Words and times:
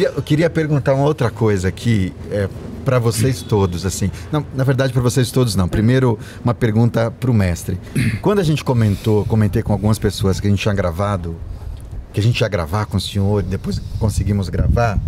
Queria, 0.00 0.12
eu 0.16 0.22
queria 0.22 0.48
perguntar 0.48 0.94
uma 0.94 1.04
outra 1.04 1.30
coisa 1.30 1.68
aqui 1.68 2.10
é, 2.30 2.48
para 2.86 2.98
vocês 2.98 3.42
todos, 3.42 3.84
assim. 3.84 4.10
Não, 4.32 4.46
na 4.54 4.64
verdade, 4.64 4.94
para 4.94 5.02
vocês 5.02 5.30
todos 5.30 5.54
não. 5.54 5.68
Primeiro, 5.68 6.18
uma 6.42 6.54
pergunta 6.54 7.10
para 7.10 7.30
o 7.30 7.34
mestre. 7.34 7.78
Quando 8.22 8.38
a 8.38 8.42
gente 8.42 8.64
comentou, 8.64 9.26
comentei 9.26 9.62
com 9.62 9.74
algumas 9.74 9.98
pessoas 9.98 10.40
que 10.40 10.46
a 10.46 10.50
gente 10.50 10.62
tinha 10.62 10.72
gravado, 10.72 11.36
que 12.14 12.20
a 12.20 12.22
gente 12.22 12.40
ia 12.40 12.48
gravar 12.48 12.86
com 12.86 12.96
o 12.96 13.00
senhor, 13.00 13.42
depois 13.42 13.78
conseguimos 13.98 14.48
gravar, 14.48 14.98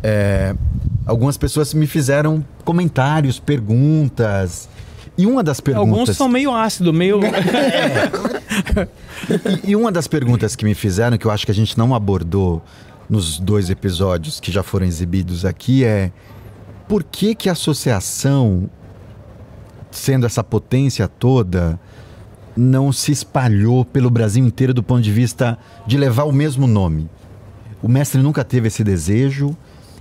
é, 0.00 0.54
algumas 1.04 1.36
pessoas 1.36 1.74
me 1.74 1.88
fizeram 1.88 2.44
comentários, 2.64 3.40
perguntas. 3.40 4.68
E 5.18 5.26
uma 5.26 5.42
das 5.42 5.58
perguntas. 5.58 5.90
Alguns 5.90 6.16
são 6.16 6.28
meio 6.28 6.54
ácido, 6.54 6.92
meio. 6.92 7.18
e, 9.66 9.70
e 9.72 9.76
uma 9.76 9.90
das 9.90 10.06
perguntas 10.06 10.54
que 10.54 10.64
me 10.64 10.74
fizeram, 10.74 11.18
que 11.18 11.26
eu 11.26 11.32
acho 11.32 11.44
que 11.44 11.50
a 11.50 11.54
gente 11.54 11.76
não 11.76 11.92
abordou 11.96 12.62
nos 13.10 13.40
dois 13.40 13.68
episódios 13.68 14.38
que 14.38 14.52
já 14.52 14.62
foram 14.62 14.86
exibidos 14.86 15.44
aqui, 15.44 15.84
é 15.84 16.12
por 16.88 17.02
que, 17.02 17.34
que 17.34 17.48
a 17.48 17.52
associação, 17.52 18.70
sendo 19.90 20.26
essa 20.26 20.44
potência 20.44 21.08
toda, 21.08 21.78
não 22.56 22.92
se 22.92 23.10
espalhou 23.10 23.84
pelo 23.84 24.10
Brasil 24.10 24.44
inteiro 24.44 24.72
do 24.72 24.82
ponto 24.82 25.02
de 25.02 25.12
vista 25.12 25.58
de 25.86 25.98
levar 25.98 26.24
o 26.24 26.32
mesmo 26.32 26.68
nome? 26.68 27.10
O 27.82 27.88
mestre 27.88 28.22
nunca 28.22 28.44
teve 28.44 28.68
esse 28.68 28.84
desejo. 28.84 29.56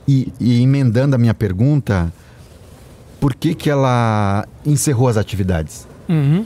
E, 0.07 0.34
e 0.40 0.62
emendando 0.62 1.16
a 1.16 1.20
minha 1.20 1.35
pergunta, 1.35 2.12
por 3.20 3.35
que, 3.35 3.54
que 3.54 3.70
ela 3.70 4.48
encerrou 4.65 5.07
as 5.07 5.18
atividades? 5.18 5.87
Uhum. 6.07 6.46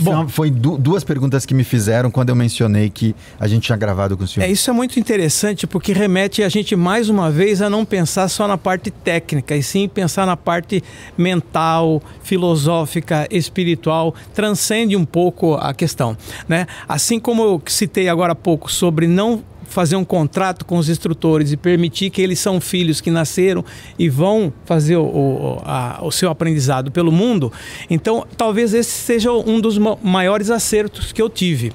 Bom, 0.00 0.28
foi, 0.28 0.50
du 0.50 0.76
duas 0.76 1.02
perguntas 1.02 1.46
que 1.46 1.54
me 1.54 1.64
fizeram 1.64 2.10
quando 2.10 2.28
eu 2.28 2.36
mencionei 2.36 2.90
que 2.90 3.14
a 3.40 3.48
gente 3.48 3.64
tinha 3.64 3.76
gravado 3.76 4.16
com 4.16 4.24
o 4.24 4.28
senhor. 4.28 4.46
É, 4.46 4.50
isso 4.50 4.68
é 4.68 4.72
muito 4.72 4.98
interessante 5.00 5.66
porque 5.66 5.92
remete 5.92 6.42
a 6.42 6.48
gente 6.48 6.76
mais 6.76 7.08
uma 7.08 7.30
vez 7.30 7.62
a 7.62 7.70
não 7.70 7.84
pensar 7.84 8.28
só 8.28 8.46
na 8.46 8.58
parte 8.58 8.90
técnica, 8.90 9.56
e 9.56 9.62
sim 9.62 9.88
pensar 9.88 10.26
na 10.26 10.36
parte 10.36 10.82
mental, 11.16 12.02
filosófica, 12.22 13.26
espiritual, 13.30 14.14
transcende 14.34 14.96
um 14.96 15.04
pouco 15.04 15.54
a 15.54 15.72
questão. 15.72 16.16
Né? 16.48 16.66
Assim 16.88 17.18
como 17.18 17.42
eu 17.42 17.62
citei 17.66 18.08
agora 18.08 18.32
há 18.32 18.36
pouco 18.36 18.70
sobre 18.70 19.06
não 19.06 19.42
fazer 19.68 19.96
um 19.96 20.04
contrato 20.04 20.64
com 20.64 20.78
os 20.78 20.88
instrutores 20.88 21.52
e 21.52 21.56
permitir 21.56 22.10
que 22.10 22.20
eles 22.20 22.38
são 22.38 22.60
filhos 22.60 23.00
que 23.00 23.10
nasceram 23.10 23.64
e 23.98 24.08
vão 24.08 24.52
fazer 24.64 24.96
o, 24.96 25.04
o, 25.04 25.62
a, 25.64 26.00
o 26.02 26.10
seu 26.10 26.30
aprendizado 26.30 26.90
pelo 26.90 27.12
mundo, 27.12 27.52
então 27.88 28.26
talvez 28.36 28.74
esse 28.74 28.90
seja 28.90 29.30
um 29.32 29.60
dos 29.60 29.78
maiores 30.02 30.50
acertos 30.50 31.12
que 31.12 31.22
eu 31.22 31.28
tive. 31.28 31.72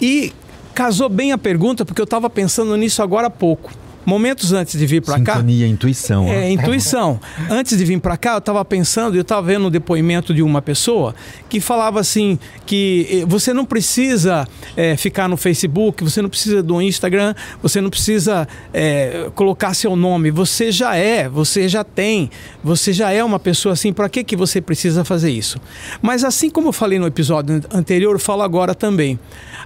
E 0.00 0.32
casou 0.74 1.08
bem 1.08 1.32
a 1.32 1.38
pergunta, 1.38 1.84
porque 1.84 2.00
eu 2.00 2.04
estava 2.04 2.28
pensando 2.28 2.76
nisso 2.76 3.02
agora 3.02 3.28
há 3.28 3.30
pouco 3.30 3.72
momentos 4.04 4.52
antes 4.52 4.78
de 4.78 4.86
vir 4.86 5.02
para 5.02 5.20
cá. 5.20 5.34
Sintonia, 5.34 5.66
intuição. 5.66 6.28
É, 6.28 6.50
intuição. 6.50 7.20
antes 7.50 7.76
de 7.76 7.84
vir 7.84 8.00
para 8.00 8.16
cá, 8.16 8.32
eu 8.32 8.38
estava 8.38 8.64
pensando, 8.64 9.16
eu 9.16 9.22
estava 9.22 9.42
vendo 9.42 9.64
o 9.64 9.68
um 9.68 9.70
depoimento 9.70 10.32
de 10.32 10.42
uma 10.42 10.62
pessoa 10.62 11.14
que 11.48 11.60
falava 11.60 12.00
assim 12.00 12.38
que 12.64 13.06
eh, 13.10 13.24
você 13.26 13.52
não 13.52 13.64
precisa 13.64 14.46
é, 14.76 14.96
ficar 14.96 15.28
no 15.28 15.36
Facebook, 15.36 16.02
você 16.02 16.22
não 16.22 16.28
precisa 16.28 16.62
do 16.62 16.80
Instagram, 16.80 17.34
você 17.62 17.80
não 17.80 17.90
precisa 17.90 18.46
é, 18.72 19.30
colocar 19.34 19.74
seu 19.74 19.94
nome, 19.94 20.30
você 20.30 20.72
já 20.72 20.96
é, 20.96 21.28
você 21.28 21.68
já 21.68 21.84
tem, 21.84 22.30
você 22.62 22.92
já 22.92 23.10
é 23.10 23.22
uma 23.22 23.38
pessoa 23.38 23.72
assim. 23.72 23.92
Para 23.92 24.08
que 24.08 24.24
que 24.24 24.36
você 24.36 24.60
precisa 24.60 25.04
fazer 25.04 25.30
isso? 25.30 25.60
Mas 26.00 26.24
assim 26.24 26.50
como 26.50 26.68
eu 26.68 26.72
falei 26.72 26.98
no 26.98 27.06
episódio 27.06 27.60
anterior, 27.72 28.14
eu 28.14 28.20
falo 28.20 28.42
agora 28.42 28.74
também. 28.74 29.18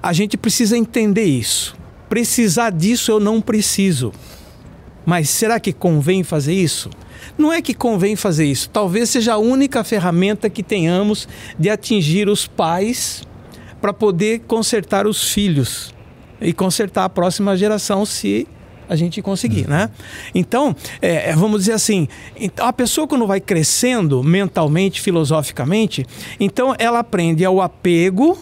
A 0.03 0.13
gente 0.13 0.37
precisa 0.37 0.77
entender 0.77 1.25
isso. 1.25 1.82
Precisar 2.13 2.69
disso 2.69 3.11
eu 3.11 3.19
não 3.19 3.41
preciso. 3.41 4.13
Mas 5.07 5.31
será 5.31 5.59
que 5.59 5.73
convém 5.73 6.23
fazer 6.23 6.53
isso? 6.53 6.91
Não 7.39 7.51
é 7.51 7.63
que 7.63 7.73
convém 7.73 8.17
fazer 8.17 8.45
isso. 8.45 8.69
Talvez 8.69 9.09
seja 9.09 9.33
a 9.33 9.39
única 9.39 9.83
ferramenta 9.83 10.51
que 10.51 10.63
tenhamos 10.63 11.27
de 11.59 11.71
atingir 11.71 12.29
os 12.29 12.47
pais 12.47 13.23
para 13.81 13.95
poder 13.95 14.41
consertar 14.41 15.07
os 15.07 15.33
filhos 15.33 15.95
e 16.39 16.53
consertar 16.53 17.07
a 17.07 17.09
próxima 17.09 17.57
geração 17.57 18.05
se 18.05 18.47
a 18.91 18.95
gente 18.95 19.23
conseguir, 19.23 19.67
né? 19.67 19.89
Então, 20.35 20.77
é, 21.01 21.31
é 21.31 21.35
vamos 21.35 21.61
dizer 21.61 21.73
assim, 21.73 22.07
a 22.59 22.75
pessoa 22.75 23.09
quando 23.09 23.27
vai 23.27 23.41
crescendo 23.41 24.23
mentalmente, 24.23 25.01
filosoficamente, 25.01 26.05
então 26.39 26.77
ela 26.79 26.99
aprende 26.99 27.47
o 27.47 27.63
apego 27.63 28.37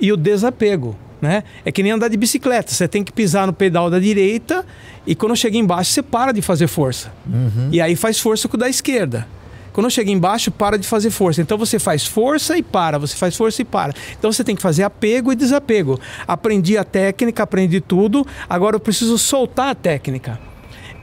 e 0.00 0.12
o 0.12 0.16
desapego. 0.16 0.96
Né? 1.24 1.42
É 1.64 1.72
que 1.72 1.82
nem 1.82 1.90
andar 1.90 2.08
de 2.08 2.18
bicicleta. 2.18 2.70
Você 2.70 2.86
tem 2.86 3.02
que 3.02 3.10
pisar 3.10 3.46
no 3.46 3.52
pedal 3.54 3.88
da 3.88 3.98
direita 3.98 4.62
e 5.06 5.14
quando 5.14 5.34
chega 5.34 5.56
embaixo 5.56 5.90
você 5.90 6.02
para 6.02 6.32
de 6.32 6.42
fazer 6.42 6.66
força. 6.66 7.10
Uhum. 7.26 7.70
E 7.72 7.80
aí 7.80 7.96
faz 7.96 8.20
força 8.20 8.46
com 8.46 8.58
o 8.58 8.60
da 8.60 8.68
esquerda. 8.68 9.26
Quando 9.72 9.90
chega 9.90 10.10
embaixo, 10.10 10.50
para 10.50 10.76
de 10.76 10.86
fazer 10.86 11.08
força. 11.08 11.40
Então 11.40 11.56
você 11.56 11.78
faz 11.78 12.06
força 12.06 12.58
e 12.58 12.62
para, 12.62 12.98
você 12.98 13.16
faz 13.16 13.34
força 13.34 13.62
e 13.62 13.64
para. 13.64 13.94
Então 14.18 14.30
você 14.30 14.44
tem 14.44 14.54
que 14.54 14.60
fazer 14.60 14.82
apego 14.82 15.32
e 15.32 15.34
desapego. 15.34 15.98
Aprendi 16.28 16.76
a 16.76 16.84
técnica, 16.84 17.42
aprendi 17.42 17.80
tudo, 17.80 18.26
agora 18.46 18.76
eu 18.76 18.80
preciso 18.80 19.16
soltar 19.16 19.70
a 19.70 19.74
técnica. 19.74 20.38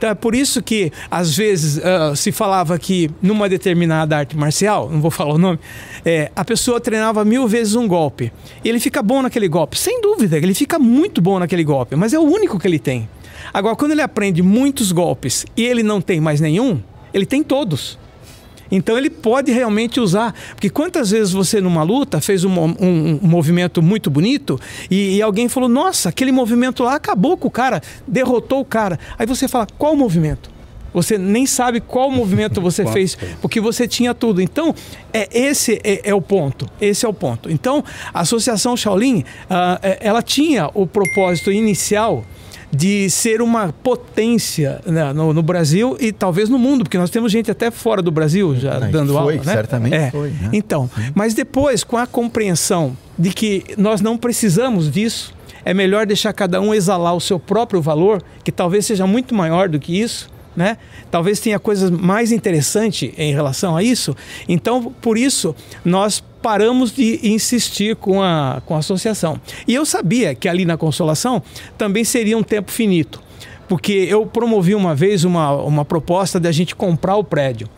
Então 0.02 0.10
é 0.10 0.16
por 0.16 0.34
isso 0.34 0.60
que, 0.60 0.90
às 1.08 1.36
vezes, 1.36 1.76
uh, 1.76 2.16
se 2.16 2.32
falava 2.32 2.76
que 2.76 3.08
numa 3.22 3.48
determinada 3.48 4.18
arte 4.18 4.36
marcial, 4.36 4.90
não 4.90 5.00
vou 5.00 5.12
falar 5.12 5.34
o 5.34 5.38
nome, 5.38 5.60
é, 6.04 6.28
a 6.34 6.44
pessoa 6.44 6.80
treinava 6.80 7.24
mil 7.24 7.46
vezes 7.46 7.76
um 7.76 7.86
golpe. 7.86 8.32
E 8.64 8.68
ele 8.68 8.80
fica 8.80 9.00
bom 9.00 9.22
naquele 9.22 9.46
golpe. 9.46 9.78
Sem 9.78 10.00
dúvida, 10.00 10.36
ele 10.38 10.54
fica 10.54 10.76
muito 10.76 11.22
bom 11.22 11.38
naquele 11.38 11.62
golpe, 11.62 11.94
mas 11.94 12.12
é 12.12 12.18
o 12.18 12.22
único 12.22 12.58
que 12.58 12.66
ele 12.66 12.80
tem. 12.80 13.08
Agora, 13.54 13.76
quando 13.76 13.92
ele 13.92 14.02
aprende 14.02 14.42
muitos 14.42 14.90
golpes 14.90 15.46
e 15.56 15.62
ele 15.64 15.84
não 15.84 16.00
tem 16.00 16.20
mais 16.20 16.40
nenhum, 16.40 16.82
ele 17.14 17.24
tem 17.24 17.44
todos. 17.44 17.96
Então 18.72 18.96
ele 18.96 19.10
pode 19.10 19.52
realmente 19.52 20.00
usar. 20.00 20.34
Porque 20.54 20.70
quantas 20.70 21.10
vezes 21.10 21.32
você 21.32 21.60
numa 21.60 21.82
luta 21.82 22.20
fez 22.20 22.42
um, 22.42 22.50
um, 22.50 23.20
um 23.22 23.28
movimento 23.28 23.82
muito 23.82 24.10
bonito 24.10 24.58
e, 24.90 25.16
e, 25.16 25.22
alguém 25.22 25.48
falou: 25.48 25.68
Nossa, 25.68 26.08
aquele 26.08 26.32
movimento 26.32 26.82
lá 26.82 26.94
acabou 26.94 27.36
com 27.36 27.48
o 27.48 27.50
cara, 27.50 27.82
derrotou 28.08 28.60
o 28.60 28.64
cara. 28.64 28.98
Aí 29.18 29.26
você 29.26 29.46
fala: 29.46 29.66
Qual 29.78 29.94
movimento? 29.94 30.50
Você 30.94 31.16
nem 31.16 31.46
sabe 31.46 31.80
qual 31.80 32.10
movimento 32.10 32.60
você 32.62 32.86
fez, 32.86 33.16
porque 33.40 33.60
você 33.60 33.88
tinha 33.88 34.14
tudo. 34.14 34.40
Então, 34.40 34.74
é, 35.12 35.28
esse 35.32 35.80
é, 35.84 36.10
é, 36.10 36.14
o 36.14 36.20
ponto. 36.20 36.68
Esse 36.80 37.06
é 37.06 37.08
o 37.08 37.14
ponto. 37.14 37.50
Então, 37.50 37.84
a 38.12 38.20
Associação 38.20 38.76
Shaolin, 38.76 39.20
uh, 39.20 39.78
ela 40.00 40.22
tinha 40.22 40.70
o 40.74 40.86
propósito 40.86 41.50
inicial 41.50 42.24
de 42.74 43.10
ser 43.10 43.42
uma 43.42 43.70
potência 43.70 44.80
né, 44.86 45.12
no, 45.12 45.34
no, 45.34 45.42
Brasil 45.42 45.96
e 46.00 46.10
talvez 46.10 46.48
no 46.48 46.58
mundo, 46.58 46.84
porque 46.84 46.96
nós 46.96 47.10
temos 47.10 47.30
gente 47.30 47.50
até 47.50 47.70
fora 47.70 48.00
do 48.00 48.10
Brasil 48.10 48.56
já 48.56 48.80
Não, 48.80 48.90
dando 48.90 49.12
foi, 49.12 49.20
aula. 49.20 49.34
Né? 49.34 49.52
Certamente 49.52 49.94
é. 49.94 50.10
foi. 50.10 50.30
Né? 50.30 50.50
Então, 50.54 50.90
mas 51.14 51.34
depois, 51.34 51.84
com 51.84 51.98
a 51.98 52.06
compreensão 52.06 52.96
de 53.18 53.30
que 53.30 53.62
nós 53.76 54.00
não 54.00 54.16
precisamos 54.16 54.90
disso, 54.90 55.34
é 55.64 55.74
melhor 55.74 56.06
deixar 56.06 56.32
cada 56.32 56.60
um 56.60 56.74
exalar 56.74 57.14
o 57.14 57.20
seu 57.20 57.38
próprio 57.38 57.82
valor, 57.82 58.22
que 58.42 58.50
talvez 58.50 58.86
seja 58.86 59.06
muito 59.06 59.34
maior 59.34 59.68
do 59.68 59.78
que 59.78 60.00
isso, 60.00 60.30
né? 60.56 60.76
Talvez 61.10 61.40
tenha 61.40 61.58
coisas 61.58 61.90
mais 61.90 62.32
interessantes 62.32 63.12
em 63.16 63.32
relação 63.32 63.76
a 63.76 63.82
isso. 63.82 64.16
Então, 64.48 64.92
por 65.00 65.16
isso, 65.16 65.54
nós 65.84 66.22
paramos 66.42 66.92
de 66.92 67.20
insistir 67.22 67.96
com 67.96 68.22
a, 68.22 68.60
com 68.66 68.74
a 68.74 68.78
associação. 68.78 69.40
E 69.66 69.74
eu 69.74 69.86
sabia 69.86 70.34
que 70.34 70.48
ali 70.48 70.64
na 70.64 70.76
Consolação 70.76 71.42
também 71.78 72.04
seria 72.04 72.36
um 72.36 72.42
tempo 72.42 72.70
finito. 72.70 73.22
Porque 73.68 73.92
eu 73.92 74.26
promovi 74.26 74.74
uma 74.74 74.94
vez 74.94 75.24
uma, 75.24 75.52
uma 75.52 75.84
proposta 75.84 76.38
de 76.38 76.46
a 76.46 76.52
gente 76.52 76.74
comprar 76.74 77.16
o 77.16 77.24
prédio. 77.24 77.68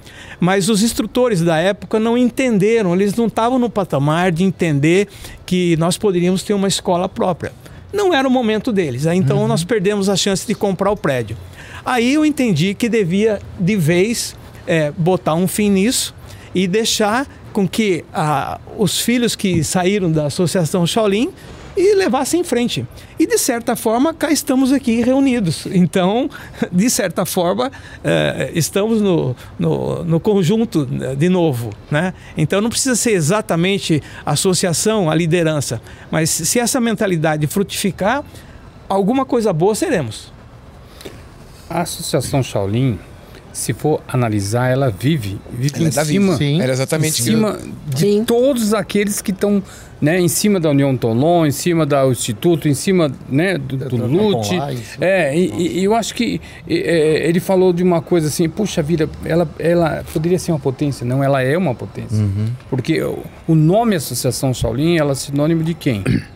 Mas 0.40 0.69
os 0.69 0.82
instrutores 0.82 1.40
da 1.40 1.58
época 1.58 2.00
não 2.00 2.19
entenderam, 2.19 2.94
eles 2.94 3.14
não 3.14 3.26
estavam 3.26 3.58
no 3.58 3.70
patamar 3.70 4.32
de 4.32 4.43
entender 4.43 5.06
que 5.46 5.76
nós 5.76 5.96
poderíamos 5.96 6.43
ter 6.43 6.55
uma 6.55 6.67
escola 6.67 7.08
própria. 7.08 7.52
Não 7.93 8.12
era 8.12 8.26
o 8.26 8.31
momento 8.31 8.72
deles. 8.72 9.06
Então 9.06 9.43
uhum. 9.43 9.46
nós 9.46 9.62
perdemos 9.62 10.08
a 10.08 10.17
chance 10.17 10.44
de 10.44 10.55
comprar 10.55 10.90
o 10.90 10.96
prédio. 10.96 11.37
Aí 11.84 12.14
eu 12.14 12.25
entendi 12.25 12.75
que 12.75 12.88
devia, 12.88 13.38
de 13.60 13.76
vez, 13.76 14.34
é, 14.67 14.90
botar 14.90 15.34
um 15.34 15.46
fim 15.46 15.70
nisso 15.70 16.12
e 16.55 16.67
deixar 16.67 17.26
com 17.55 17.67
que 17.69 18.05
ah, 18.12 18.61
os 18.77 19.01
filhos 19.01 19.37
que 19.37 19.62
saíram 19.62 20.11
da 20.11 20.27
Associação 20.27 20.85
Shaolin 20.85 21.31
e 21.77 21.95
levassem 21.95 22.41
em 22.41 22.45
frente. 22.45 22.87
E 23.19 23.27
de 23.27 23.39
certa 23.39 23.77
forma, 23.77 24.12
cá 24.12 24.31
estamos 24.31 24.73
aqui 24.73 25.01
reunidos. 25.03 25.67
Então, 25.67 26.29
de 26.71 26.91
certa 26.91 27.25
forma, 27.25 27.71
eh, 28.03 28.51
estamos 28.55 29.01
no, 29.01 29.35
no, 29.59 30.05
no, 30.05 30.21
conjunto 30.21 30.87
né, 30.87 31.15
de 31.15 31.29
novo. 31.29 31.71
Né? 31.91 32.12
Então, 32.37 32.61
não 32.61 32.71
precisa 32.71 32.95
ser 32.95 33.12
exatamente 33.12 34.03
a 34.27 34.33
associação, 34.33 35.11
a 35.11 35.15
liderança, 35.15 35.81
mas 36.11 36.31
se 36.31 36.59
essa 36.61 36.81
mentalidade 36.81 37.47
frutificar, 37.47 38.25
alguma 38.89 39.25
coisa 39.25 39.53
boa 39.53 39.75
seremos. 39.75 40.33
A 41.69 41.81
Associação 41.83 42.43
Shaolin 42.43 42.99
se 43.55 43.73
for 43.73 44.03
analisar, 44.06 44.69
ela 44.69 44.91
vive, 44.91 45.39
vive 45.51 45.73
Ela 45.77 45.85
em 45.85 45.89
é 45.89 46.05
cima, 46.05 46.37
vida. 46.37 46.62
Era 46.65 46.73
exatamente 46.73 47.23
em 47.23 47.25
que 47.25 47.31
eu- 47.31 47.37
cima 47.37 47.59
de 47.87 47.99
Sim. 48.01 48.25
todos 48.27 48.75
aqueles 48.75 49.23
que 49.23 49.31
estão 49.31 49.62
né, 50.01 50.21
em 50.21 50.29
cima 50.29 50.59
da 50.61 50.69
União 50.69 50.95
Tolon, 50.97 51.47
em 51.47 51.51
cima 51.53 51.87
do 51.87 52.11
Instituto, 52.12 52.69
em 52.69 52.75
cima 52.75 53.11
né, 53.29 53.56
do, 53.56 53.77
do 53.77 53.89
Doutor 53.89 54.11
LUT. 54.11 54.49
Capolais. 54.51 54.99
É, 55.01 55.35
e, 55.39 55.79
e- 55.79 55.85
eu 55.85 55.95
acho 55.95 56.15
que 56.15 56.41
é, 56.69 57.27
ele 57.29 57.41
falou 57.41 57.73
de 57.73 57.83
uma 57.83 58.03
coisa 58.03 58.27
assim, 58.27 58.47
puxa 58.49 58.83
vida, 58.83 59.09
ela, 59.25 59.49
ela 59.59 60.05
poderia 60.12 60.39
ser 60.39 60.51
uma 60.53 60.59
potência. 60.59 61.06
Não, 61.06 61.23
ela 61.25 61.41
é 61.43 61.56
uma 61.56 61.75
potência. 61.75 62.19
Uhum. 62.19 62.49
Porque 62.69 63.01
o, 63.03 63.55
nome 63.55 63.95
Associação 63.97 64.53
Shaolin, 64.53 64.99
ela 64.99 65.12
é 65.12 65.15
sinônimo 65.15 65.62
de 65.62 65.73
quem? 65.75 66.03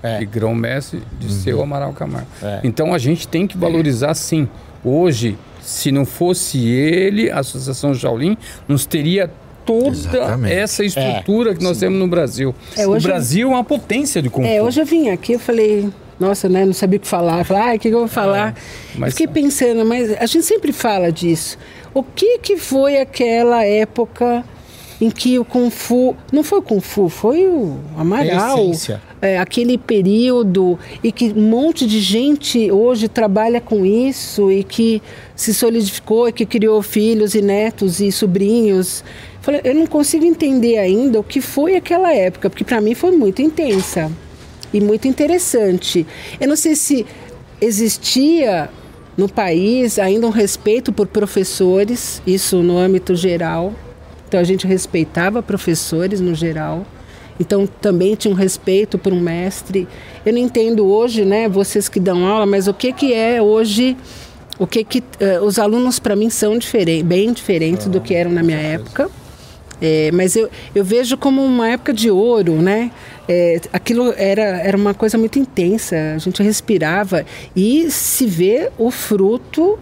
É. 0.00 0.18
De 0.18 0.26
grão-mestre 0.26 1.02
de 1.18 1.32
seu 1.32 1.60
Amaral 1.60 1.92
Camargo. 1.92 2.28
É. 2.40 2.60
Então 2.62 2.94
a 2.94 2.98
gente 2.98 3.26
tem 3.26 3.48
que 3.48 3.58
valorizar 3.58 4.14
sim. 4.14 4.48
Hoje, 4.84 5.36
se 5.68 5.92
não 5.92 6.06
fosse 6.06 6.66
ele, 6.66 7.30
a 7.30 7.40
Associação 7.40 7.94
Shaolin 7.94 8.36
nos 8.66 8.86
teria 8.86 9.30
toda 9.66 9.88
Exatamente. 9.90 10.54
essa 10.54 10.82
estrutura 10.82 11.54
que 11.54 11.62
nós 11.62 11.78
temos 11.78 11.98
no 11.98 12.08
Brasil. 12.08 12.54
É, 12.74 12.86
o 12.86 12.98
Brasil 12.98 13.48
é 13.48 13.50
uma 13.50 13.62
potência 13.64 14.22
de 14.22 14.30
Kung 14.30 14.42
Fu. 14.44 14.48
É, 14.48 14.62
hoje 14.62 14.80
eu 14.80 14.86
vim 14.86 15.10
aqui, 15.10 15.34
eu 15.34 15.38
falei, 15.38 15.90
nossa, 16.18 16.48
né, 16.48 16.64
não 16.64 16.72
sabia 16.72 16.96
o 16.96 17.00
que 17.00 17.06
falar. 17.06 17.40
Eu 17.40 17.44
Falei, 17.44 17.62
ai, 17.62 17.76
o 17.76 17.78
que 17.80 17.88
eu 17.88 17.98
vou 17.98 18.08
falar? 18.08 18.54
mas- 18.96 19.12
Fiquei 19.12 19.26
pensando, 19.28 19.84
mas 19.84 20.10
a 20.18 20.24
gente 20.24 20.46
sempre 20.46 20.72
fala 20.72 21.12
disso. 21.12 21.58
O 21.92 22.02
que 22.02 22.38
que 22.38 22.56
foi 22.56 22.98
aquela 22.98 23.62
época 23.64 24.42
em 25.00 25.10
que 25.10 25.38
o 25.38 25.44
Kung 25.44 25.70
Fu, 25.70 26.16
não 26.32 26.42
foi 26.42 26.58
o 26.58 26.62
Kung 26.62 26.80
Fu, 26.80 27.08
foi 27.08 27.46
o 27.46 27.76
Amaral, 27.96 28.72
É 28.92 29.08
é, 29.20 29.38
aquele 29.38 29.76
período 29.76 30.78
e 31.02 31.10
que 31.10 31.32
um 31.36 31.48
monte 31.48 31.86
de 31.86 32.00
gente 32.00 32.70
hoje 32.70 33.08
trabalha 33.08 33.60
com 33.60 33.84
isso 33.84 34.50
e 34.50 34.62
que 34.62 35.02
se 35.34 35.52
solidificou 35.52 36.28
e 36.28 36.32
que 36.32 36.46
criou 36.46 36.82
filhos 36.82 37.34
e 37.34 37.42
netos 37.42 38.00
e 38.00 38.10
sobrinhos. 38.12 39.04
Eu 39.64 39.74
não 39.74 39.86
consigo 39.86 40.24
entender 40.24 40.78
ainda 40.78 41.20
o 41.20 41.24
que 41.24 41.40
foi 41.40 41.76
aquela 41.76 42.12
época, 42.12 42.50
porque 42.50 42.64
para 42.64 42.80
mim 42.80 42.94
foi 42.94 43.12
muito 43.12 43.40
intensa 43.40 44.10
e 44.72 44.80
muito 44.80 45.08
interessante. 45.08 46.06
Eu 46.38 46.48
não 46.48 46.56
sei 46.56 46.74
se 46.74 47.06
existia 47.60 48.68
no 49.16 49.28
país 49.28 49.98
ainda 49.98 50.26
um 50.26 50.30
respeito 50.30 50.92
por 50.92 51.06
professores, 51.06 52.22
isso 52.26 52.62
no 52.62 52.78
âmbito 52.78 53.16
geral. 53.16 53.72
Então 54.28 54.38
a 54.38 54.44
gente 54.44 54.66
respeitava 54.66 55.42
professores 55.42 56.20
no 56.20 56.34
geral. 56.34 56.86
Então 57.40 57.66
também 57.66 58.14
tinha 58.14 58.32
um 58.32 58.36
respeito 58.36 58.98
por 58.98 59.12
um 59.12 59.20
mestre. 59.20 59.88
Eu 60.24 60.32
não 60.32 60.40
entendo 60.40 60.86
hoje, 60.86 61.24
né, 61.24 61.48
vocês 61.48 61.88
que 61.88 61.98
dão 61.98 62.26
aula, 62.26 62.44
mas 62.44 62.68
o 62.68 62.74
que 62.74 62.92
que 62.92 63.14
é 63.14 63.40
hoje 63.40 63.96
o 64.58 64.66
que 64.66 64.82
que 64.82 65.02
eh, 65.20 65.40
os 65.40 65.58
alunos 65.58 66.00
para 66.00 66.16
mim 66.16 66.28
são 66.28 66.58
diferentes, 66.58 67.06
bem 67.06 67.32
diferentes 67.32 67.86
do 67.86 68.00
que 68.00 68.12
eram 68.12 68.32
na 68.32 68.42
minha 68.42 68.58
época. 68.58 69.08
É, 69.80 70.10
mas 70.12 70.34
eu, 70.34 70.50
eu 70.74 70.84
vejo 70.84 71.16
como 71.16 71.40
uma 71.40 71.68
época 71.68 71.92
de 71.92 72.10
ouro, 72.10 72.54
né? 72.54 72.90
É, 73.28 73.60
aquilo 73.72 74.12
era, 74.16 74.42
era 74.42 74.76
uma 74.76 74.92
coisa 74.92 75.16
muito 75.16 75.38
intensa, 75.38 75.96
a 76.16 76.18
gente 76.18 76.42
respirava 76.42 77.24
e 77.54 77.88
se 77.88 78.26
vê 78.26 78.72
o 78.76 78.90
fruto 78.90 79.78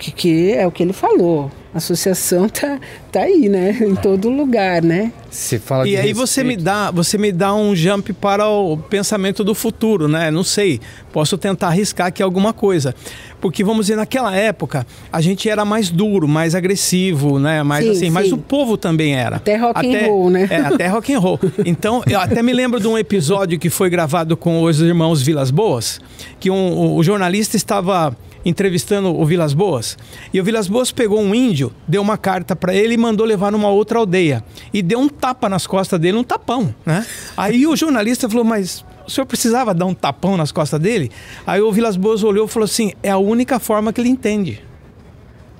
que, 0.00 0.10
que 0.10 0.52
é 0.52 0.66
o 0.66 0.72
que 0.72 0.82
ele 0.82 0.94
falou. 0.94 1.50
A 1.72 1.78
associação 1.78 2.48
tá, 2.48 2.80
tá 3.12 3.20
aí, 3.20 3.48
né? 3.48 3.78
Em 3.86 3.94
todo 3.94 4.28
lugar, 4.28 4.82
né? 4.82 5.12
Você 5.30 5.58
fala 5.58 5.86
E 5.86 5.96
aí 5.96 6.12
você 6.12 6.42
me 6.42 6.54
respeito. 6.54 6.64
dá, 6.64 6.90
você 6.90 7.16
me 7.16 7.30
dá 7.30 7.54
um 7.54 7.76
jump 7.76 8.12
para 8.14 8.48
o 8.48 8.76
pensamento 8.76 9.44
do 9.44 9.54
futuro, 9.54 10.08
né? 10.08 10.30
Não 10.30 10.42
sei, 10.42 10.80
posso 11.12 11.38
tentar 11.38 11.68
arriscar 11.68 12.08
aqui 12.08 12.22
alguma 12.22 12.52
coisa. 12.52 12.92
Porque 13.40 13.62
vamos 13.62 13.86
dizer, 13.86 13.96
naquela 13.96 14.34
época, 14.34 14.84
a 15.12 15.20
gente 15.20 15.48
era 15.48 15.64
mais 15.64 15.90
duro, 15.90 16.26
mais 16.26 16.54
agressivo, 16.54 17.38
né? 17.38 17.62
Mais 17.62 17.84
Sim, 17.84 17.90
assim, 17.92 18.10
mas 18.10 18.28
sim. 18.28 18.34
o 18.34 18.38
povo 18.38 18.76
também 18.76 19.14
era. 19.14 19.36
Até 19.36 19.56
rock 19.56 19.94
and 19.96 20.06
roll, 20.06 20.30
né? 20.30 20.48
É, 20.50 20.56
até 20.56 20.86
rock 20.88 21.12
and 21.12 21.18
roll. 21.20 21.38
Então, 21.64 22.02
eu 22.08 22.18
até 22.18 22.42
me 22.42 22.52
lembro 22.52 22.80
de 22.80 22.88
um 22.88 22.98
episódio 22.98 23.58
que 23.58 23.70
foi 23.70 23.88
gravado 23.88 24.36
com 24.36 24.62
os 24.62 24.80
irmãos 24.80 25.22
Vilas 25.22 25.50
Boas, 25.50 26.00
que 26.40 26.50
um, 26.50 26.72
o, 26.72 26.96
o 26.96 27.02
jornalista 27.04 27.56
estava 27.56 28.16
entrevistando 28.44 29.18
o 29.18 29.24
Vilas 29.24 29.52
Boas, 29.52 29.96
e 30.32 30.40
o 30.40 30.44
Vilas 30.44 30.68
Boas 30.68 30.90
pegou 30.92 31.20
um 31.20 31.34
índio, 31.34 31.72
deu 31.86 32.02
uma 32.02 32.16
carta 32.16 32.56
para 32.56 32.74
ele 32.74 32.94
e 32.94 32.96
mandou 32.96 33.26
levar 33.26 33.52
numa 33.52 33.68
outra 33.68 33.98
aldeia 33.98 34.44
e 34.72 34.82
deu 34.82 34.98
um 34.98 35.08
tapa 35.08 35.48
nas 35.48 35.66
costas 35.66 36.00
dele, 36.00 36.18
um 36.18 36.24
tapão, 36.24 36.74
né? 36.84 37.06
Aí 37.36 37.66
o 37.66 37.76
jornalista 37.76 38.28
falou: 38.28 38.44
"Mas 38.44 38.84
o 39.06 39.10
senhor 39.10 39.26
precisava 39.26 39.74
dar 39.74 39.86
um 39.86 39.94
tapão 39.94 40.36
nas 40.36 40.52
costas 40.52 40.80
dele?" 40.80 41.10
Aí 41.46 41.60
o 41.60 41.72
Vilas 41.72 41.96
Boas 41.96 42.22
olhou 42.22 42.46
e 42.46 42.48
falou 42.48 42.64
assim: 42.64 42.92
"É 43.02 43.10
a 43.10 43.18
única 43.18 43.58
forma 43.58 43.92
que 43.92 44.00
ele 44.00 44.08
entende." 44.08 44.69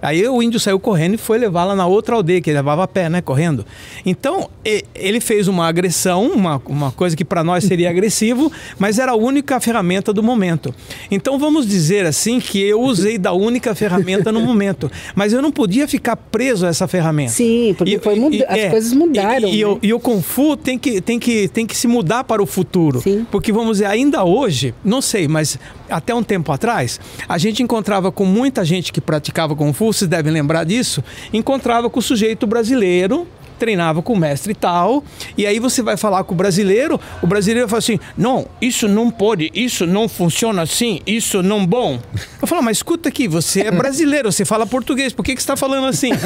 Aí 0.02 0.26
o 0.29 0.43
índio 0.43 0.58
saiu 0.58 0.79
correndo 0.81 1.14
e 1.14 1.19
foi 1.19 1.38
levá-la 1.38 1.75
na 1.76 1.87
outra 1.87 2.14
aldeia, 2.17 2.41
que 2.41 2.50
ele 2.50 2.58
levava 2.58 2.85
a 2.85 2.88
pé, 2.88 3.08
né, 3.08 3.20
correndo. 3.20 3.64
Então, 4.05 4.49
e- 4.64 4.85
ele 4.94 5.20
fez 5.20 5.47
uma 5.49 5.67
agressão, 5.67 6.29
uma, 6.29 6.61
uma 6.67 6.91
coisa 6.93 7.17
que 7.17 7.25
para 7.25 7.44
nós 7.44 7.64
seria 7.64 7.91
agressivo, 7.91 8.50
mas 8.79 8.99
era 8.99 9.12
a 9.12 9.17
única 9.17 9.58
ferramenta 9.61 10.12
do 10.12 10.23
momento. 10.23 10.75
Então, 11.11 11.38
vamos 11.38 11.67
dizer 11.67 12.06
assim 12.06 12.41
que 12.41 12.61
eu 12.61 12.81
usei 12.81 13.19
da 13.19 13.32
única 13.32 13.75
ferramenta 13.75 14.32
no 14.32 14.41
momento, 14.41 14.91
mas 15.14 15.32
eu 15.32 15.43
não 15.43 15.52
podia 15.52 15.87
ficar 15.87 16.17
preso 16.17 16.67
a 16.67 16.69
essa 16.70 16.88
ferramenta. 16.88 17.32
Sim, 17.32 17.75
porque 17.76 17.99
foi 17.99 18.14
muda- 18.17 18.47
as 18.49 18.70
coisas 18.70 18.93
mudaram, 18.93 19.49
E, 19.49 19.61
e, 19.61 19.64
né? 19.64 19.70
o- 19.70 19.79
e 19.82 19.93
o 19.94 20.00
Kung 20.00 20.23
Fu 20.23 20.56
tem 20.56 20.79
que, 20.79 21.00
tem, 21.00 21.19
que, 21.19 21.49
tem 21.49 21.67
que 21.67 21.76
se 21.76 21.87
mudar 21.87 22.25
para 22.25 22.43
o 22.43 22.47
futuro. 22.47 23.00
Sim. 23.00 23.26
Porque, 23.31 23.52
vamos 23.52 23.73
dizer, 23.79 23.87
ainda 23.87 24.25
hoje, 24.25 24.75
não 24.85 25.00
sei, 25.02 25.29
mas 25.29 25.58
até 25.91 26.15
um 26.15 26.23
tempo 26.23 26.53
atrás, 26.53 27.01
a 27.29 27.39
gente 27.39 27.63
encontrava 27.63 28.11
com 28.13 28.25
muita 28.25 28.65
gente 28.65 28.93
que 28.93 29.01
praticava 29.01 29.55
Fu, 29.73 29.93
vocês 29.93 30.09
devem 30.09 30.33
lembrar 30.33 30.65
disso, 30.65 31.03
encontrava 31.33 31.91
com 31.91 31.99
o 31.99 32.03
sujeito 32.03 32.47
brasileiro, 32.47 33.27
treinava 33.61 34.01
com 34.01 34.15
o 34.15 34.17
mestre 34.17 34.55
tal, 34.55 35.05
e 35.37 35.47
aí 35.47 35.59
você 35.59 35.83
vai 35.83 35.99
falar 35.99 36.25
com 36.25 36.33
o 36.33 36.37
brasileiro, 36.37 36.99
o 37.23 37.27
brasileiro 37.27 37.69
fala 37.69 37.79
assim, 37.79 38.01
não, 38.17 38.47
isso 38.61 38.89
não 38.89 39.11
pode, 39.11 39.51
isso 39.55 39.87
não 39.87 40.09
funciona 40.09 40.62
assim, 40.62 41.01
isso 41.07 41.43
não 41.43 41.67
bom. 41.67 42.01
Eu 42.41 42.49
falo, 42.49 42.62
mas 42.62 42.79
escuta 42.79 43.11
aqui, 43.11 43.29
você 43.29 43.61
é 43.61 43.71
brasileiro, 43.71 44.33
você 44.33 44.47
fala 44.47 44.67
português, 44.67 45.12
por 45.12 45.23
que, 45.23 45.35
que 45.35 45.43
você 45.43 45.45
está 45.45 45.57
falando 45.57 45.87
assim? 45.87 46.11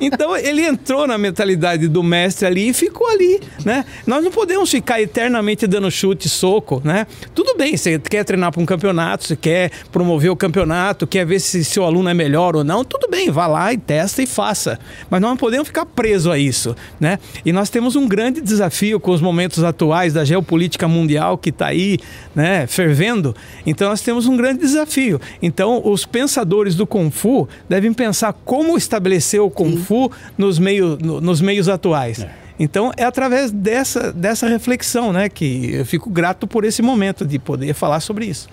Então 0.00 0.36
ele 0.36 0.62
entrou 0.62 1.06
na 1.06 1.16
mentalidade 1.16 1.86
do 1.86 2.02
mestre 2.02 2.44
ali 2.44 2.70
e 2.70 2.72
ficou 2.72 3.08
ali, 3.08 3.40
né? 3.64 3.84
Nós 4.04 4.24
não 4.24 4.32
podemos 4.32 4.68
ficar 4.68 5.00
eternamente 5.00 5.64
dando 5.64 5.88
chute, 5.92 6.28
soco, 6.28 6.82
né? 6.84 7.06
Tudo 7.32 7.56
bem, 7.56 7.76
você 7.76 8.00
quer 8.00 8.24
treinar 8.24 8.50
para 8.50 8.60
um 8.60 8.66
campeonato, 8.66 9.24
você 9.24 9.36
quer 9.36 9.70
promover 9.92 10.30
o 10.30 10.36
campeonato, 10.36 11.06
quer 11.06 11.24
ver 11.24 11.38
se 11.38 11.64
seu 11.64 11.84
aluno 11.84 12.08
é 12.08 12.14
melhor 12.14 12.56
ou 12.56 12.64
não, 12.64 12.84
tudo 12.84 13.08
bem, 13.08 13.30
vá 13.30 13.46
lá 13.46 13.72
e 13.72 13.78
testa 13.78 14.22
e 14.22 14.26
faça. 14.26 14.78
Mas 15.08 15.20
nós 15.20 15.30
não 15.30 15.36
podemos 15.36 15.68
ficar 15.68 15.81
preso 15.84 16.30
a 16.30 16.38
isso, 16.38 16.74
né? 17.00 17.18
E 17.44 17.52
nós 17.52 17.68
temos 17.70 17.96
um 17.96 18.06
grande 18.08 18.40
desafio 18.40 18.98
com 19.00 19.10
os 19.10 19.20
momentos 19.20 19.62
atuais 19.64 20.12
da 20.12 20.24
geopolítica 20.24 20.86
mundial 20.88 21.36
que 21.38 21.50
está 21.50 21.66
aí, 21.66 21.98
né, 22.34 22.66
fervendo. 22.66 23.34
Então 23.66 23.88
nós 23.88 24.00
temos 24.00 24.26
um 24.26 24.36
grande 24.36 24.60
desafio. 24.60 25.20
Então 25.42 25.80
os 25.84 26.04
pensadores 26.04 26.74
do 26.74 26.86
Kung 26.86 27.10
Fu 27.10 27.48
devem 27.68 27.92
pensar 27.92 28.32
como 28.44 28.76
estabelecer 28.76 29.40
o 29.40 29.50
Kung 29.50 29.76
Fu 29.76 30.10
nos, 30.36 30.58
meio, 30.58 30.98
no- 31.00 31.20
nos 31.20 31.40
meios 31.40 31.68
atuais. 31.68 32.26
Então 32.58 32.92
é 32.96 33.04
através 33.04 33.50
dessa, 33.50 34.12
dessa 34.12 34.46
reflexão, 34.46 35.12
né, 35.12 35.28
que 35.28 35.72
eu 35.74 35.86
fico 35.86 36.08
grato 36.10 36.46
por 36.46 36.64
esse 36.64 36.82
momento 36.82 37.24
de 37.26 37.38
poder 37.38 37.74
falar 37.74 38.00
sobre 38.00 38.26
isso. 38.26 38.48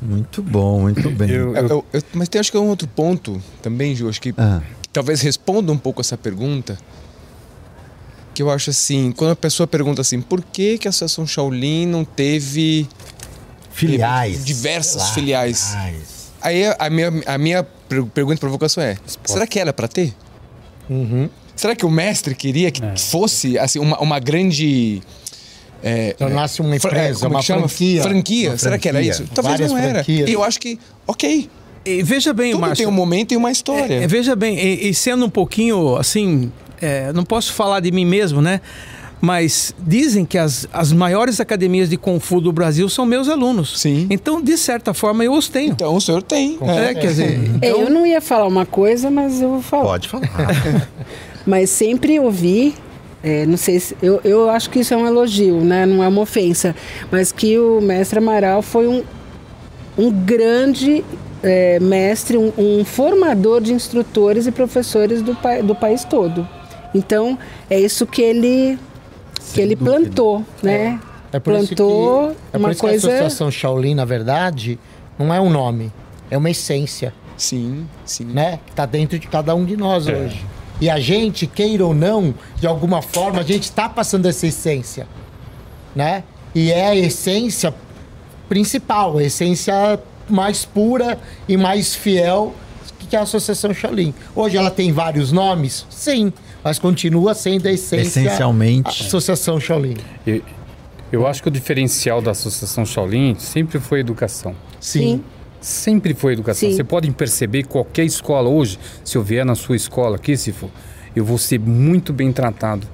Muito 0.00 0.40
bom, 0.42 0.80
muito 0.82 1.10
bem. 1.10 1.28
Eu- 1.30 1.56
Eu- 1.56 1.68
eu- 1.68 1.84
eu- 1.92 2.02
mas 2.14 2.28
tem 2.28 2.38
acho 2.40 2.50
que 2.52 2.56
é 2.56 2.60
um 2.60 2.68
outro 2.68 2.86
ponto 2.88 3.40
também, 3.60 3.94
Ju, 3.96 4.08
acho 4.08 4.20
que, 4.20 4.32
Ah, 4.38 4.60
que 4.77 4.77
talvez 4.98 5.20
responda 5.20 5.70
um 5.70 5.78
pouco 5.78 6.00
essa 6.00 6.16
pergunta. 6.18 6.76
Que 8.34 8.42
eu 8.42 8.50
acho 8.50 8.70
assim, 8.70 9.12
quando 9.12 9.30
a 9.30 9.36
pessoa 9.36 9.64
pergunta 9.66 10.00
assim, 10.00 10.20
por 10.20 10.42
que, 10.42 10.76
que 10.76 10.88
a 10.88 10.90
Associação 10.90 11.24
Shaolin 11.24 11.86
não 11.86 12.04
teve. 12.04 12.88
Filiais. 13.72 14.44
Diversas 14.44 15.02
Lá 15.02 15.14
filiais. 15.14 15.68
atrás. 15.70 15.96
Aí 16.40 16.62
a 16.78 16.90
minha, 16.90 17.12
a 17.26 17.38
minha 17.38 17.62
per- 17.62 18.04
pergunta 18.06 18.36
e 18.36 18.40
provocação 18.40 18.82
é: 18.82 18.96
será 19.24 19.46
que 19.46 19.58
era 19.60 19.72
pra 19.72 19.86
ter? 19.86 20.12
Uhum. 20.90 21.28
Será 21.54 21.76
que 21.76 21.86
o 21.86 21.90
mestre 21.90 22.34
queria 22.34 22.70
que 22.72 22.80
fosse 23.00 23.56
assim, 23.56 23.78
uma, 23.78 23.98
uma 24.00 24.18
grande. 24.18 25.00
É, 25.80 26.12
Tornasse 26.14 26.60
uma 26.60 26.76
fra- 26.80 26.90
empresa, 26.90 27.20
como 27.20 27.36
uma 27.36 27.42
franquia. 27.42 28.02
Franquia. 28.02 28.50
Uma 28.50 28.58
Será 28.58 28.78
que 28.78 28.88
era 28.88 29.00
isso? 29.00 29.24
Talvez 29.32 29.52
Várias 29.58 29.70
não 29.70 29.78
era. 29.78 29.94
franquias. 30.02 30.28
E 30.28 30.32
eu 30.32 30.42
acho 30.42 30.58
que, 30.58 30.76
ok. 31.06 31.48
E 31.84 32.02
veja 32.02 32.32
bem, 32.32 32.52
Tudo 32.52 32.60
Márcio. 32.60 32.84
tem 32.84 32.86
um 32.86 32.96
momento 32.96 33.32
e 33.32 33.36
uma 33.36 33.50
história. 33.50 33.94
É, 33.94 34.06
veja 34.06 34.34
bem, 34.36 34.58
e, 34.58 34.88
e 34.90 34.94
sendo 34.94 35.24
um 35.24 35.30
pouquinho 35.30 35.96
assim, 35.96 36.50
é, 36.80 37.12
não 37.12 37.24
posso 37.24 37.52
falar 37.52 37.80
de 37.80 37.90
mim 37.90 38.04
mesmo, 38.04 38.40
né? 38.42 38.60
Mas 39.20 39.74
dizem 39.80 40.24
que 40.24 40.38
as, 40.38 40.68
as 40.72 40.92
maiores 40.92 41.40
academias 41.40 41.90
de 41.90 41.96
Kung 41.96 42.20
Fu 42.20 42.40
do 42.40 42.52
Brasil 42.52 42.88
são 42.88 43.04
meus 43.04 43.28
alunos. 43.28 43.80
Sim. 43.80 44.06
Então, 44.10 44.40
de 44.40 44.56
certa 44.56 44.94
forma, 44.94 45.24
eu 45.24 45.32
os 45.32 45.48
tenho. 45.48 45.72
Então 45.72 45.96
o 45.96 46.00
senhor 46.00 46.22
tem. 46.22 46.56
É, 46.62 46.94
quer 46.94 47.08
dizer, 47.08 47.40
É, 47.60 47.68
então, 47.68 47.82
eu 47.82 47.90
não 47.90 48.06
ia 48.06 48.20
falar 48.20 48.46
uma 48.46 48.64
coisa, 48.64 49.10
mas 49.10 49.42
eu 49.42 49.48
vou 49.50 49.62
falar. 49.62 49.84
pode 49.84 50.08
falar. 50.08 50.28
Mas 51.46 51.70
sempre 51.70 52.20
ouvi, 52.20 52.74
é, 53.22 53.46
não 53.46 53.56
sei 53.56 53.80
se. 53.80 53.96
Eu, 54.02 54.20
eu 54.22 54.50
acho 54.50 54.68
que 54.68 54.80
isso 54.80 54.92
é 54.92 54.96
um 54.98 55.06
elogio, 55.06 55.62
né? 55.64 55.86
Não 55.86 56.04
é 56.04 56.08
uma 56.08 56.20
ofensa. 56.20 56.76
Mas 57.10 57.32
que 57.32 57.58
o 57.58 57.80
mestre 57.80 58.18
Amaral 58.18 58.60
foi 58.60 58.86
um, 58.86 59.02
um 59.96 60.10
grande 60.10 61.02
é, 61.42 61.78
mestre, 61.80 62.36
um, 62.36 62.52
um 62.58 62.84
formador 62.84 63.60
de 63.60 63.72
instrutores 63.72 64.46
e 64.46 64.52
professores 64.52 65.22
do, 65.22 65.34
pa- 65.34 65.60
do 65.60 65.74
país 65.74 66.04
todo. 66.04 66.46
Então, 66.94 67.38
é 67.68 67.78
isso 67.78 68.06
que 68.06 68.22
ele, 68.22 68.78
que 69.52 69.60
ele 69.60 69.74
dúvida. 69.74 69.98
plantou, 70.00 70.44
né? 70.62 70.98
É 71.32 71.38
por 71.38 71.54
isso 71.54 71.68
que, 71.68 71.74
plantou 71.74 72.30
é 72.30 72.34
por 72.52 72.58
uma 72.60 72.70
que 72.70 72.76
a 72.76 72.80
coisa... 72.80 73.08
Associação 73.08 73.50
Shaolin, 73.50 73.94
na 73.94 74.04
verdade, 74.04 74.78
não 75.18 75.32
é 75.34 75.40
um 75.40 75.50
nome, 75.50 75.92
é 76.30 76.36
uma 76.38 76.50
essência, 76.50 77.12
Sim, 77.36 77.86
sim. 78.04 78.24
né? 78.24 78.58
Que 78.66 78.72
tá 78.72 78.86
dentro 78.86 79.18
de 79.18 79.26
cada 79.28 79.54
um 79.54 79.64
de 79.64 79.76
nós 79.76 80.06
hoje. 80.08 80.44
E 80.80 80.88
a 80.88 80.98
gente, 80.98 81.46
queira 81.46 81.84
ou 81.84 81.92
não, 81.94 82.34
de 82.56 82.66
alguma 82.66 83.02
forma, 83.02 83.40
a 83.40 83.42
gente 83.42 83.64
está 83.64 83.88
passando 83.88 84.26
essa 84.26 84.46
essência, 84.46 85.06
né? 85.94 86.22
E 86.54 86.72
é 86.72 86.86
a 86.86 86.96
essência 86.96 87.74
principal, 88.48 89.18
a 89.18 89.22
essência 89.22 90.00
mais 90.28 90.64
pura 90.64 91.18
e 91.48 91.56
mais 91.56 91.94
fiel 91.94 92.54
que 93.08 93.16
é 93.16 93.18
a 93.18 93.22
Associação 93.22 93.72
Shaolin. 93.72 94.14
Hoje 94.36 94.56
ela 94.56 94.70
tem 94.70 94.92
vários 94.92 95.32
nomes? 95.32 95.86
Sim, 95.88 96.32
mas 96.62 96.78
continua 96.78 97.34
sendo 97.34 97.66
a 97.66 97.72
essência 97.72 98.20
Essencialmente. 98.20 98.88
a 98.88 99.06
Associação 99.06 99.58
Shaolin. 99.58 99.96
Eu, 100.26 100.42
eu 101.10 101.26
acho 101.26 101.42
que 101.42 101.48
o 101.48 101.50
diferencial 101.50 102.20
da 102.20 102.32
Associação 102.32 102.84
Shaolin 102.84 103.34
sempre 103.38 103.80
foi 103.80 103.98
a 103.98 104.00
educação. 104.00 104.54
Sim. 104.78 105.24
Sempre 105.60 106.14
foi 106.14 106.34
educação. 106.34 106.68
Sim. 106.68 106.76
Você 106.76 106.84
pode 106.84 107.10
perceber 107.10 107.62
que 107.62 107.70
qualquer 107.70 108.04
escola 108.04 108.48
hoje, 108.48 108.78
se 109.02 109.16
eu 109.16 109.22
vier 109.22 109.44
na 109.44 109.54
sua 109.54 109.74
escola 109.74 110.16
aqui, 110.16 110.36
se 110.36 110.52
for, 110.52 110.70
eu 111.16 111.24
vou 111.24 111.38
ser 111.38 111.58
muito 111.58 112.12
bem 112.12 112.30
tratado. 112.30 112.86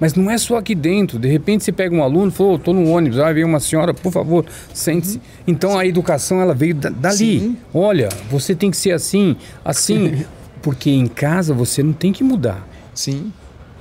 Mas 0.00 0.14
não 0.14 0.30
é 0.30 0.36
só 0.38 0.56
aqui 0.58 0.74
dentro. 0.74 1.18
De 1.18 1.28
repente 1.28 1.64
você 1.64 1.72
pega 1.72 1.94
um 1.94 2.02
aluno 2.02 2.28
e 2.28 2.30
fala, 2.30 2.50
"Ô, 2.54 2.58
tô 2.58 2.72
no 2.72 2.88
ônibus, 2.90 3.18
ah, 3.20 3.32
veio 3.32 3.46
uma 3.46 3.60
senhora, 3.60 3.94
por 3.94 4.12
favor, 4.12 4.44
sente-se. 4.72 5.20
Então 5.46 5.78
a 5.78 5.86
educação 5.86 6.40
ela 6.40 6.52
veio 6.54 6.74
da- 6.74 6.90
dali. 6.90 7.16
Sim. 7.16 7.56
Olha, 7.72 8.08
você 8.30 8.54
tem 8.54 8.70
que 8.70 8.76
ser 8.76 8.90
assim, 8.92 9.36
assim. 9.64 10.24
Porque 10.62 10.90
em 10.90 11.06
casa 11.06 11.52
você 11.52 11.82
não 11.82 11.92
tem 11.92 12.12
que 12.12 12.24
mudar. 12.24 12.66
Sim. 12.94 13.30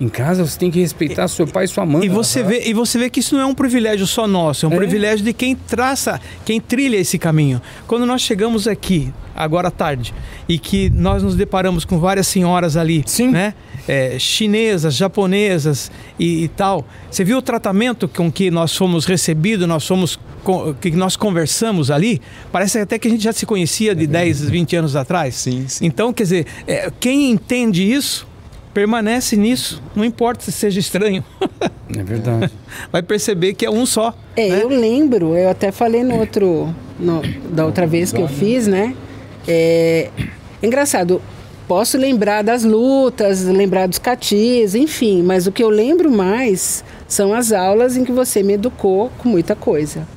Em 0.01 0.09
casa 0.09 0.45
você 0.45 0.57
tem 0.57 0.71
que 0.71 0.79
respeitar 0.79 1.27
seu 1.27 1.45
pai 1.47 1.65
e 1.65 1.67
sua 1.67 1.85
mãe. 1.85 2.03
E 2.05 2.09
você, 2.09 2.41
vê, 2.43 2.63
e 2.65 2.73
você 2.73 2.97
vê 2.97 3.09
que 3.09 3.19
isso 3.19 3.35
não 3.35 3.41
é 3.41 3.45
um 3.45 3.53
privilégio 3.53 4.07
só 4.07 4.27
nosso, 4.27 4.65
é 4.65 4.69
um 4.69 4.73
É. 4.73 4.77
privilégio 4.77 5.23
de 5.23 5.33
quem 5.33 5.55
traça, 5.55 6.19
quem 6.43 6.59
trilha 6.59 6.97
esse 6.97 7.17
caminho. 7.19 7.61
Quando 7.87 8.05
nós 8.05 8.21
chegamos 8.21 8.67
aqui, 8.67 9.13
agora 9.35 9.67
à 9.67 9.71
tarde, 9.71 10.13
e 10.49 10.57
que 10.57 10.89
nós 10.89 11.21
nos 11.21 11.35
deparamos 11.35 11.85
com 11.85 11.99
várias 11.99 12.27
senhoras 12.27 12.75
ali, 12.75 13.03
Sim. 13.05 13.29
né? 13.29 13.53
É, 13.87 14.17
chinesas, 14.17 14.95
japonesas 14.95 15.91
e, 16.17 16.43
e 16.43 16.47
tal. 16.47 16.85
Você 17.11 17.23
viu 17.23 17.37
o 17.37 17.41
tratamento 17.41 18.07
com 18.07 18.31
que 18.31 18.49
nós 18.49 18.75
fomos 18.75 19.05
recebidos, 19.05 19.67
nós 19.67 19.85
fomos 19.85 20.19
que 20.81 20.91
nós 20.91 21.15
conversamos 21.15 21.89
ali? 21.91 22.21
Parece 22.51 22.79
até 22.79 22.97
que 22.97 23.07
a 23.07 23.11
gente 23.11 23.23
já 23.23 23.31
se 23.33 23.45
conhecia 23.45 23.93
de 23.93 24.07
10, 24.07 24.49
20 24.49 24.75
anos 24.77 24.95
atrás. 24.95 25.35
Sim, 25.35 25.65
sim. 25.67 25.85
Então, 25.85 26.11
quer 26.11 26.23
dizer, 26.23 26.45
é, 26.67 26.91
quem 26.99 27.29
entende 27.31 27.83
isso 27.89 28.27
permanece 28.73 29.35
nisso, 29.37 29.81
não 29.95 30.03
importa 30.03 30.43
se 30.43 30.51
seja 30.51 30.79
estranho. 30.79 31.23
É 31.95 32.03
verdade. 32.03 32.51
vai 32.91 33.03
perceber 33.03 33.53
que 33.53 33.65
é 33.65 33.69
um 33.69 33.85
só. 33.85 34.13
É, 34.35 34.49
né? 34.49 34.63
eu 34.63 34.67
lembro, 34.69 35.35
eu 35.35 35.49
até 35.49 35.71
falei 35.71 36.03
no 36.03 36.17
outro, 36.17 36.73
no- 36.99 37.21
da 37.51 37.65
outra 37.65 37.85
vez 37.85 38.11
que 38.11 38.21
eu 38.21 38.27
fiz, 38.27 38.65
né? 38.67 38.95
É, 39.47 40.09
engraçado, 40.61 41.21
posso 41.67 41.97
lembrar 41.97 42.41
das 42.41 42.63
lutas, 42.63 43.43
lembrar 43.43 43.87
dos 43.87 43.99
catis, 43.99 44.73
enfim, 44.75 45.21
mas 45.21 45.45
o 45.47 45.51
que 45.51 45.63
eu 45.63 45.69
lembro 45.69 46.09
mais 46.11 46.83
são 47.07 47.33
as 47.33 47.51
aulas 47.51 47.95
em 47.95 48.03
que 48.03 48.11
você 48.11 48.41
me 48.41 48.53
educou 48.53 49.11
com 49.19 49.29
muita 49.29 49.55
coisa. 49.55 50.07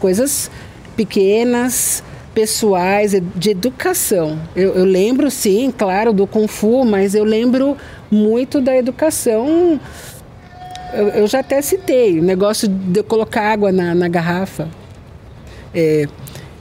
Coisas 0.00 0.50
pequenas, 0.96 2.02
pessoais, 2.34 3.14
de 3.36 3.50
educação. 3.50 4.38
Eu, 4.56 4.74
eu 4.74 4.84
lembro, 4.84 5.30
sim, 5.30 5.72
claro, 5.76 6.12
do 6.12 6.26
Kung 6.26 6.48
Fu, 6.48 6.84
mas 6.84 7.14
eu 7.14 7.24
lembro 7.24 7.76
muito 8.10 8.60
da 8.60 8.76
educação 8.76 9.78
eu, 10.94 11.08
eu 11.08 11.26
já 11.26 11.40
até 11.40 11.60
citei 11.60 12.20
o 12.20 12.22
negócio 12.22 12.68
de 12.68 13.00
eu 13.00 13.04
colocar 13.04 13.52
água 13.52 13.72
na, 13.72 13.94
na 13.94 14.08
garrafa. 14.08 14.68
É, 15.74 16.06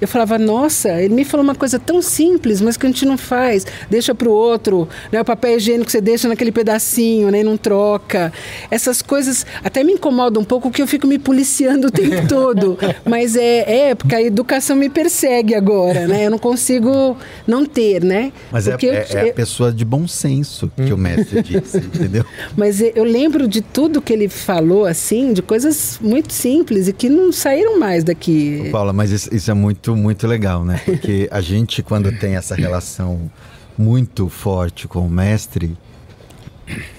eu 0.04 0.08
falava, 0.08 0.38
nossa, 0.38 0.90
ele 1.02 1.14
me 1.14 1.26
falou 1.26 1.44
uma 1.44 1.56
coisa 1.56 1.80
tão 1.80 2.02
simples, 2.02 2.62
mas 2.62 2.78
que 2.78 2.86
a 2.86 2.90
gente 2.90 3.06
não 3.06 3.18
faz. 3.18 3.66
Deixa 3.90 4.14
para 4.14 4.28
o 4.28 4.32
outro, 4.32 4.88
né? 5.12 5.22
o 5.22 5.26
papel 5.26 5.58
higiênico 5.58 5.90
você 5.90 6.02
deixa 6.02 6.28
naquele 6.28 6.52
pedacinho, 6.52 7.30
né? 7.32 7.40
e 7.42 7.44
não 7.44 7.58
troca. 7.58 8.32
Essas 8.70 9.02
coisas 9.02 9.46
até 9.64 9.84
me 9.84 9.94
incomodam 9.94 10.42
um 10.42 10.46
pouco, 10.46 10.70
porque 10.70 10.82
eu 10.82 10.88
fico 10.88 11.08
me 11.08 11.18
policiando 11.20 11.88
o 11.88 11.92
tempo 11.92 12.28
todo. 12.30 12.78
Mas 13.06 13.36
é, 13.36 13.90
é, 13.90 13.96
porque 13.96 14.16
a 14.16 14.22
educação 14.22 14.76
me 14.76 14.90
persegue 14.90 15.56
agora, 15.56 16.08
né? 16.08 16.26
Eu 16.26 16.32
não 16.32 16.38
consigo 16.40 17.18
não 17.48 17.66
ter, 17.66 18.04
né? 18.04 18.32
Mas 18.52 18.68
é, 18.68 18.72
Porque 18.72 18.88
eu- 18.88 18.94
é- 18.94 19.08
é 19.12 19.20
a 19.20 19.28
eu- 19.28 19.34
pessoa 19.34 19.72
de 19.72 19.86
bom 19.86 20.08
senso 20.08 20.72
que 20.76 20.92
o 20.94 20.98
mestre 20.98 21.42
disse, 21.44 21.78
entendeu? 21.78 22.26
Mas 22.58 22.82
e- 22.82 22.92
eu 22.96 23.04
lembro 23.04 23.48
de 23.48 23.62
tudo 23.62 24.02
que 24.02 24.12
ele 24.14 24.28
falou, 24.30 24.86
assim, 24.86 25.34
de 25.34 25.42
coisas 25.42 25.98
muito 26.02 26.32
simples 26.34 26.88
e 26.88 26.94
que 26.94 27.10
não 27.10 27.32
saíram 27.32 27.80
mais 27.80 28.04
daqui. 28.04 28.70
Paula, 28.72 28.94
mas 28.94 29.12
isso, 29.12 29.34
isso 29.34 29.50
é 29.50 29.54
muito, 29.54 29.93
muito 29.96 30.28
legal, 30.28 30.64
né? 30.66 30.80
Porque 30.86 31.28
a 31.32 31.42
gente, 31.42 31.82
quando 31.84 32.12
tem 32.20 32.36
essa 32.36 32.56
relação 32.56 33.30
muito 33.78 34.30
forte 34.30 34.88
com 34.88 35.00
o 35.06 35.10
mestre, 35.10 35.78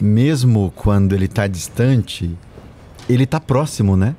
mesmo 0.01 0.73
quando 0.77 1.15
ele 1.15 1.25
está 1.27 1.47
distante, 1.47 2.31
ele 3.09 3.25
está 3.25 3.41
próximo, 3.41 3.97
né? 3.97 4.15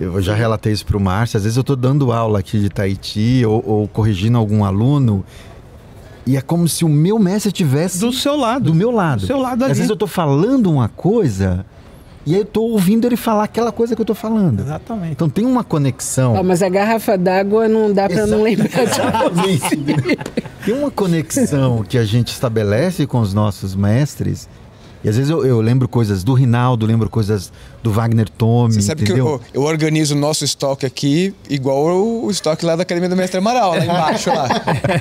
Eu 0.00 0.20
já 0.22 0.34
relatei 0.34 0.72
isso 0.72 0.86
para 0.86 0.96
o 0.96 1.00
Márcio. 1.00 1.36
Às 1.36 1.42
vezes 1.44 1.56
eu 1.56 1.60
estou 1.60 1.76
dando 1.76 2.12
aula 2.12 2.38
aqui 2.38 2.58
de 2.58 2.70
Tahiti 2.70 3.44
ou, 3.44 3.62
ou 3.66 3.88
corrigindo 3.88 4.38
algum 4.38 4.64
aluno 4.64 5.24
e 6.26 6.36
é 6.36 6.40
como 6.40 6.66
se 6.68 6.84
o 6.84 6.88
meu 6.88 7.18
mestre 7.18 7.52
tivesse 7.52 7.98
Do 7.98 8.12
seu 8.12 8.36
lado. 8.36 8.66
do 8.66 8.74
meu 8.74 8.90
lado. 8.90 9.20
Do 9.20 9.26
seu 9.26 9.38
lado 9.38 9.62
Às 9.64 9.70
ali. 9.70 9.74
vezes 9.78 9.90
eu 9.90 9.96
tô 9.96 10.06
falando 10.06 10.70
uma 10.72 10.88
coisa 10.88 11.66
e 12.24 12.34
aí 12.34 12.40
eu 12.40 12.44
tô 12.44 12.62
ouvindo 12.62 13.06
ele 13.06 13.16
falar 13.16 13.44
aquela 13.44 13.72
coisa 13.72 13.96
que 13.96 14.00
eu 14.00 14.06
tô 14.06 14.14
falando. 14.14 14.60
Exatamente. 14.60 15.12
Então 15.12 15.28
tem 15.28 15.44
uma 15.44 15.64
conexão. 15.64 16.34
Ó, 16.34 16.42
mas 16.42 16.62
a 16.62 16.68
garrafa 16.68 17.18
d'água 17.18 17.68
não 17.68 17.92
dá 17.92 18.08
para 18.08 18.26
não 18.26 18.42
lembrar 18.42 18.68
de 18.68 18.80
Exatamente. 18.80 20.18
Tem 20.64 20.74
uma 20.74 20.92
conexão 20.92 21.82
que 21.82 21.98
a 21.98 22.04
gente 22.04 22.28
estabelece 22.28 23.04
com 23.04 23.18
os 23.18 23.34
nossos 23.34 23.74
mestres. 23.74 24.48
E 25.04 25.08
às 25.08 25.16
vezes 25.16 25.30
eu, 25.30 25.44
eu 25.44 25.60
lembro 25.60 25.88
coisas 25.88 26.22
do 26.22 26.32
Rinaldo, 26.32 26.86
lembro 26.86 27.10
coisas 27.10 27.52
do 27.82 27.90
Wagner 27.90 28.28
Tome, 28.28 28.74
Você 28.74 28.82
sabe 28.82 29.02
entendeu? 29.02 29.40
que 29.40 29.56
eu, 29.56 29.62
eu 29.62 29.66
organizo 29.66 30.14
o 30.14 30.18
nosso 30.18 30.44
estoque 30.44 30.86
aqui 30.86 31.34
igual 31.50 31.84
o, 31.96 32.26
o 32.26 32.30
estoque 32.30 32.64
lá 32.64 32.76
da 32.76 32.82
Academia 32.82 33.08
do 33.08 33.16
Mestre 33.16 33.38
Amaral, 33.38 33.70
lá 33.72 33.84
embaixo 33.84 34.30
lá. 34.30 34.48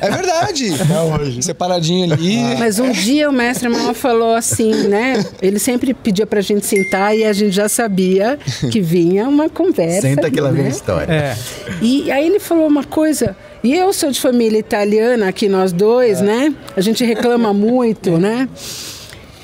É 0.02 0.10
verdade. 0.10 1.44
Separadinho 1.44 2.12
ali. 2.12 2.38
Mas 2.58 2.80
um 2.80 2.92
dia 2.92 3.30
o 3.30 3.34
mestre 3.34 3.68
Amaral 3.68 3.94
falou 3.94 4.34
assim, 4.34 4.88
né? 4.88 5.24
Ele 5.42 5.60
sempre 5.60 5.94
pedia 5.94 6.26
pra 6.26 6.42
gente 6.42 6.66
sentar 6.66 7.16
e 7.16 7.24
a 7.24 7.34
gente 7.34 7.52
já 7.52 7.70
sabia 7.70 8.40
que 8.72 8.82
vinha 8.82 9.28
uma 9.28 9.50
conversa. 9.50 10.02
Senta 10.02 10.32
que 10.32 10.42
lá 10.42 10.50
vem 10.50 10.62
a 10.62 10.64
né? 10.64 10.70
história. 10.70 11.14
É. 11.14 11.38
E 11.82 12.12
aí 12.12 12.26
ele 12.26 12.40
falou 12.40 12.68
uma 12.68 12.84
coisa, 12.84 13.36
e 13.64 13.74
eu 13.74 13.94
sou 13.94 14.10
de 14.10 14.20
família 14.20 14.58
italiana, 14.58 15.28
aqui 15.28 15.48
nós 15.48 15.72
dois, 15.72 16.22
né? 16.22 16.54
A 16.76 16.82
gente 16.82 17.04
reclama 17.06 17.54
muito, 17.54 18.18
né? 18.18 18.50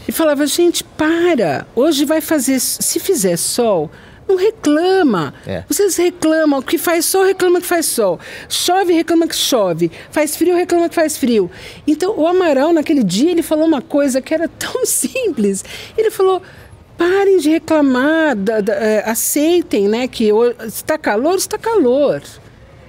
E 0.07 0.11
falava, 0.11 0.45
gente, 0.47 0.83
para, 0.83 1.67
hoje 1.75 2.05
vai 2.05 2.21
fazer, 2.21 2.59
se 2.59 2.99
fizer 2.99 3.37
sol, 3.37 3.91
não 4.27 4.35
reclama. 4.35 5.33
É. 5.45 5.63
Vocês 5.69 5.95
reclamam 5.97 6.61
que 6.61 6.77
faz 6.77 7.05
sol, 7.05 7.23
reclama 7.25 7.59
que 7.61 7.67
faz 7.67 7.85
sol. 7.85 8.19
Chove, 8.49 8.93
reclama 8.93 9.27
que 9.27 9.35
chove. 9.35 9.91
Faz 10.11 10.35
frio, 10.35 10.55
reclama 10.55 10.89
que 10.89 10.95
faz 10.95 11.17
frio. 11.17 11.49
Então, 11.85 12.13
o 12.17 12.27
Amaral, 12.27 12.73
naquele 12.73 13.03
dia, 13.03 13.31
ele 13.31 13.41
falou 13.41 13.65
uma 13.65 13.81
coisa 13.81 14.21
que 14.21 14.33
era 14.33 14.47
tão 14.59 14.85
simples. 14.85 15.63
Ele 15.97 16.11
falou, 16.11 16.41
parem 16.97 17.37
de 17.37 17.49
reclamar, 17.49 18.35
da- 18.35 18.59
da- 18.61 18.73
é, 18.73 19.09
aceitem, 19.09 19.87
né, 19.87 20.07
que 20.07 20.29
está 20.65 20.97
calor, 20.97 21.35
está 21.35 21.57
calor. 21.57 22.21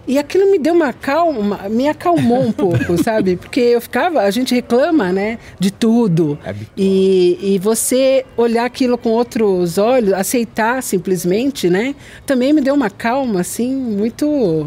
E 0.08 0.18
aquilo 0.18 0.50
me 0.50 0.58
deu 0.58 0.72
uma 0.72 0.90
calma, 0.90 1.68
me 1.68 1.86
acalmou 1.86 2.40
um 2.40 2.50
pouco, 2.50 2.96
sabe? 3.04 3.36
Porque 3.36 3.60
eu 3.60 3.80
ficava, 3.80 4.22
a 4.22 4.30
gente 4.30 4.54
reclama, 4.54 5.12
né, 5.12 5.38
de 5.60 5.70
tudo. 5.70 6.38
E, 6.74 7.38
e 7.42 7.58
você 7.58 8.24
olhar 8.34 8.64
aquilo 8.64 8.96
com 8.96 9.10
outros 9.10 9.76
olhos, 9.76 10.14
aceitar 10.14 10.82
simplesmente, 10.82 11.68
né? 11.68 11.94
Também 12.24 12.54
me 12.54 12.62
deu 12.62 12.74
uma 12.74 12.88
calma, 12.88 13.42
assim, 13.42 13.70
muito 13.70 14.66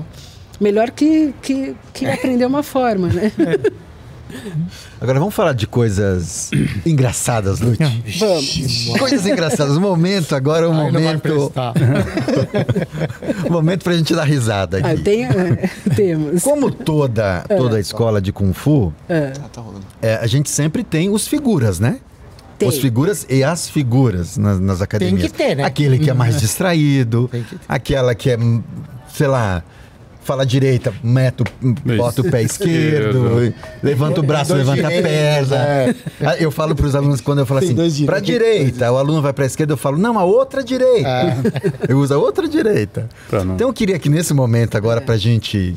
melhor 0.59 0.91
que, 0.91 1.33
que, 1.41 1.75
que 1.91 2.05
aprender 2.07 2.45
uma 2.45 2.61
forma, 2.61 3.07
né? 3.07 3.31
Agora 4.99 5.19
vamos 5.19 5.33
falar 5.33 5.53
de 5.53 5.65
coisas 5.67 6.51
engraçadas, 6.85 7.59
Lute. 7.59 7.83
Vamos. 8.19 8.89
Coisas 8.99 9.25
engraçadas. 9.25 9.75
O 9.77 9.81
momento 9.81 10.35
agora 10.35 10.65
é 10.65 10.69
o 10.69 10.73
não 10.73 10.91
vai 10.91 11.01
momento, 11.01 11.51
o 13.47 13.51
momento 13.51 13.83
pra 13.83 13.93
gente 13.93 14.13
dar 14.15 14.23
risada 14.23 14.79
Ah, 14.83 14.91
aqui. 14.91 15.01
tem, 15.01 15.27
temos. 15.95 16.43
Como 16.43 16.71
toda, 16.71 17.43
toda 17.47 17.79
escola 17.79 18.21
de 18.21 18.31
Kung 18.31 18.53
Fu, 18.53 18.93
Tá, 19.07 19.31
tá 19.53 19.61
rolando. 19.61 19.85
é, 20.01 20.15
a 20.15 20.27
gente 20.27 20.49
sempre 20.49 20.83
tem 20.83 21.09
os 21.09 21.27
figuras, 21.27 21.79
né? 21.79 21.99
Tem. 22.57 22.69
Os 22.69 22.77
figuras 22.77 23.25
e 23.27 23.43
as 23.43 23.67
figuras 23.69 24.37
nas, 24.37 24.59
nas 24.59 24.81
academias. 24.81 25.31
que 25.31 25.35
ter, 25.37 25.55
né? 25.55 25.63
Aquele 25.63 25.97
que 25.97 26.09
é 26.09 26.13
mais 26.13 26.39
distraído, 26.39 27.27
Tem 27.31 27.41
que 27.43 27.55
ter. 27.55 27.61
aquela 27.67 28.13
que 28.13 28.29
é, 28.29 28.37
sei 29.13 29.27
lá, 29.27 29.63
fala 30.23 30.45
direita, 30.45 30.93
meto, 31.03 31.43
bota 31.97 32.21
o 32.21 32.29
pé 32.31 32.41
esquerdo, 32.43 33.53
levanta 33.81 34.19
o 34.19 34.23
braço, 34.23 34.53
levanta 34.53 34.87
a 34.87 34.89
perna. 34.91 35.55
é. 35.55 35.95
Ah, 36.21 36.37
Eu 36.37 36.51
falo 36.51 36.75
para 36.75 36.85
os 36.85 36.95
alunos 36.95 37.19
quando 37.21 37.39
eu 37.39 37.45
falo 37.45 37.59
Tem 37.59 37.85
assim, 37.85 38.05
para 38.05 38.19
direita, 38.19 38.91
o 38.91 38.97
aluno 38.97 39.21
vai 39.21 39.33
para 39.33 39.43
a 39.45 39.47
esquerda, 39.47 39.73
eu 39.73 39.77
falo, 39.77 39.97
não, 39.97 40.17
a 40.19 40.23
outra 40.23 40.63
direita. 40.63 41.37
Eu 41.89 41.97
uso 41.97 42.13
a 42.13 42.17
outra 42.17 42.47
direita. 42.47 43.09
Então 43.55 43.67
eu 43.67 43.73
queria 43.73 43.97
que 43.99 44.07
nesse 44.09 44.33
momento 44.33 44.77
agora 44.77 45.01
pra 45.01 45.17
gente 45.17 45.75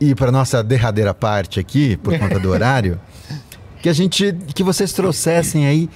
ir 0.00 0.14
para 0.14 0.30
nossa 0.30 0.62
derradeira 0.62 1.14
parte 1.14 1.58
aqui, 1.58 1.96
por 1.96 2.16
conta 2.18 2.38
do 2.38 2.50
horário, 2.50 3.00
que 3.82 3.88
a 3.88 3.92
gente 3.92 4.34
que 4.54 4.62
vocês 4.62 4.92
trouxessem 4.92 5.66
aí 5.66 5.88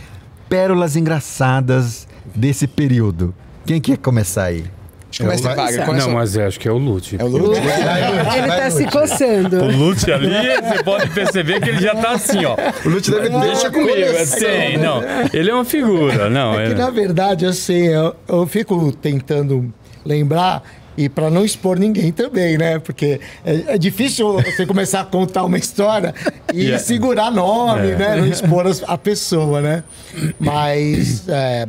pérolas 0.49 0.97
engraçadas 0.97 2.09
desse 2.35 2.67
período. 2.67 3.35
Quem 3.67 3.81
quer 3.81 3.99
começar 3.99 4.45
aí? 4.45 4.65
Acho 5.11 5.19
que 5.21 5.25
o 5.25 5.29
mestre 5.29 5.55
Wagner. 5.55 5.93
Não, 5.95 6.11
mas 6.13 6.37
é, 6.37 6.47
acho 6.47 6.61
que 6.61 6.69
é 6.69 6.73
o 6.73 6.79
Lute. 6.79 7.17
É 7.19 7.25
o 7.25 7.27
Lute. 7.27 7.59
Ele 7.59 8.47
tá 8.49 8.71
se 8.71 8.87
coçando. 8.87 9.65
O 9.65 9.71
Lute 9.77 10.11
ali, 10.13 10.31
você 10.31 10.83
pode 10.85 11.11
perceber 11.11 11.61
que 11.61 11.69
ele 11.69 11.81
já 11.81 11.95
tá 11.97 12.13
assim, 12.13 12.45
ó. 12.45 12.57
O 12.85 12.89
Lute 12.89 13.11
deve 13.11 13.29
Deixa 13.29 13.71
comigo, 13.71 13.95
tem, 14.39 14.79
não. 14.79 15.03
Ele 15.33 15.51
é 15.51 15.55
uma 15.55 15.65
figura, 15.65 16.31
não. 16.31 16.59
É 16.59 16.67
que 16.69 16.73
É, 16.73 16.75
na 16.77 16.91
verdade, 16.91 17.45
assim, 17.45 17.89
eu, 17.89 18.15
eu 18.29 18.47
fico 18.47 18.93
tentando 18.93 19.73
lembrar 20.05 20.63
e 20.97 21.09
para 21.09 21.29
não 21.31 21.45
expor 21.45 21.79
ninguém 21.79 22.13
também, 22.13 22.57
né? 22.59 22.79
Porque 22.79 23.21
é, 23.45 23.75
é 23.75 23.79
difícil 23.79 24.35
você 24.43 24.65
começar 24.67 25.01
a 25.01 25.05
contar 25.05 25.45
uma 25.45 25.59
história 25.59 26.15
e 26.55 26.61
Yeah. 26.63 26.79
segurar 26.85 27.31
nome, 27.31 27.91
É. 27.91 27.97
né? 27.97 28.17
Não 28.17 28.27
expor 28.27 28.65
a 28.87 28.99
pessoa, 28.99 29.61
né? 29.61 29.83
Mas 30.39 31.29
é, 31.29 31.67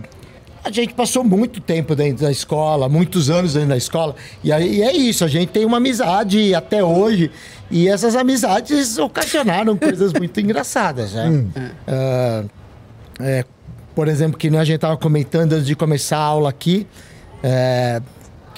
a 0.64 0.70
gente 0.70 0.94
passou 0.94 1.24
muito 1.24 1.60
tempo 1.60 1.96
dentro 1.96 2.24
da 2.24 2.32
escola, 2.32 2.88
muitos 2.88 3.30
anos 3.30 3.54
dentro 3.54 3.70
da 3.70 3.78
escola, 3.78 4.16
e 4.44 4.52
aí 4.52 4.82
é 4.82 4.94
isso, 4.96 5.26
a 5.26 5.28
gente 5.28 5.50
tem 5.50 5.66
uma 5.66 5.78
amizade 5.78 6.54
até 6.54 6.84
hoje, 6.84 7.32
e 7.70 7.88
essas 7.88 8.16
amizades 8.16 8.98
ocasionaram 8.98 9.76
coisas 9.76 10.14
muito 10.14 10.40
engraçadas, 10.40 11.14
né? 11.14 11.46
Ah, 11.88 12.44
é, 13.20 13.46
por 13.96 14.08
exemplo, 14.08 14.38
que 14.38 14.50
nem 14.50 14.60
a 14.60 14.64
gente 14.64 14.76
estava 14.76 14.98
comentando 14.98 15.54
antes 15.54 15.68
de 15.68 15.76
começar 15.76 16.18
a 16.18 16.24
aula 16.24 16.50
aqui, 16.50 16.88
é, 17.44 18.02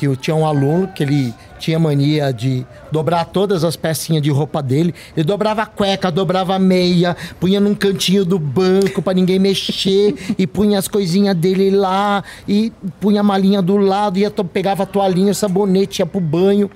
que 0.03 0.07
eu 0.07 0.17
tinha 0.17 0.36
um 0.36 0.45
aluno 0.45 0.89
que 0.89 1.01
ele 1.01 1.33
tinha 1.57 1.79
mania 1.79 2.33
de 2.33 2.65
dobrar 2.91 3.24
todas 3.24 3.63
as 3.63 3.77
pecinhas 3.77 4.22
de 4.22 4.29
roupa 4.29 4.62
dele. 4.62 4.93
Ele 5.15 5.25
dobrava 5.25 5.62
a 5.62 5.65
cueca, 5.65 6.12
dobrava 6.12 6.55
a 6.55 6.60
meia, 6.60 7.15
punha 7.39 7.62
num 7.62 7.74
cantinho 7.74 8.25
do 8.25 8.38
banco 8.38 9.01
para 9.01 9.13
ninguém 9.13 9.39
mexer 9.39 10.13
e 10.38 10.45
punha 10.45 10.77
as 10.77 10.89
coisinhas 10.89 11.38
dele 11.38 11.72
lá 11.72 12.22
e 12.45 12.74
punha 13.00 13.22
a 13.22 13.24
malinha 13.24 13.62
do 13.62 13.77
lado, 13.77 14.19
ia 14.19 14.29
pegava 14.29 14.83
a 14.83 14.86
toalhinha, 14.86 15.31
o 15.31 15.36
sabonete, 15.36 16.01
ia 16.01 16.05
pro 16.05 16.19
banho. 16.19 16.69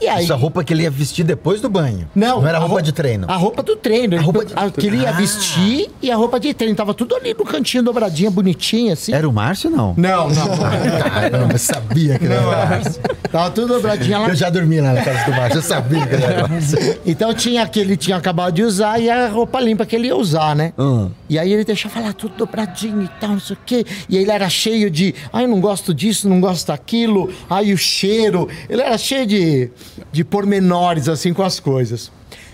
E 0.00 0.06
aí, 0.08 0.24
Essa 0.24 0.34
roupa 0.34 0.62
que 0.62 0.72
ele 0.74 0.82
ia 0.82 0.90
vestir 0.90 1.24
depois 1.24 1.60
do 1.60 1.68
banho. 1.70 2.08
não, 2.14 2.40
Não 2.40 2.48
era 2.48 2.58
a 2.58 2.60
roupa 2.60 2.74
roupa- 2.74 2.82
de 2.82 2.92
treino. 2.92 3.26
A 3.30 3.36
roupa 3.36 3.62
do 3.62 3.76
treino. 3.76 4.16
A 4.18 4.20
roupa 4.20 4.44
de- 4.44 4.52
a 4.54 4.70
que 4.70 4.86
ele 4.86 4.98
ia 4.98 5.08
Ah. 5.08 5.12
vestir 5.12 5.90
e 6.02 6.10
a 6.10 6.16
roupa 6.16 6.38
de 6.38 6.52
treino. 6.52 6.74
Tava 6.76 6.92
tudo 6.92 7.14
ali 7.16 7.32
no 7.32 7.44
cantinho 7.44 7.82
dobradinha, 7.82 8.30
bonitinha, 8.30 8.92
assim. 8.92 9.12
Era 9.14 9.28
o 9.28 9.32
Márcio 9.32 9.70
não? 9.70 9.94
Não, 9.96 10.28
não. 10.28 10.46
Eu 11.52 11.58
sabia 11.58 12.18
que 12.18 12.26
era 12.26 12.40
o 12.40 12.46
Márcio. 12.46 13.00
Tava 13.32 13.50
tudo 13.50 13.68
dobradinha 13.74 14.18
lá. 14.18 14.28
Eu 14.28 14.34
já 14.34 14.50
dormi 14.50 14.80
lá 14.80 14.92
na 14.92 15.02
casa 15.02 15.24
do 15.24 15.30
Márcio, 15.36 15.58
eu 15.58 15.62
sabia 15.62 16.06
que 16.06 16.14
era 16.14 16.44
o 16.44 16.48
Márcio. 16.50 16.78
Então 17.06 17.34
tinha 17.34 17.66
que 17.66 17.80
ele 17.80 17.96
tinha 17.96 18.16
acabado 18.16 18.54
de 18.54 18.62
usar 18.62 18.98
e 19.00 19.08
a 19.10 19.28
roupa 19.28 19.60
limpa 19.60 19.84
que 19.86 19.96
ele 19.96 20.08
ia 20.08 20.16
usar, 20.16 20.54
né? 20.54 20.72
Hum. 20.78 21.10
E 21.28 21.38
aí 21.38 21.52
ele 21.52 21.64
deixava 21.64 22.00
lá 22.00 22.12
tudo 22.12 22.34
dobradinho 22.36 23.02
e 23.02 23.08
tal, 23.20 23.30
não 23.30 23.40
sei 23.40 23.56
o 23.56 23.58
quê. 23.64 23.84
E 24.08 24.16
ele 24.16 24.30
era 24.30 24.48
cheio 24.48 24.90
de, 24.90 25.14
ai, 25.32 25.46
não 25.46 25.60
gosto 25.60 25.92
disso, 25.94 26.28
não 26.28 26.40
gosto 26.40 26.66
daquilo. 26.68 27.30
Ai, 27.48 27.72
o 27.72 27.76
cheiro. 27.78 28.48
Ele 28.68 28.82
era 28.82 28.96
cheio 28.98 29.26
de, 29.26 29.70
de 30.12 30.24
pormenores, 30.24 31.08
assim, 31.08 31.32
com 31.32 31.42
as 31.42 31.60
coisas. 31.60 32.10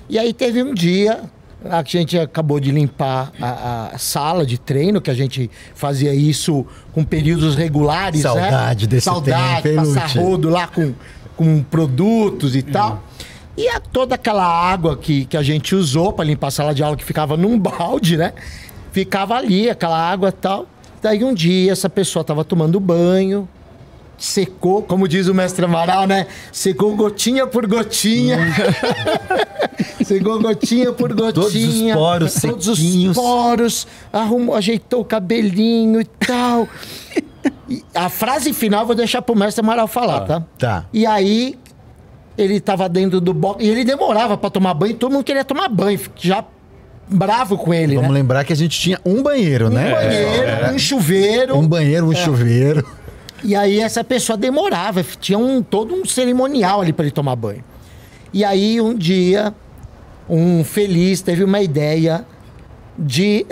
E 0.08 0.18
aí 0.18 0.32
teve 0.32 0.62
um 0.62 0.74
dia, 0.74 1.22
a 1.64 1.82
gente 1.82 2.18
acabou 2.18 2.58
de 2.60 2.70
limpar 2.70 3.32
a, 3.40 3.90
a 3.94 3.98
sala 3.98 4.44
de 4.44 4.58
treino, 4.58 5.00
que 5.00 5.10
a 5.10 5.14
gente 5.14 5.50
fazia 5.74 6.14
isso 6.14 6.66
com 6.92 7.04
períodos 7.04 7.54
regulares, 7.54 8.24
né? 8.24 8.30
Saudade 8.30 8.86
desse 8.86 9.04
Saudade, 9.04 9.62
tempo, 9.62 9.68
hein, 9.68 9.94
passar 9.94 10.20
rodo 10.20 10.48
lá 10.48 10.66
com, 10.66 10.92
com 11.36 11.62
produtos 11.62 12.56
e 12.56 12.62
tal. 12.62 13.02
E 13.56 13.68
a, 13.68 13.78
toda 13.80 14.14
aquela 14.14 14.46
água 14.46 14.96
que, 14.96 15.24
que 15.26 15.36
a 15.36 15.42
gente 15.42 15.74
usou 15.74 16.12
para 16.12 16.24
limpar 16.24 16.48
a 16.48 16.50
sala 16.50 16.74
de 16.74 16.82
aula, 16.82 16.96
que 16.96 17.04
ficava 17.04 17.36
num 17.36 17.58
balde, 17.60 18.16
né? 18.16 18.32
Ficava 18.92 19.36
ali, 19.36 19.70
aquela 19.70 19.98
água 19.98 20.30
e 20.30 20.32
tal. 20.32 20.66
Daí 21.00 21.24
um 21.24 21.34
dia 21.34 21.72
essa 21.72 21.88
pessoa 21.88 22.20
estava 22.20 22.44
tomando 22.44 22.78
banho, 22.78 23.48
secou, 24.22 24.82
como 24.82 25.08
diz 25.08 25.26
o 25.26 25.34
mestre 25.34 25.64
Amaral, 25.64 26.06
né? 26.06 26.26
Secou 26.52 26.94
gotinha 26.94 27.46
por 27.46 27.66
gotinha. 27.66 28.38
secou 30.04 30.40
gotinha 30.40 30.92
por 30.92 31.12
gotinha. 31.12 31.94
poros 31.94 32.34
Todos 32.34 32.68
os 32.68 32.78
sequinhos. 32.78 33.16
poros. 33.16 33.86
Arrumou, 34.12 34.54
ajeitou 34.54 35.00
o 35.00 35.04
cabelinho 35.04 36.00
e 36.00 36.04
tal. 36.04 36.68
E 37.68 37.82
a 37.94 38.08
frase 38.08 38.52
final 38.52 38.82
eu 38.82 38.86
vou 38.86 38.94
deixar 38.96 39.22
pro 39.22 39.34
mestre 39.34 39.60
Amaral 39.64 39.88
falar, 39.88 40.20
tá? 40.20 40.42
Tá. 40.56 40.84
E 40.92 41.04
aí, 41.04 41.58
ele 42.38 42.60
tava 42.60 42.88
dentro 42.88 43.20
do 43.20 43.34
box. 43.34 43.64
E 43.64 43.68
ele 43.68 43.84
demorava 43.84 44.36
pra 44.38 44.48
tomar 44.50 44.72
banho, 44.74 44.94
todo 44.94 45.10
mundo 45.12 45.24
queria 45.24 45.44
tomar 45.44 45.68
banho. 45.68 45.98
Já 46.16 46.44
bravo 47.08 47.58
com 47.58 47.74
ele, 47.74 47.96
Vamos 47.96 48.10
né? 48.10 48.14
lembrar 48.14 48.44
que 48.44 48.52
a 48.52 48.56
gente 48.56 48.78
tinha 48.78 49.00
um 49.04 49.20
banheiro, 49.22 49.66
Um 49.66 49.70
né? 49.70 49.90
banheiro, 49.92 50.74
um 50.74 50.78
chuveiro. 50.78 51.58
Um 51.58 51.66
banheiro, 51.66 52.06
um 52.06 52.14
chuveiro. 52.14 52.86
E 53.44 53.56
aí 53.56 53.80
essa 53.80 54.04
pessoa 54.04 54.36
demorava, 54.36 55.04
tinha 55.20 55.38
um, 55.38 55.62
todo 55.62 55.94
um 55.94 56.04
cerimonial 56.04 56.80
ali 56.80 56.92
para 56.92 57.04
ele 57.04 57.12
tomar 57.12 57.36
banho. 57.36 57.64
E 58.32 58.44
aí 58.44 58.80
um 58.80 58.94
dia, 58.94 59.52
um 60.28 60.64
feliz 60.64 61.20
teve 61.20 61.42
uma 61.44 61.60
ideia 61.60 62.24
de, 62.96 63.46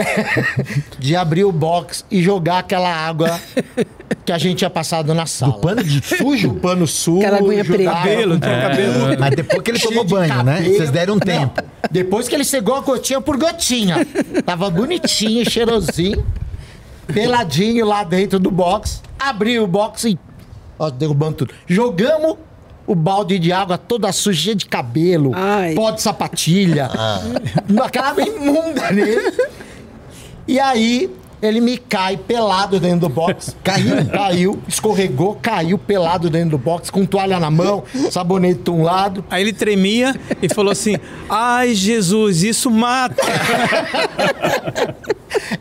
de 0.98 1.16
abrir 1.16 1.44
o 1.44 1.52
box 1.52 2.04
e 2.10 2.22
jogar 2.22 2.58
aquela 2.58 2.88
água 2.88 3.40
que 4.24 4.32
a 4.32 4.38
gente 4.38 4.58
tinha 4.58 4.70
passado 4.70 5.12
na 5.14 5.26
sala. 5.26 5.52
Do 5.52 5.60
pano 5.60 5.82
de 5.82 6.02
sujo? 6.04 6.50
O 6.50 6.54
pano 6.54 6.86
sujo. 6.86 7.18
Aquela 7.18 7.38
aguinha 7.38 7.64
preta. 7.64 7.90
Cabelo, 7.90 8.34
então 8.36 8.60
cabelo. 8.60 9.18
Mas 9.18 9.34
depois 9.34 9.62
que 9.62 9.70
ele 9.70 9.78
cheio 9.78 9.90
tomou 9.90 10.04
banho, 10.04 10.42
né? 10.44 10.56
cabelo. 10.56 10.76
Vocês 10.76 10.90
deram 10.90 11.14
um 11.14 11.16
Não, 11.16 11.26
tempo. 11.26 11.62
Depois 11.90 12.28
que 12.28 12.34
ele 12.34 12.44
cegou 12.44 12.76
a 12.76 12.80
gotinha 12.80 13.20
por 13.20 13.36
gotinha. 13.36 14.06
Tava 14.44 14.70
bonitinho, 14.70 15.48
cheirosinho, 15.48 16.24
peladinho 17.12 17.86
lá 17.86 18.04
dentro 18.04 18.38
do 18.38 18.50
box. 18.50 19.02
Abriu 19.20 19.64
o 19.64 19.66
box 19.66 20.04
e. 20.04 20.18
Ó, 20.78 20.90
derrubando 20.90 21.36
tudo. 21.36 21.54
Jogamos 21.66 22.36
o 22.86 22.94
balde 22.94 23.38
de 23.38 23.52
água 23.52 23.76
toda 23.78 24.10
suja 24.10 24.54
de 24.54 24.66
cabelo, 24.66 25.32
Ai. 25.34 25.74
pó 25.74 25.90
de 25.90 26.02
sapatilha, 26.02 26.90
aquela 27.84 28.20
imunda 28.20 28.90
nele. 28.90 29.32
E 30.48 30.58
aí. 30.58 31.14
Ele 31.42 31.60
me 31.60 31.78
cai 31.78 32.16
pelado 32.16 32.78
dentro 32.78 33.00
do 33.00 33.08
box. 33.08 33.56
Caiu? 33.64 34.06
Caiu, 34.06 34.62
escorregou, 34.68 35.38
caiu 35.40 35.78
pelado 35.78 36.28
dentro 36.28 36.50
do 36.50 36.58
box, 36.58 36.90
com 36.90 37.06
toalha 37.06 37.40
na 37.40 37.50
mão, 37.50 37.82
sabonete 38.10 38.60
de 38.62 38.70
um 38.70 38.82
lado. 38.82 39.24
Aí 39.30 39.42
ele 39.42 39.52
tremia 39.52 40.14
e 40.42 40.52
falou 40.52 40.70
assim: 40.72 40.96
Ai, 41.28 41.74
Jesus, 41.74 42.42
isso 42.42 42.70
mata. 42.70 43.22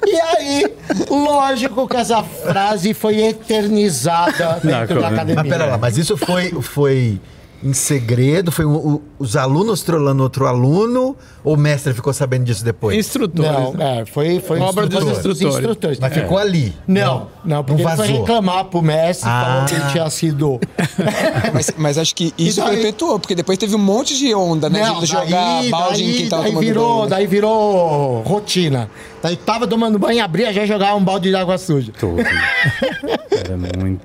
E 0.05 0.19
aí, 0.19 0.73
lógico 1.09 1.87
que 1.87 1.95
essa 1.95 2.23
frase 2.23 2.93
foi 2.93 3.21
eternizada 3.21 4.59
dentro 4.63 4.95
Não, 4.95 5.01
da 5.01 5.07
academia. 5.09 5.43
Mas 5.43 5.49
pera 5.49 5.65
lá, 5.65 5.77
mas 5.77 5.97
isso 5.97 6.17
foi, 6.17 6.49
foi 6.61 7.19
em 7.63 7.73
segredo? 7.73 8.51
Foi 8.51 8.65
o- 8.65 8.71
o- 8.95 9.01
os 9.19 9.35
alunos 9.35 9.81
trolando 9.81 10.23
outro 10.23 10.45
aluno? 10.45 11.15
Ou 11.43 11.53
o 11.55 11.57
mestre 11.57 11.93
ficou 11.93 12.11
sabendo 12.13 12.43
disso 12.45 12.63
depois? 12.63 12.97
Instrutores. 12.97 13.51
Não, 13.51 13.73
né? 13.73 14.01
é, 14.01 14.05
foi, 14.05 14.39
foi 14.39 14.59
Obra 14.59 14.85
dos 14.87 15.03
instrutor- 15.05 15.47
instrutores. 15.59 15.99
Mas 15.99 16.13
ficou 16.13 16.37
ali. 16.37 16.73
Não, 16.87 17.27
não, 17.45 17.63
porque 17.63 17.81
não 17.83 17.89
ele 17.89 17.97
foi 17.97 18.07
reclamar 18.07 18.65
pro 18.65 18.81
Messi, 18.81 19.23
Ah. 19.25 19.65
que 19.67 19.75
ele 19.75 19.85
tinha 19.91 20.09
sido. 20.09 20.59
Mas, 21.53 21.71
mas 21.77 21.97
acho 21.97 22.13
que 22.15 22.33
isso 22.37 22.59
daí- 22.61 22.75
perpetuou, 22.75 23.19
porque 23.19 23.33
depois 23.35 23.57
teve 23.57 23.73
um 23.75 23.79
monte 23.79 24.17
de 24.17 24.33
onda, 24.35 24.69
né? 24.69 24.83
de 24.99 25.05
jogar 25.05 25.63
balde 25.69 26.03
em 26.03 26.13
quem 26.13 26.29
tava 26.29 26.43
daí 26.43 26.51
tomando 26.51 26.65
virou, 26.65 26.87
banho. 26.89 27.03
né? 27.03 27.09
daí 27.09 27.27
virou 27.27 28.21
rotina. 28.23 28.89
Daí 29.21 29.35
tava 29.35 29.67
tomando 29.67 29.97
banho, 29.99 30.23
abria, 30.23 30.51
já 30.53 30.65
jogava 30.65 30.95
um 30.95 31.03
balde 31.03 31.29
de 31.29 31.35
água 31.35 31.57
suja. 31.57 31.91
Todo. 31.99 32.19
Era 33.31 33.57
muito. 33.57 34.01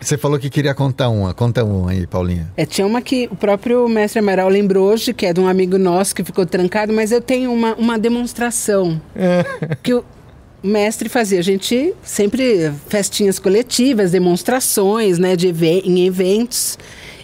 Você 0.00 0.16
falou 0.18 0.38
que 0.38 0.48
queria 0.50 0.74
contar 0.74 1.08
uma. 1.08 1.32
Conta 1.34 1.64
um 1.64 1.88
aí, 1.88 2.06
Paulinha. 2.38 2.52
É, 2.56 2.64
tinha 2.64 2.86
uma 2.86 3.02
que 3.02 3.28
o 3.30 3.36
próprio 3.36 3.88
mestre 3.88 4.18
Amaral 4.18 4.48
lembrou 4.48 4.88
hoje, 4.88 5.12
que 5.12 5.26
é 5.26 5.32
de 5.32 5.40
um 5.40 5.48
amigo 5.48 5.78
nosso 5.78 6.14
que 6.14 6.22
ficou 6.22 6.46
trancado, 6.46 6.92
mas 6.92 7.12
eu 7.12 7.20
tenho 7.20 7.52
uma, 7.52 7.74
uma 7.74 7.98
demonstração 7.98 9.00
que 9.82 9.94
o 9.94 10.04
mestre 10.62 11.08
fazia. 11.08 11.38
A 11.38 11.42
gente 11.42 11.94
sempre 12.02 12.72
festinhas 12.88 13.38
coletivas, 13.38 14.10
demonstrações, 14.10 15.18
né, 15.18 15.36
de 15.36 15.48
em 15.48 16.06
eventos. 16.06 16.78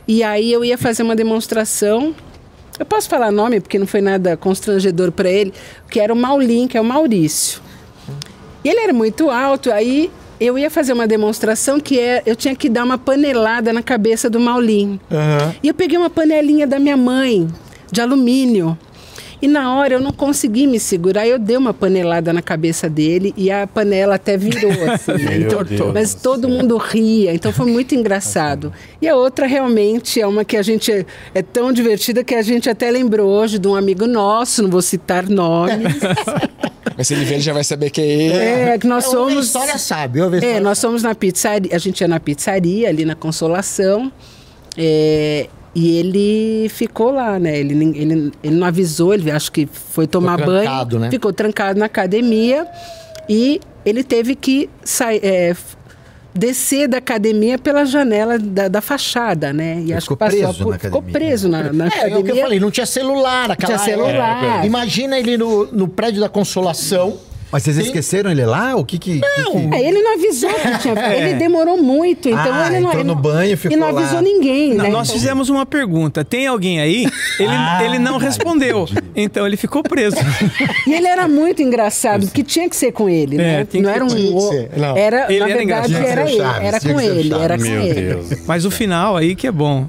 E 0.07 0.22
aí 0.22 0.53
eu 0.53 0.64
ia 0.64 0.77
fazer 0.77 1.03
uma 1.03 1.16
demonstração. 1.16 2.14
Eu 2.79 2.85
posso 2.85 3.09
falar 3.09 3.31
nome 3.31 3.61
porque 3.61 3.79
não 3.79 3.87
foi 3.87 4.00
nada 4.00 4.37
constrangedor 4.37 5.12
para 5.12 5.31
ele, 5.31 5.53
que 5.90 6.00
era 6.00 6.12
o 6.12 6.16
Maulin, 6.16 6.66
que 6.66 6.77
é 6.77 6.81
o 6.81 6.85
Maurício. 6.85 7.62
E 8.64 8.68
ele 8.68 8.81
era 8.81 8.92
muito 8.92 9.31
alto, 9.31 9.70
aí 9.70 10.11
eu 10.40 10.59
ia 10.59 10.70
fazer 10.70 10.92
uma 10.92 11.07
demonstração 11.07 11.79
que 11.81 11.99
é, 11.99 12.23
eu 12.27 12.35
tinha 12.37 12.55
que 12.55 12.68
dar 12.68 12.85
uma 12.85 12.99
panelada 12.99 13.73
na 13.73 13.83
cabeça 13.83 14.29
do 14.29 14.40
Maulin. 14.40 14.99
E 15.62 15.68
eu 15.68 15.75
peguei 15.75 15.97
uma 15.97 16.11
panelinha 16.11 16.66
da 16.66 16.79
minha 16.79 16.97
mãe, 16.97 17.49
de 17.90 18.01
alumínio. 18.01 18.77
E 19.42 19.49
na 19.49 19.75
hora 19.77 19.94
eu 19.94 20.01
não 20.01 20.12
consegui 20.12 20.66
me 20.66 20.79
segurar, 20.81 21.27
eu 21.27 21.38
dei 21.38 21.57
uma 21.57 21.75
panelada 21.75 22.33
na 22.33 22.40
cabeça 22.42 22.88
dele 22.88 23.35
e 23.37 23.51
a 23.51 23.66
panela 23.66 24.14
até 24.14 24.37
virou 24.37 24.70
assim, 24.90 25.12
Meu 25.23 25.42
entortou. 25.42 25.92
Mas 25.92 26.14
do 26.14 26.20
todo 26.23 26.49
mundo 26.49 26.77
ria, 26.77 27.35
então 27.35 27.53
foi 27.53 27.66
muito 27.66 27.94
engraçado. 27.94 28.73
E 29.01 29.09
a 29.09 29.16
outra 29.16 29.47
realmente 29.47 30.20
é 30.20 30.27
uma 30.27 30.44
que 30.44 30.57
a 30.57 30.62
gente 30.62 30.90
é, 30.90 31.05
é 31.35 31.42
tão 31.42 31.73
divertida 31.73 32.25
que 32.25 32.35
a 32.35 32.42
gente 32.42 32.68
até 32.70 32.90
lembrou 32.90 33.29
hoje 33.31 33.59
de 33.59 33.68
um 33.68 33.75
amigo 33.75 34.07
nosso, 34.07 34.62
não 34.62 34.70
vou 34.70 34.83
citar 34.83 35.29
nomes. 35.29 35.94
Mas 36.97 37.09
se 37.09 37.14
ele 37.14 37.25
ver, 37.25 37.35
ele 37.35 37.42
já 37.42 37.53
vai 37.53 37.64
saber 37.64 37.90
que 37.90 38.01
é 38.01 38.05
ele. 38.07 38.35
É, 38.35 38.79
que 38.79 38.87
nós 38.87 39.05
a 39.07 39.11
somos. 39.11 39.47
história 39.47 39.77
sabe, 39.79 40.20
a 40.20 40.25
É, 40.25 40.27
história 40.37 40.61
nós 40.61 40.81
fomos 40.81 41.03
na 41.03 41.14
pizzaria, 41.14 41.75
a 41.75 41.79
gente 41.79 42.01
ia 42.01 42.09
na 42.09 42.20
pizzaria 42.20 42.88
ali 42.88 43.05
na 43.05 43.14
Consolação. 43.16 44.12
é, 44.77 45.49
e 45.75 45.97
ele 45.99 46.69
ficou 46.69 47.11
lá, 47.11 47.39
né? 47.39 47.59
Ele, 47.59 47.75
ele, 47.99 48.33
ele 48.43 48.55
não 48.57 48.67
avisou, 48.67 49.13
ele 49.15 49.31
acho 49.31 49.51
que 49.51 49.67
foi 49.67 50.07
tomar 50.07 50.37
trancado, 50.37 50.91
banho. 50.97 51.01
né? 51.07 51.11
Ficou 51.11 51.33
trancado 51.33 51.79
na 51.79 51.87
academia 51.87 52.67
e 53.29 53.61
ele 53.85 54.05
teve 54.05 54.35
que 54.35 54.69
sair. 54.85 55.21
é, 55.23 55.57
descer 56.37 56.89
da 56.89 56.99
academia 56.99 57.57
pela 57.57 57.85
janela 57.85 58.37
da, 58.41 58.67
da 58.67 58.81
fachada, 58.81 59.53
né? 59.53 59.83
E 59.87 59.93
acho 59.93 60.07
ficou 60.07 60.17
que 60.17 60.25
passou 60.25 60.39
preso 60.41 60.65
por- 60.65 60.73
na 60.73 60.79
ficou 60.81 60.99
academia. 61.01 61.13
preso 61.29 61.49
na, 61.49 61.73
na 61.73 61.85
É, 61.85 61.89
é 61.89 61.91
o 61.91 61.93
que 61.93 62.05
eu 62.13 62.19
academia. 62.19 62.43
falei, 62.43 62.59
não 62.61 62.71
tinha 62.73 62.87
celular 62.87 63.49
naquela 63.49 63.75
Tinha 63.79 63.85
celular. 63.85 64.65
Imagina 64.67 65.17
ele 65.19 65.37
no, 65.37 65.67
no 65.67 65.87
prédio 65.87 66.21
da 66.21 66.29
Consolação. 66.29 67.17
Mas 67.55 67.62
vocês 67.62 67.77
Tem- 67.77 67.87
esqueceram 67.87 68.33
ele 68.33 68.45
lá? 68.45 68.75
O 68.75 68.85
que 68.85 68.99
que... 68.99 69.21
que 69.21 69.45
que- 69.45 69.75
É, 69.77 69.88
ele 69.88 70.03
não 70.03 70.14
avisou 70.14 70.51
que 70.53 70.79
tinha. 70.79 70.95
Ele 71.14 71.35
demorou 71.35 71.81
muito, 71.81 72.29
então 72.29 72.53
Ah, 72.53 72.67
ele 72.67 72.81
não. 72.81 72.88
entrou 72.88 73.05
no 73.05 73.14
não- 73.14 73.23
banho 73.23 73.51
e 73.51 73.53
E 73.53 73.57
ficou 73.57 73.79
não 73.79 73.93
lá. 73.93 74.01
avisou 74.01 74.21
ninguém, 74.21 74.75
Não, 74.75 74.83
né? 74.85 74.90
nós 74.90 75.07
Então- 75.09 75.21
fizemos 75.21 75.49
uma 75.49 75.64
pergunta. 75.64 76.25
Tem 76.25 76.49
alguém 76.49 76.81
aí? 76.81 77.07
Ele, 77.38 77.49
Ah, 77.53 77.79
ele 77.85 78.01
não 78.01 78.19
respondeu. 78.19 78.88
Então 79.14 79.47
ele 79.47 79.57
ficou 79.57 79.85
preso. 79.85 80.17
E 80.85 80.93
ele 80.95 81.07
era 81.07 81.29
muito 81.29 81.62
engraçado, 81.62 82.27
porque 82.27 82.43
tinha 82.43 82.69
que 82.69 82.75
ser 82.75 82.90
com 82.90 83.09
ele, 83.09 83.37
né? 83.37 83.55
É, 83.55 83.59
não 83.61 83.67
que 83.67 83.87
era 83.88 84.05
um. 84.05 84.09
não. 84.77 84.97
Era, 84.97 85.27
Ele 85.33 85.38
na 85.38 85.49
era 85.49 85.57
verdade, 85.59 85.93
engraçado. 85.93 86.07
era 86.11 86.29
ele. 86.29 86.37
Chaves, 86.38 86.62
Era 86.67 86.81
com 86.81 87.01
ele, 87.01 87.35
era 87.35 87.57
com 87.57 87.62
Meu 87.62 87.83
ele. 87.83 87.95
Deus. 88.03 88.27
Mas 88.49 88.64
o 88.64 88.71
final 88.71 89.17
aí 89.17 89.37
que 89.37 89.47
é 89.47 89.53
bom. 89.53 89.87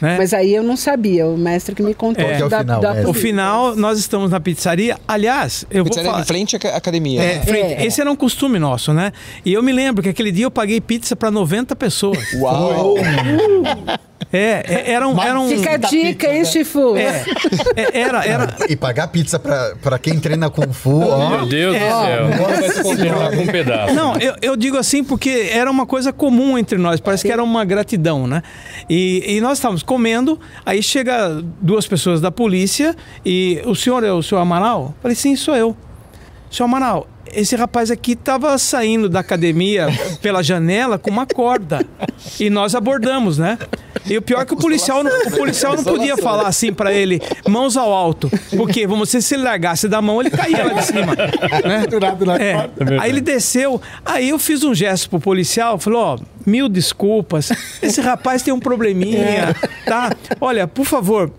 Né? 0.00 0.16
Mas 0.18 0.32
aí 0.34 0.54
eu 0.54 0.62
não 0.62 0.76
sabia, 0.76 1.26
o 1.26 1.36
mestre 1.36 1.74
que 1.74 1.82
me 1.82 1.94
contou. 1.94 2.24
Que 2.24 2.32
é 2.32 2.44
o 2.44 2.48
da- 2.48 2.60
final, 2.60 2.80
da? 2.80 3.08
O 3.08 3.12
final, 3.14 3.76
nós 3.76 3.98
estamos 3.98 4.30
na 4.30 4.40
pizzaria. 4.40 4.98
Aliás, 5.06 5.64
eu 5.70 5.84
vou 5.84 5.90
Pizzaria 5.90 6.10
falar. 6.10 6.22
em 6.22 6.26
frente 6.26 6.56
à 6.56 6.76
academia. 6.76 7.22
É, 7.22 7.40
frente- 7.40 7.74
É. 7.74 7.86
Esse 7.86 8.00
era 8.00 8.10
um 8.10 8.16
costume 8.16 8.58
nosso, 8.58 8.92
né? 8.92 9.12
E 9.44 9.52
eu 9.52 9.62
me 9.62 9.72
lembro 9.72 10.02
que 10.02 10.08
aquele 10.08 10.30
dia 10.32 10.44
eu 10.46 10.50
paguei 10.50 10.80
pizza 10.80 11.14
para 11.16 11.30
90 11.30 11.74
pessoas. 11.76 12.18
Uau! 12.34 12.96
É, 12.98 13.98
é, 14.36 14.90
era 14.92 15.08
um. 15.08 15.20
Era 15.20 15.40
um 15.40 15.48
Fica 15.48 15.74
a 15.74 15.76
dica, 15.76 16.26
hein, 16.28 16.40
né? 16.40 16.44
Chifu? 16.44 16.96
é, 16.96 17.24
é, 17.76 18.00
era, 18.00 18.24
era, 18.24 18.56
E 18.68 18.76
pagar 18.76 19.08
pizza 19.08 19.38
pra, 19.38 19.74
pra 19.80 19.98
quem 19.98 20.18
treina 20.18 20.50
Kung 20.50 20.72
Fu, 20.72 21.00
ó. 21.00 21.30
Meu 21.30 21.46
Deus 21.46 21.74
do 21.74 21.80
céu. 21.80 22.26
Agora 22.32 22.60
vai 22.60 22.70
se 22.70 22.82
controlar 22.82 23.30
com 23.30 23.42
um 23.42 23.46
pedaço. 23.46 23.94
Não, 23.94 24.16
eu, 24.16 24.34
eu 24.42 24.56
digo 24.56 24.76
assim 24.76 25.02
porque 25.04 25.50
era 25.52 25.70
uma 25.70 25.86
coisa 25.86 26.12
comum 26.12 26.58
entre 26.58 26.78
nós, 26.78 27.00
parece 27.00 27.24
que 27.24 27.32
era 27.32 27.42
uma 27.42 27.64
gratidão, 27.64 28.26
né? 28.26 28.42
E, 28.88 29.36
e 29.36 29.40
nós 29.40 29.58
estávamos 29.58 29.82
comendo, 29.82 30.38
aí 30.64 30.82
chega 30.82 31.42
duas 31.60 31.86
pessoas 31.86 32.20
da 32.20 32.30
polícia 32.30 32.94
e 33.24 33.60
o 33.64 33.74
senhor 33.74 34.04
é 34.04 34.12
o 34.12 34.22
senhor 34.22 34.40
Amaral? 34.40 34.94
Falei, 35.00 35.14
sim, 35.14 35.36
sou 35.36 35.54
eu. 35.54 35.76
Senhor 36.50 36.66
Amaral, 36.66 37.06
esse 37.32 37.54
rapaz 37.56 37.90
aqui 37.90 38.12
estava 38.12 38.56
saindo 38.58 39.08
da 39.08 39.20
academia 39.20 39.88
pela 40.22 40.42
janela 40.42 40.98
com 40.98 41.10
uma 41.10 41.26
corda. 41.26 41.84
E 42.40 42.48
nós 42.50 42.74
abordamos, 42.74 43.38
né? 43.38 43.58
E 44.08 44.16
o 44.16 44.22
pior 44.22 44.40
é 44.42 44.44
que 44.44 44.54
o 44.54 44.56
policial, 44.56 45.02
não- 45.02 45.10
o 45.26 45.30
policial 45.32 45.74
não 45.76 45.82
podia 45.82 46.16
falar 46.16 46.46
assim 46.46 46.72
pra 46.72 46.92
ele, 46.92 47.20
mãos 47.48 47.76
ao 47.76 47.92
alto. 47.92 48.30
Porque, 48.56 48.86
vamos 48.86 49.08
dizer, 49.08 49.20
se 49.22 49.34
ele 49.34 49.42
largasse 49.42 49.88
da 49.88 50.00
mão, 50.00 50.20
ele 50.20 50.30
caía 50.30 50.64
lá 50.64 50.72
de 50.74 50.84
cima. 50.84 51.14
Né? 51.14 51.86
É. 52.38 52.52
corda. 52.54 53.00
Aí 53.00 53.10
ele 53.10 53.20
desceu, 53.20 53.80
aí 54.04 54.28
eu 54.28 54.38
fiz 54.38 54.62
um 54.62 54.74
gesto 54.74 55.10
pro 55.10 55.18
policial, 55.20 55.78
falou, 55.78 56.00
ó, 56.00 56.18
mil 56.46 56.68
desculpas, 56.68 57.50
esse 57.82 58.00
rapaz 58.00 58.42
tem 58.42 58.52
um 58.54 58.60
probleminha, 58.60 59.54
tá? 59.84 60.10
Olha, 60.40 60.66
por 60.68 60.84
favor, 60.86 61.30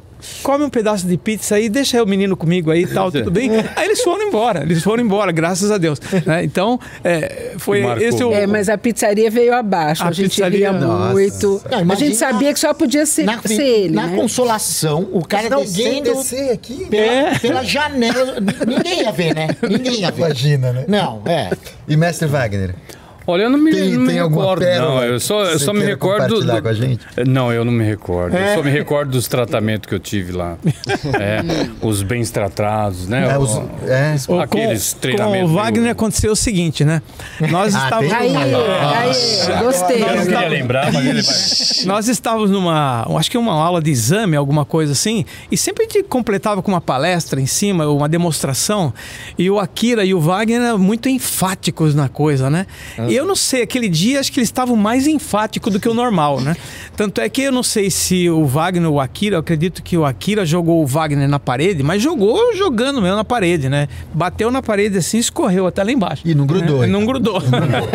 come 0.44 0.64
um 0.66 0.70
pedaço 0.70 1.06
de 1.08 1.18
pizza 1.18 1.56
aí, 1.56 1.70
deixa 1.70 2.02
o 2.02 2.06
menino 2.08 2.36
comigo 2.38 2.72
aí 2.72 2.84
e 2.84 2.88
tal, 2.88 3.12
tudo 3.12 3.32
bem? 3.32 3.50
Aí 3.76 3.86
eles 3.86 4.02
foram 4.02 4.28
embora, 4.28 4.62
eles 4.64 4.84
foram 4.84 5.04
embora, 5.04 5.32
graças 5.32 5.72
a 5.72 5.78
Deus. 5.78 6.00
né? 6.26 6.44
Então, 6.44 6.80
é, 7.04 7.54
foi 7.58 7.82
Marcou. 7.82 8.04
esse 8.08 8.24
o... 8.24 8.34
É, 8.34 8.46
mas 8.48 8.70
a 8.70 8.78
pizzaria 8.78 9.30
veio 9.30 9.54
abaixo. 9.54 10.04
A 10.04 10.08
A, 10.08 10.12
gente 10.12 10.30
pizzaria- 10.30 10.72
ria 10.72 10.80
Nossa. 10.80 11.12
muito. 11.14 11.62
Não, 11.70 11.92
a 11.94 11.96
gente 11.96 12.16
sabia 12.16 12.54
que 12.54 12.60
só 12.60 12.74
podia 12.74 13.06
ser, 13.06 13.24
Na, 13.26 13.42
ser 13.42 13.62
ele, 13.64 13.94
na 13.96 14.08
né? 14.08 14.16
Consolação, 14.16 15.08
o 15.12 15.26
cara 15.26 15.50
descendo 15.50 16.14
descer 16.14 16.52
aqui. 16.52 16.86
pela, 16.90 17.04
É. 17.06 17.40
pela 17.40 17.64
janela. 17.64 18.38
Ninguém 18.66 19.02
ia 19.02 19.12
ver, 19.12 19.34
né? 19.36 19.48
Ninguém 19.68 20.02
ia 20.02 20.12
ver. 20.12 20.26
Imagina, 20.26 20.74
né? 20.74 20.86
Não, 20.88 21.22
é. 21.26 21.50
E 21.88 21.96
mestre 21.98 22.28
Wagner? 22.28 22.76
Olha, 23.30 23.44
eu 23.44 23.50
não 23.50 23.58
me, 23.60 23.72
Tem- 23.72 23.92
não 23.92 24.02
me 24.02 24.08
tem 24.08 24.20
alguma 24.20 24.42
recordo. 24.44 24.60
pérola 24.62 24.96
Não, 24.96 25.04
eu 25.04 25.20
só, 25.20 25.44
eu 25.44 25.60
só 25.60 25.74
me 25.74 25.84
recordo. 25.84 26.40
do- 26.42 26.62
com 26.62 26.68
a 26.70 26.74
gente? 26.74 27.06
Não, 27.28 27.52
eu 27.52 27.66
não 27.66 27.74
me 27.74 27.84
recordo. 27.84 28.38
Eu 28.38 28.56
só 28.56 28.64
me 28.64 28.72
recordo 28.72 29.12
dos 29.12 29.28
tratamentos 29.28 29.88
que 29.88 29.94
eu 29.94 30.00
tive 30.00 30.32
lá. 30.32 30.56
É, 31.20 31.42
os 31.82 32.02
bens 32.04 32.32
tratados, 32.32 33.08
né? 33.08 33.28
É, 33.32 33.38
os- 33.38 33.62
é. 33.88 34.16
aqueles 34.42 34.94
com, 34.94 35.00
treinamentos 35.00 35.48
com 35.50 35.54
o 35.54 35.56
Wagner 35.58 35.82
meio- 35.82 35.92
aconteceu 35.92 36.32
o 36.32 36.36
seguinte, 36.36 36.84
né? 36.86 37.02
Nós 37.50 37.74
Ah, 37.76 37.84
estávamos... 37.84 38.14
Aí, 38.14 38.36
aí, 38.36 39.64
gostei. 39.64 40.04
Eu 40.04 40.16
não 40.16 40.24
queria 40.26 40.48
lembrar, 40.48 40.92
mas 40.94 41.06
ele 41.06 41.22
vai. 41.22 41.36
Nós 41.86 42.08
estávamos 42.08 42.50
numa, 42.52 43.06
acho 43.18 43.30
que 43.30 43.38
uma 43.38 43.54
aula 43.54 43.82
de 43.82 43.92
exame, 43.92 44.36
alguma 44.38 44.64
coisa 44.66 44.92
assim, 44.94 45.26
e 45.52 45.58
sempre 45.58 45.84
a 45.86 45.88
gente 45.88 46.04
completava 46.04 46.62
com 46.62 46.72
uma 46.72 46.82
palestra 46.82 47.40
em 47.42 47.46
cima, 47.46 47.88
uma 47.88 48.08
demonstração, 48.08 48.94
e 49.38 49.50
o 49.50 49.60
Akira 49.60 50.06
e 50.06 50.14
o 50.14 50.20
Wagner 50.20 50.62
eram 50.62 50.78
muito 50.80 51.10
enfáticos 51.10 51.94
na 51.96 52.08
coisa, 52.10 52.50
né? 52.50 52.66
E 53.10 53.17
eu 53.18 53.26
não 53.26 53.36
sei, 53.36 53.64
aquele 53.64 53.90
dia 53.90 54.20
acho 54.20 54.32
que 54.32 54.40
eles 54.40 54.50
estavam 54.50 54.76
mais 54.76 55.08
enfáticos 55.08 55.72
do 55.72 55.80
que 55.80 55.90
o 55.90 55.94
normal, 55.94 56.40
né? 56.40 56.56
Tanto 56.96 57.22
é 57.22 57.30
que 57.30 57.44
eu 57.44 57.52
não 57.52 57.64
sei 57.64 57.90
se 57.90 58.30
o 58.30 58.46
Wagner 58.46 58.90
ou 58.90 58.96
o 58.96 59.00
Akira, 59.00 59.36
eu 59.36 59.40
acredito 59.40 59.84
que 59.84 59.98
o 59.98 60.06
Akira 60.06 60.46
jogou 60.46 60.82
o 60.82 60.88
Wagner 60.88 61.28
na 61.28 61.40
parede, 61.40 61.84
mas 61.84 62.02
jogou 62.02 62.56
jogando 62.56 63.02
mesmo 63.02 63.18
na 63.18 63.24
parede, 63.24 63.70
né? 63.70 63.88
Bateu 64.14 64.50
na 64.52 64.62
parede 64.62 64.98
assim, 64.98 65.18
escorreu 65.18 65.68
até 65.68 65.84
lá 65.84 65.92
embaixo. 65.92 66.24
E 66.26 66.34
não 66.34 66.46
grudou, 66.46 66.82
Né? 66.82 66.88
Não 66.88 67.06
grudou. 67.06 67.42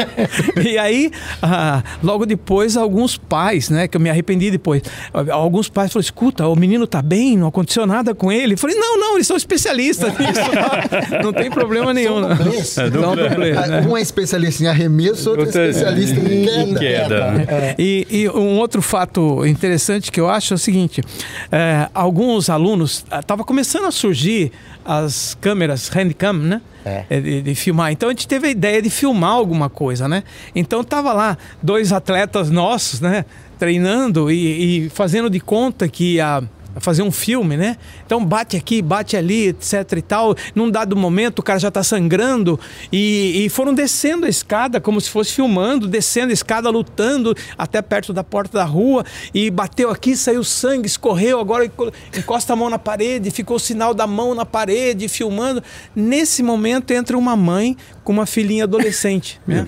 e 0.64 0.78
aí, 0.78 1.10
ah, 1.42 1.82
logo 2.02 2.26
depois, 2.26 2.76
alguns 2.76 3.16
pais, 3.16 3.70
né, 3.70 3.88
que 3.88 3.96
eu 3.96 4.00
me 4.00 4.10
arrependi 4.10 4.50
depois, 4.50 4.82
alguns 5.30 5.68
pais 5.68 5.92
falaram: 5.92 6.04
escuta, 6.04 6.46
o 6.46 6.56
menino 6.56 6.86
tá 6.86 7.02
bem, 7.02 7.36
não 7.36 7.48
aconteceu 7.48 7.86
nada 7.86 8.14
com 8.14 8.30
ele. 8.30 8.54
Eu 8.54 8.58
falei: 8.58 8.76
não, 8.76 8.98
não, 8.98 9.14
eles 9.14 9.26
são 9.26 9.36
especialistas 9.36 10.12
nisso, 10.18 10.40
não 11.22 11.32
tem 11.32 11.50
problema 11.50 11.92
nenhum. 11.92 12.20
não. 12.20 12.36
dublês. 12.36 12.68
São 12.68 12.90
dublês, 12.90 13.68
né? 13.68 13.86
Um 13.88 13.96
é 13.96 14.00
especialista 14.00 14.64
em 14.64 14.66
arremesso, 14.66 15.11
outro 15.26 15.42
é 15.42 15.46
Outra- 15.46 15.68
especialista 15.68 16.20
em 16.20 16.42
Em 16.42 16.74
queda. 16.74 16.78
queda. 16.78 17.30
né? 17.32 17.74
E, 17.78 18.06
e 18.10 18.28
um 18.28 18.58
outro 18.58 18.80
fato 18.82 19.44
interessante 19.46 20.10
que 20.10 20.20
eu 20.20 20.28
acho 20.28 20.54
é 20.54 20.56
o 20.56 20.58
seguinte: 20.58 21.02
é, 21.50 21.88
alguns 21.94 22.48
alunos 22.50 23.04
estava 23.20 23.44
começando 23.44 23.86
a 23.86 23.90
surgir 23.90 24.52
as 24.84 25.36
câmeras 25.40 25.88
handcam, 25.88 26.32
né? 26.34 26.60
É. 26.84 27.20
De, 27.20 27.42
de 27.42 27.54
filmar. 27.54 27.92
Então 27.92 28.08
a 28.08 28.12
gente 28.12 28.26
teve 28.26 28.48
a 28.48 28.50
ideia 28.50 28.82
de 28.82 28.90
filmar 28.90 29.30
alguma 29.30 29.70
coisa, 29.70 30.08
né? 30.08 30.24
Então 30.54 30.82
tava 30.82 31.12
lá 31.12 31.38
dois 31.62 31.92
atletas 31.92 32.50
nossos, 32.50 33.00
né? 33.00 33.24
Treinando 33.58 34.30
e, 34.30 34.86
e 34.86 34.90
fazendo 34.90 35.30
de 35.30 35.38
conta 35.38 35.86
que 35.86 36.14
ia 36.14 36.42
fazer 36.80 37.02
um 37.02 37.10
filme, 37.12 37.56
né? 37.56 37.76
Então 38.04 38.24
bate 38.24 38.56
aqui, 38.56 38.80
bate 38.80 39.16
ali, 39.16 39.48
etc 39.48 39.92
e 39.96 40.02
tal. 40.02 40.34
Num 40.54 40.70
dado 40.70 40.96
momento 40.96 41.38
o 41.40 41.42
cara 41.42 41.58
já 41.58 41.70
tá 41.70 41.82
sangrando 41.82 42.58
e, 42.92 43.44
e 43.44 43.48
foram 43.48 43.74
descendo 43.74 44.26
a 44.26 44.28
escada 44.28 44.80
como 44.80 45.00
se 45.00 45.10
fosse 45.10 45.32
filmando, 45.32 45.86
descendo 45.86 46.30
a 46.30 46.32
escada, 46.32 46.70
lutando 46.70 47.34
até 47.56 47.82
perto 47.82 48.12
da 48.12 48.24
porta 48.24 48.58
da 48.58 48.64
rua 48.64 49.04
e 49.34 49.50
bateu 49.50 49.90
aqui, 49.90 50.16
saiu 50.16 50.44
sangue, 50.44 50.86
escorreu, 50.86 51.38
agora 51.40 51.64
enco- 51.64 51.92
encosta 52.16 52.52
a 52.52 52.56
mão 52.56 52.70
na 52.70 52.78
parede, 52.78 53.30
ficou 53.30 53.56
o 53.56 53.60
sinal 53.60 53.94
da 53.94 54.06
mão 54.06 54.34
na 54.34 54.44
parede, 54.44 55.08
filmando. 55.08 55.62
Nesse 55.94 56.42
momento 56.42 56.90
entra 56.92 57.16
uma 57.16 57.36
mãe 57.36 57.76
com 58.04 58.12
uma 58.12 58.26
filhinha 58.26 58.64
adolescente, 58.64 59.40
né? 59.46 59.66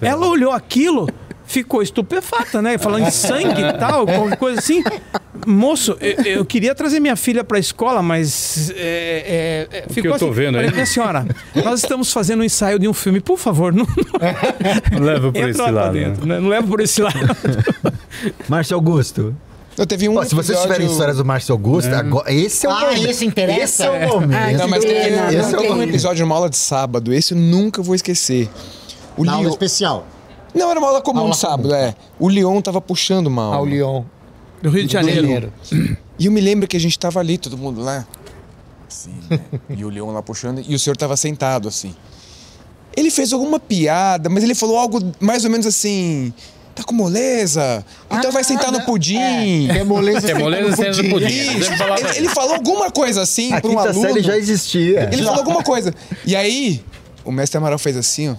Ela 0.00 0.26
olhou 0.26 0.52
aquilo, 0.52 1.08
ficou 1.50 1.82
estupefata, 1.82 2.62
né? 2.62 2.78
Falando 2.78 3.04
de 3.06 3.10
sangue 3.12 3.60
e 3.60 3.72
tal, 3.78 4.06
qualquer 4.06 4.36
coisa 4.36 4.58
assim. 4.60 4.82
Moço, 5.46 5.96
eu, 6.00 6.22
eu 6.24 6.44
queria 6.44 6.74
trazer 6.74 7.00
minha 7.00 7.16
filha 7.16 7.42
para 7.42 7.56
a 7.56 7.60
escola, 7.60 8.02
mas 8.02 8.70
é, 8.76 9.66
é, 9.72 9.78
é, 9.78 9.84
ficou 9.92 10.12
eu 10.12 10.18
tô 10.18 10.26
assim. 10.26 10.34
vendo 10.34 10.54
Falei, 10.54 10.68
aí? 10.68 10.72
minha 10.74 10.86
senhora, 10.86 11.26
nós 11.64 11.82
estamos 11.82 12.12
fazendo 12.12 12.40
um 12.40 12.44
ensaio 12.44 12.78
de 12.78 12.86
um 12.86 12.92
filme, 12.92 13.20
por 13.20 13.38
favor, 13.38 13.72
não, 13.72 13.86
Não 14.92 15.00
leva 15.04 15.32
por 15.32 15.48
esse 15.48 15.60
lado. 15.60 15.92
né? 15.94 16.04
dentro, 16.04 16.26
né? 16.26 16.38
não 16.40 16.48
leva 16.48 16.66
por 16.66 16.80
esse 16.80 17.00
lado. 17.02 17.18
Márcio 18.48 18.76
Augusto. 18.76 19.34
Eu 19.78 19.86
teve 19.86 20.08
um 20.08 20.22
se 20.24 20.34
vocês 20.34 20.50
episódio- 20.50 20.62
tiverem 20.62 20.86
histórias 20.86 21.16
do 21.16 21.24
Márcio 21.24 21.52
Augusto, 21.54 21.94
agora, 21.94 22.30
esse 22.32 22.66
é 22.66 22.68
o 22.68 22.72
Ah, 22.72 22.80
momento. 22.80 23.06
esse 23.08 23.24
interessa? 23.24 23.62
Esse 23.64 23.82
é 23.86 23.90
o 23.90 24.08
momento. 24.20 24.34
Ah, 24.36 24.52
Não, 24.52 24.68
mas 24.68 24.84
que 24.84 24.90
esse 24.90 25.52
não 25.52 25.64
é 25.64 25.70
o 25.70 25.74
um 25.74 25.82
episódio 25.82 26.24
numa 26.26 26.34
aula 26.34 26.50
de 26.50 26.56
sábado, 26.58 27.14
esse 27.14 27.32
eu 27.32 27.38
nunca 27.38 27.80
vou 27.80 27.94
esquecer. 27.94 28.48
O 29.16 29.24
Na 29.24 29.32
aula 29.32 29.44
Leo, 29.44 29.50
especial. 29.52 30.06
Não, 30.54 30.70
era 30.70 30.78
uma 30.78 30.88
aula 30.88 31.00
comum 31.02 31.20
Aula 31.20 31.30
de 31.32 31.36
sábado, 31.38 31.74
é. 31.74 31.94
O 32.18 32.28
Leon 32.28 32.60
tava 32.60 32.80
puxando 32.80 33.26
uma 33.28 33.44
aula. 33.44 33.56
Ao 33.56 33.66
Lyon. 33.66 34.02
Do 34.62 34.70
Rio 34.70 34.86
de 34.86 34.92
Janeiro. 34.92 35.52
E 36.18 36.26
eu 36.26 36.32
me 36.32 36.40
lembro 36.40 36.66
que 36.68 36.76
a 36.76 36.80
gente 36.80 36.98
tava 36.98 37.20
ali, 37.20 37.38
todo 37.38 37.56
mundo 37.56 37.80
lá. 37.80 38.06
Assim, 38.88 39.14
né? 39.30 39.40
E 39.70 39.84
o 39.84 39.88
Leon 39.88 40.10
lá 40.10 40.22
puxando, 40.22 40.62
e 40.66 40.74
o 40.74 40.78
senhor 40.78 40.96
tava 40.96 41.16
sentado, 41.16 41.68
assim. 41.68 41.94
Ele 42.96 43.10
fez 43.10 43.32
alguma 43.32 43.60
piada, 43.60 44.28
mas 44.28 44.42
ele 44.42 44.54
falou 44.54 44.76
algo 44.76 44.98
mais 45.20 45.44
ou 45.44 45.50
menos 45.50 45.66
assim. 45.66 46.32
Tá 46.74 46.82
com 46.84 46.92
moleza? 46.94 47.84
Então 48.10 48.32
vai 48.32 48.42
sentar 48.44 48.72
no 48.72 48.80
pudim. 48.84 49.18
É, 49.70 49.78
é 49.78 49.84
moleza, 49.84 50.30
É 50.30 50.34
moleza 50.34 50.76
sendo 50.76 51.02
no 51.04 51.10
pudim. 51.10 51.26
Isso. 51.26 51.58
Deve 51.60 51.76
falar- 51.76 52.00
Ele, 52.00 52.18
ele 52.18 52.28
falou 52.28 52.54
alguma 52.54 52.90
coisa 52.90 53.22
assim 53.22 53.52
A 53.52 53.60
para 53.60 53.70
um 53.70 53.78
aluno. 53.78 54.00
série 54.00 54.22
já 54.22 54.36
existia. 54.36 55.08
Ele 55.12 55.22
falou 55.22 55.38
alguma 55.38 55.62
coisa. 55.62 55.94
E 56.26 56.34
aí, 56.34 56.82
o 57.24 57.30
mestre 57.30 57.58
Amaral 57.58 57.78
fez 57.78 57.96
assim, 57.96 58.30
ó. 58.30 58.34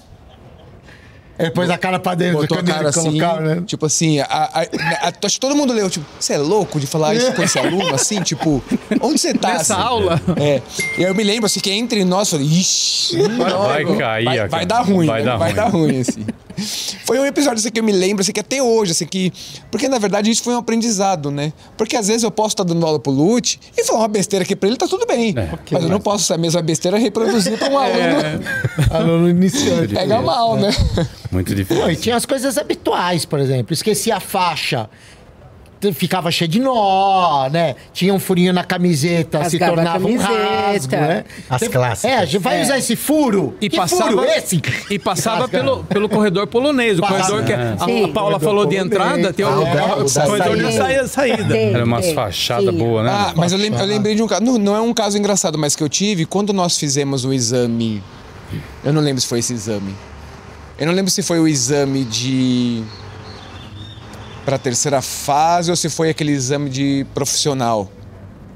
Ele 1.41 1.51
pôs 1.51 1.69
a 1.69 1.77
cara 1.77 1.99
pra 1.99 2.15
dentro. 2.15 2.39
Botou 2.41 2.57
a 2.59 2.63
cara 2.63 2.89
assim, 2.89 3.03
colocava, 3.03 3.41
né? 3.41 3.63
tipo 3.65 3.85
assim, 3.85 4.19
a, 4.19 4.25
a- 4.25 4.61
a- 4.61 5.13
acho 5.25 5.35
que 5.35 5.39
todo 5.39 5.55
mundo 5.55 5.73
leu, 5.73 5.89
tipo, 5.89 6.05
você 6.19 6.33
é 6.33 6.37
louco 6.37 6.79
de 6.79 6.87
falar 6.87 7.15
isso 7.15 7.31
com 7.33 7.43
esse 7.43 7.57
aluno, 7.59 7.93
assim, 7.95 8.21
tipo, 8.21 8.63
onde 9.01 9.19
você 9.19 9.33
tá? 9.33 9.53
Nessa 9.53 9.73
assim? 9.75 9.83
aula? 9.83 10.21
É, 10.39 10.61
e 10.97 11.03
eu 11.03 11.13
me 11.15 11.23
lembro, 11.23 11.45
assim, 11.47 11.59
que 11.59 11.71
entre 11.71 12.03
nós, 12.05 12.31
eu 12.31 12.39
falei, 12.39 12.53
ixi, 12.53 13.17
Vai 13.37 13.83
não, 13.83 13.97
cair 13.97 14.25
vai, 14.25 14.39
a 14.39 14.47
vai 14.47 14.65
dar 14.65 14.81
ruim, 14.81 15.07
Vai 15.07 15.19
né? 15.19 15.25
dar 15.25 15.37
vai 15.37 15.49
ruim. 15.51 15.55
dar 15.55 15.67
ruim, 15.69 15.99
assim. 15.99 16.25
Foi 17.05 17.19
um 17.19 17.25
episódio 17.25 17.59
assim, 17.59 17.69
que 17.71 17.79
eu 17.79 17.83
me 17.83 17.91
lembro, 17.91 18.21
assim, 18.21 18.31
que 18.31 18.39
até 18.39 18.61
hoje, 18.61 18.91
assim, 18.91 19.05
que... 19.05 19.31
Porque, 19.69 19.87
na 19.89 19.99
verdade, 19.99 20.29
isso 20.29 20.43
foi 20.43 20.53
um 20.53 20.57
aprendizado, 20.57 21.29
né? 21.31 21.51
Porque, 21.77 21.95
às 21.95 22.07
vezes, 22.07 22.23
eu 22.23 22.31
posso 22.31 22.49
estar 22.49 22.63
dando 22.63 22.85
aula 22.85 22.99
pro 22.99 23.11
Lute 23.11 23.59
e 23.77 23.83
falar 23.83 23.99
uma 23.99 24.07
besteira 24.07 24.43
aqui 24.43 24.55
pra 24.55 24.67
ele, 24.69 24.77
tá 24.77 24.87
tudo 24.87 25.05
bem. 25.05 25.33
mas 25.71 25.83
eu 25.83 25.89
não 25.89 25.99
posso 25.99 26.23
essa 26.31 26.37
mesma 26.37 26.61
besteira 26.61 26.97
reproduzir 26.97 27.57
pra 27.57 27.69
um 27.69 27.77
aluno. 27.79 28.43
Aluno 28.89 29.29
iniciante. 29.29 29.93
Pega 29.93 30.21
mal, 30.21 30.55
né? 30.57 30.69
Muito 31.31 31.47
Pô, 31.47 31.53
e 31.53 31.55
difícil. 31.55 31.95
tinha 31.97 32.15
as 32.15 32.25
coisas 32.25 32.57
habituais, 32.57 33.25
por 33.25 33.39
exemplo. 33.39 33.73
Esquecia 33.73 34.17
a 34.17 34.19
faixa. 34.19 34.89
Ficava 35.93 36.29
cheio 36.31 36.47
de 36.47 36.59
nó, 36.59 37.49
né? 37.49 37.75
Tinha 37.91 38.13
um 38.13 38.19
furinho 38.19 38.53
na 38.53 38.63
camiseta, 38.63 39.39
se 39.39 39.57
Rasgava 39.57 39.73
tornava 39.75 40.07
um 40.07 40.17
camiseta. 40.17 40.67
rasgo, 40.71 40.95
né? 40.95 41.23
As 41.49 41.67
clássicas. 41.67 42.05
É, 42.11 42.17
a 42.17 42.25
gente 42.25 42.37
vai 42.37 42.61
usar 42.61 42.77
esse 42.77 42.95
furo? 42.95 43.55
E 43.59 43.67
que 43.67 43.77
passava, 43.77 44.11
furo 44.11 44.23
esse? 44.25 44.61
e 44.91 44.99
passava 44.99 45.47
pelo, 45.47 45.83
pelo 45.85 46.07
corredor 46.07 46.45
polonês. 46.45 46.99
O 46.99 47.01
Passa- 47.01 47.15
corredor 47.31 47.43
que 47.45 47.53
a, 47.53 47.73
a 47.73 47.85
Sim. 47.85 48.11
Paula 48.13 48.39
falou 48.39 48.65
de 48.67 48.75
entrada, 48.75 49.33
tem 49.33 49.43
o, 49.43 49.49
Ah, 49.49 49.59
o 49.59 49.63
da- 49.63 49.97
o 49.97 50.03
da 50.13 50.25
corredor 50.25 50.55
de 50.57 50.61
saída. 50.63 51.07
saída. 51.07 51.07
saída. 51.07 51.53
Tem, 51.53 51.73
Era 51.73 51.83
umas 51.83 52.11
fachadas 52.11 52.65
Sim. 52.73 52.77
boas, 52.77 53.05
né? 53.05 53.11
Ah, 53.11 53.33
mas 53.35 53.51
eu, 53.51 53.57
lem- 53.57 53.73
eu 53.73 53.85
lembrei 53.85 54.13
de 54.13 54.21
um 54.21 54.27
caso. 54.27 54.43
Não, 54.43 54.57
não 54.59 54.75
é 54.75 54.81
um 54.81 54.93
caso 54.93 55.17
engraçado, 55.17 55.57
mas 55.57 55.75
que 55.75 55.81
eu 55.83 55.89
tive 55.89 56.25
quando 56.25 56.53
nós 56.53 56.77
fizemos 56.77 57.25
o 57.25 57.33
exame. 57.33 58.03
Eu 58.83 58.93
não 58.93 59.01
lembro 59.01 59.19
se 59.21 59.27
foi 59.27 59.39
esse 59.39 59.53
exame. 59.53 59.95
Eu 60.77 60.85
não 60.85 60.93
lembro 60.93 61.09
se 61.09 61.23
foi 61.23 61.39
o 61.39 61.47
exame 61.47 62.03
de. 62.03 62.83
Pra 64.45 64.57
terceira 64.57 65.01
fase 65.01 65.69
ou 65.69 65.77
se 65.77 65.89
foi 65.89 66.09
aquele 66.09 66.31
exame 66.31 66.69
de 66.69 67.05
profissional, 67.13 67.91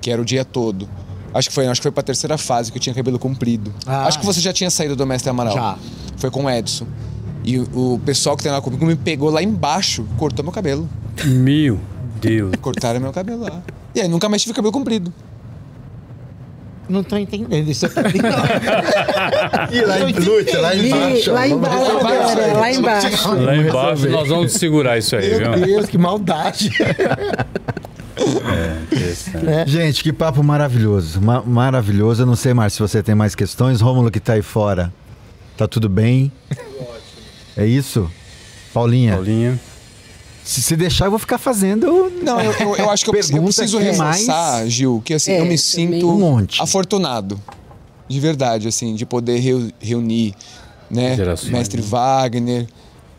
que 0.02 0.10
era 0.10 0.22
o 0.22 0.26
dia 0.26 0.44
todo. 0.44 0.90
Acho 1.34 1.50
que 1.50 1.56
foi, 1.56 1.68
acho 1.68 1.82
que 1.82 1.84
foi 1.84 1.92
pra 1.92 2.02
terceira 2.02 2.38
fase 2.38 2.72
que 2.72 2.78
eu 2.78 2.82
tinha 2.82 2.96
cabelo 2.96 3.20
comprido. 3.20 3.74
Ah. 3.86 4.06
acho 4.08 4.20
que 4.20 4.26
você 4.26 4.40
já 4.40 4.54
tinha 4.54 4.70
saído 4.70 4.96
do 4.96 5.06
Mestre 5.06 5.30
Amaral. 5.30 5.54
Já. 5.54 5.78
Foi 6.18 6.32
com 6.32 6.46
o 6.46 6.50
Edson. 6.50 6.88
E 7.44 7.60
o, 7.60 7.94
o 7.96 8.02
pessoal 8.06 8.36
que 8.36 8.42
tem 8.42 8.52
lá 8.52 8.62
comigo 8.62 8.86
me 8.86 8.96
pegou 8.96 9.30
lá 9.30 9.44
embaixo, 9.44 10.08
cortou 10.18 10.44
meu 10.44 10.52
cabelo. 10.52 10.90
Meu 11.26 11.80
Deus. 12.20 12.56
Cortaram 12.62 13.00
meu 13.00 13.12
cabelo 13.12 13.44
lá. 13.44 13.62
E 13.94 14.02
aí 14.02 14.08
nunca 14.08 14.28
mais 14.28 14.42
tive 14.42 14.54
cabelo 14.54 14.72
comprido. 14.72 15.14
Não 16.88 17.04
tô 17.04 17.18
entendendo 17.18 17.68
isso 17.70 17.86
aqui. 17.88 18.20
E 19.72 19.82
lá 19.82 20.00
em 20.00 20.14
Lute, 20.14 20.56
lá 20.58 20.76
embaixo. 20.76 21.32
lá 21.32 21.48
embaixo, 21.48 21.78
isso 21.84 21.98
agora, 21.98 22.46
aí. 22.46 22.54
lá 22.54 22.72
embaixo. 22.72 23.36
Lá 23.36 23.56
embaixo 23.58 24.10
nós 24.10 24.28
vamos 24.28 24.52
segurar 24.54 24.98
isso 24.98 25.16
aí, 25.16 25.30
Meu 25.40 25.54
viu? 25.54 25.66
Deus, 25.66 25.86
que 25.88 25.98
maldade. 25.98 26.72
Gente, 29.66 30.04
que 30.04 30.14
papo 30.14 30.44
maravilhoso. 30.44 31.22
ma- 31.22 31.42
maravilhoso. 31.42 32.22
Eu 32.24 32.26
não 32.26 32.36
sei, 32.36 32.54
Márcio, 32.54 32.88
se 32.88 32.94
você 32.94 33.04
tem 33.04 33.16
mais 33.16 33.36
questões. 33.36 33.82
Rômulo 33.82 34.10
que 34.12 34.20
tá 34.20 34.34
aí 34.34 34.42
fora. 34.42 34.92
Tá 35.58 35.68
tudo 35.68 35.88
bem? 35.90 36.32
É 37.58 37.66
isso? 37.66 38.10
Paulinha, 38.74 39.14
Paulinha. 39.14 39.60
Se, 40.46 40.62
se 40.62 40.76
deixar, 40.76 41.06
eu 41.06 41.10
vou 41.12 41.20
ficar 41.20 41.38
fazendo. 41.38 41.88
Não, 42.24 42.40
eu, 42.40 42.52
eu, 42.54 42.76
eu 42.78 42.90
acho 42.90 43.04
que 43.04 43.10
eu, 43.10 43.14
preciso- 43.14 43.38
eu 43.38 43.44
preciso 43.44 43.78
reforçar, 43.80 44.60
mais- 44.60 44.72
Gil, 44.72 45.02
que 45.04 45.14
assim, 45.16 45.32
É, 45.32 45.40
eu 45.42 45.46
me 45.46 45.58
sinto 45.58 46.08
Um 46.10 46.18
monte. 46.20 46.62
afortunado. 46.62 47.40
De 48.08 48.20
verdade, 48.20 48.68
assim, 48.68 48.94
de 48.94 49.06
poder 49.06 49.40
reu- 49.40 49.72
reunir, 49.80 50.36
né? 50.90 51.16
Gerações, 51.16 51.52
Mestre 51.52 51.82
né? 51.82 51.88
Wagner, 51.90 52.68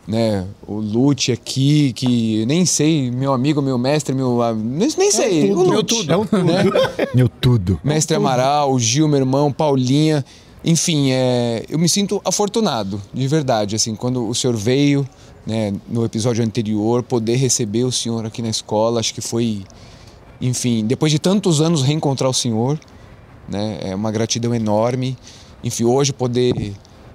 né? 0.07 0.45
O 0.65 0.75
Lute 0.75 1.33
aqui, 1.33 1.93
que 1.93 2.47
nem 2.47 2.65
sei, 2.65 3.11
meu 3.11 3.33
amigo, 3.33 3.61
meu 3.61 3.77
mestre, 3.77 4.15
meu. 4.15 4.39
Nem, 4.55 4.89
nem 4.97 5.11
sei. 5.11 5.51
o 5.53 5.57
Meu 5.57 5.79
Lute, 5.79 5.97
tudo. 5.97 6.13
É 6.13 6.17
um 6.17 6.25
tudo. 6.25 6.45
né? 6.45 6.63
Meu 7.13 7.29
tudo. 7.29 7.81
Mestre 7.83 8.17
Amaral, 8.17 8.73
o 8.73 8.79
Gil, 8.79 9.09
meu 9.09 9.19
irmão, 9.19 9.51
Paulinha. 9.51 10.25
Enfim, 10.67 11.13
é, 11.13 11.65
eu 11.69 11.79
me 11.79 11.89
sinto 11.89 12.21
afortunado, 12.25 13.01
de 13.15 13.29
verdade. 13.29 13.77
Assim, 13.77 13.95
quando 13.95 14.29
o 14.29 14.35
senhor 14.35 14.57
veio, 14.57 15.09
né, 15.47 15.73
no 15.89 16.05
episódio 16.05 16.45
anterior, 16.45 17.05
poder 17.05 17.37
receber 17.37 17.85
o 17.85 17.93
senhor 17.93 18.27
aqui 18.27 18.43
na 18.43 18.49
escola, 18.49 18.99
acho 18.99 19.15
que 19.15 19.21
foi, 19.21 19.63
enfim, 20.41 20.85
depois 20.85 21.13
de 21.13 21.21
tantos 21.21 21.61
anos 21.61 21.85
reencontrar 21.85 22.29
o 22.29 22.35
senhor, 22.35 22.81
né, 23.49 23.79
é 23.81 23.95
uma 23.95 24.11
gratidão 24.11 24.53
enorme. 24.53 25.17
Enfim, 25.63 25.85
hoje 25.85 26.13
poder 26.13 26.75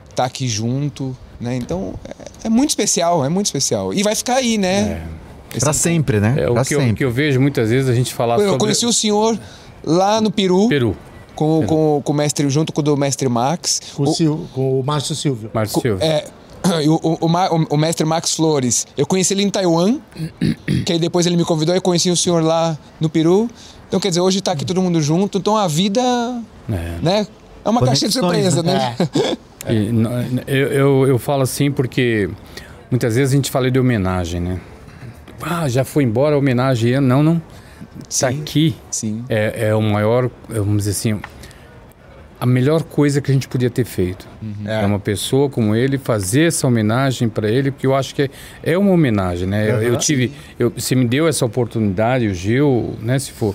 estar 0.10 0.24
aqui 0.24 0.48
junto, 0.48 1.16
né, 1.38 1.58
então 1.58 1.94
é, 2.06 2.48
é 2.48 2.50
muito 2.50 2.70
especial, 2.70 3.26
é 3.26 3.28
muito 3.28 3.48
especial. 3.48 3.94
E 3.94 4.02
vai 4.02 4.16
ficar 4.16 4.36
aí, 4.36 4.58
né? 4.58 5.06
Esse 5.54 5.66
Pra 5.66 5.74
sempre, 5.74 6.22
né? 6.22 6.36
É, 6.38 6.50
pra 6.50 6.62
o, 6.62 6.66
que 6.66 6.74
eu, 6.74 6.96
que 6.96 7.04
eu 7.04 7.12
vejo 7.12 7.42
muitas 7.42 7.70
vezes 7.70 7.90
a 7.90 7.94
gente 7.94 8.14
falar 8.14 8.36
Eu 8.36 8.46
sobre 8.46 8.60
conheci 8.60 8.86
o 8.86 8.94
senhor 8.94 9.38
lá 9.84 10.22
no 10.22 10.32
Peru, 10.32 10.70
Peru. 10.70 10.96
Com, 11.36 11.66
com, 11.66 12.02
com 12.04 12.12
o 12.14 12.16
mestre, 12.16 12.50
junto 12.50 12.72
com 12.74 12.82
o 12.82 12.84
do 12.84 12.98
mestre 12.98 13.28
Max. 13.30 13.82
Com 13.96 14.04
o, 14.04 14.08
Sil- 14.14 14.48
com 14.54 14.80
o 14.80 14.84
Márcio 14.84 15.16
Silvio. 15.16 15.50
Márcio 15.54 15.82
Silva. 15.82 16.04
É, 16.04 16.26
o, 16.88 17.26
o, 17.26 17.66
o 17.72 17.78
mestre 17.78 18.06
Max 18.06 18.36
Flores, 18.36 18.86
eu 18.98 19.06
conheci 19.06 19.34
ele 19.34 19.44
em 19.44 19.50
Taiwan, 19.50 20.00
que 20.86 20.94
aí 20.94 21.00
depois 21.00 21.26
ele 21.26 21.36
me 21.38 21.44
convidou 21.46 21.74
e 21.74 21.78
eu 21.78 21.82
conheci 21.82 22.10
o 22.10 22.18
senhor 22.18 22.44
lá 22.44 22.78
no 23.00 23.10
Peru. 23.10 23.50
Então, 23.88 24.00
quer 24.00 24.10
dizer, 24.10 24.22
hoje 24.22 24.40
tá 24.42 24.52
aqui 24.54 24.64
todo 24.64 24.82
mundo 24.82 25.02
junto, 25.02 25.38
então 25.38 25.58
a 25.58 25.68
vida, 25.68 26.02
É. 26.70 26.98
né? 27.02 27.28
É 27.64 27.70
uma 27.70 27.82
caixinha 27.82 28.10
de 28.10 28.20
Conexões, 28.20 28.54
surpresa, 28.54 28.64
né? 28.64 28.96
É. 29.00 29.38
E, 29.70 29.92
eu, 30.48 30.68
eu, 30.72 31.08
eu 31.08 31.20
falo 31.20 31.44
assim 31.44 31.70
porque 31.72 32.28
muitas 32.90 33.14
vezes 33.16 33.32
a 33.32 33.36
gente 33.36 33.52
fala 33.52 33.70
de 33.70 33.80
homenagem, 33.80 34.42
né? 34.42 34.60
Ah, 35.40 35.70
já 35.70 35.84
foi 35.84 36.04
embora 36.04 36.34
a 36.34 36.38
homenagem. 36.40 37.00
Não, 37.00 37.22
não. 37.22 37.40
Tá 38.20 38.30
aqui 38.30 38.76
Sim. 38.90 39.26
é, 39.28 39.68
é 39.68 39.76
o 39.76 39.82
maior, 39.82 40.30
vamos 40.48 40.86
dizer 40.86 40.92
assim, 40.92 41.22
a 42.40 42.46
melhor 42.46 42.82
coisa 42.84 43.22
que 43.22 43.30
a 43.30 43.34
gente 43.34 43.48
podia 43.48 43.70
ter 43.70 43.86
feito. 43.86 44.28
É, 44.66 44.86
uma 44.86 45.00
pessoa 45.00 45.50
como 45.50 45.76
ele 45.76 45.98
fazer 45.98 46.48
essa 46.48 46.66
homenagem 46.66 47.30
para 47.30 47.50
ele, 47.50 47.70
porque 47.70 47.86
eu 47.86 47.94
acho 47.94 48.16
que 48.16 48.24
é, 48.24 48.30
é 48.64 48.78
uma 48.78 48.92
homenagem, 48.92 49.48
né? 49.48 49.70
Eu, 49.70 49.82
eu 49.84 49.98
tive, 49.98 50.32
eu, 50.58 50.72
você 50.72 50.96
me 50.96 51.06
deu 51.06 51.28
essa 51.28 51.46
oportunidade, 51.46 52.28
o 52.28 52.34
Gil, 52.34 52.96
né, 53.00 53.20
se 53.20 53.32
for, 53.32 53.54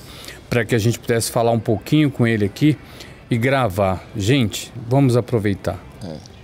para 0.48 0.64
que 0.64 0.74
a 0.74 0.78
gente 0.78 0.98
pudesse 0.98 1.32
falar 1.32 1.50
um 1.50 1.58
pouquinho 1.58 2.10
com 2.10 2.26
ele 2.26 2.44
aqui 2.44 2.76
e 3.30 3.36
gravar. 3.36 4.04
Gente, 4.16 4.72
vamos 4.88 5.16
aproveitar. 5.16 5.85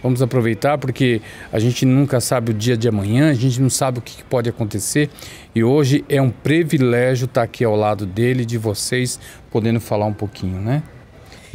Vamos 0.03 0.21
aproveitar 0.21 0.79
porque 0.79 1.21
a 1.53 1.59
gente 1.59 1.87
nunca 1.87 2.21
sabe 2.21 2.51
o 2.51 2.55
dia 2.55 2.77
de 2.77 2.89
amanhã, 2.89 3.31
a 3.31 3.35
gente 3.35 3.61
não 3.61 3.71
sabe 3.71 4.01
o 4.01 4.03
que 4.03 4.25
pode 4.25 4.49
acontecer 4.51 5.09
e 5.55 5.63
hoje 5.63 6.05
é 6.09 6.21
um 6.21 6.31
privilégio 6.31 7.27
estar 7.27 7.43
aqui 7.43 7.65
ao 7.65 7.77
lado 7.77 8.05
dele, 8.05 8.45
de 8.45 8.59
vocês, 8.59 9.21
podendo 9.51 9.81
falar 9.81 10.07
um 10.07 10.13
pouquinho, 10.13 10.61
né? 10.61 10.83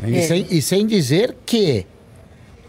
E, 0.06 0.22
sem, 0.22 0.48
e 0.50 0.62
sem 0.62 0.86
dizer 0.86 1.36
que 1.46 1.86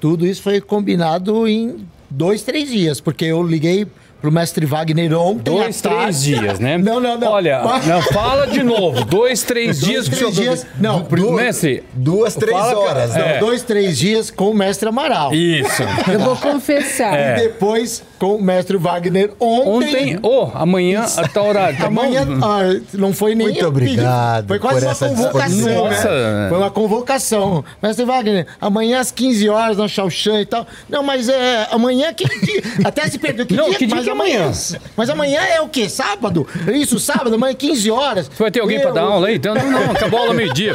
tudo 0.01 0.27
isso 0.27 0.43
foi 0.43 0.61
combinado 0.61 1.47
em 1.47 1.87
dois, 2.11 2.43
três 2.43 2.71
dias, 2.71 3.01
porque 3.01 3.27
eu 3.27 3.43
liguei 3.43 3.87
pro 4.21 4.33
mestre 4.33 4.67
Wagner 4.67 5.13
ontem. 5.17 5.43
Dois, 5.53 5.79
à 5.79 5.89
tarde. 5.89 6.01
três 6.03 6.23
dias, 6.23 6.59
né? 6.59 6.77
Não, 6.79 6.99
não, 7.01 7.17
não. 7.19 7.33
Olha, 7.33 7.61
Mas- 7.63 7.87
não, 7.87 8.03
fala 8.03 8.47
de 8.47 8.63
novo. 8.63 9.05
Dois, 9.05 9.43
três 9.43 9.79
Dois, 9.81 9.91
dias 9.93 10.09
que 10.09 10.15
o 10.15 10.19
três 10.19 10.35
senhor... 10.35 10.55
dias. 10.57 10.67
Não, 10.81 11.03
Du- 11.03 11.33
Mestre, 11.33 11.85
Duas, 11.95 12.35
três 12.35 12.57
Fala, 12.57 12.79
horas. 12.79 13.15
Não, 13.15 13.21
É. 13.25 13.39
dois, 13.39 13.63
três 13.63 13.97
dias 13.99 14.31
com 14.31 14.51
o 14.51 14.55
mestre 14.55 14.89
Amaral. 14.89 15.33
isso. 15.35 15.83
Eu 16.13 16.19
vou 16.21 16.37
confessar. 16.37 17.17
É. 17.19 17.37
E 17.39 17.43
depois 17.43 18.03
com 18.19 18.37
o 18.37 18.43
mestre 18.43 18.77
Wagner 18.77 19.31
ontem. 19.39 20.17
Ontem, 20.17 20.19
oh, 20.23 20.49
amanhã, 20.55 21.05
a 21.17 21.29
tal 21.29 21.47
horário, 21.49 21.79
tá 21.79 21.87
Amanhã 21.87 22.27
ah, 22.43 22.81
não 22.93 23.13
foi 23.13 23.35
nem 23.35 23.49
Muito 23.49 23.61
eu 23.61 23.69
obrigado 23.69 24.49
Foi 24.49 24.59
quase 24.59 24.81
por 24.81 24.85
uma 24.87 24.91
essa 24.93 25.09
convocação. 25.09 25.59
né? 25.59 25.75
Nossa. 25.75 26.47
Foi 26.49 26.59
uma 26.59 26.71
convocação. 26.71 27.65
Mestre 27.83 28.05
Wagner, 28.05 28.47
amanhã 28.61 29.01
às 29.01 29.11
15 29.11 29.49
horas 29.49 29.77
na 29.77 29.89
Chauchan 29.89 30.41
e 30.41 30.47
tal. 30.47 30.67
Não, 30.89 31.03
mas 31.03 31.29
é 31.29 31.69
amanhã 31.71 32.13
que 32.13 32.25
dia? 32.45 32.63
Até 32.85 33.09
se 33.09 33.19
perdeu. 33.19 33.47
Que 33.47 33.55
Não, 33.55 33.69
dia? 33.71 33.79
que 33.79 33.87
dia 33.87 33.97
mas 33.97 34.05
que 34.05 34.11
é 34.11 34.13
amanhã? 34.13 34.53
Mas 34.97 35.11
amanhã 35.11 35.41
é 35.41 35.61
o 35.61 35.69
quê? 35.69 35.89
Sábado? 35.89 36.47
Isso, 36.73 36.99
sábado, 36.99 37.35
amanhã 37.35 37.55
15 37.55 37.91
horas. 37.91 38.27
Você 38.29 38.43
vai 38.43 38.51
ter 38.51 38.61
alguém 38.61 38.81
pra 38.81 38.91
dar 38.91 39.03
aula 39.03 39.29
aí? 39.29 39.37
Então, 39.37 39.55
não, 39.55 39.71
não, 39.71 39.91
acabou 39.93 40.19
a 40.19 40.23
aula 40.23 40.35
meio-dia. 40.35 40.75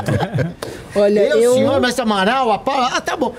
Olha, 0.96 1.20
Eu, 1.22 1.40
eu. 1.42 1.54
senhor, 1.56 1.82
mestre 1.82 2.02
Amaral, 2.04 2.52
a 2.52 2.60
Paula. 2.60 2.90
Ah, 2.94 3.02
tá 3.02 3.16
bom. 3.16 3.34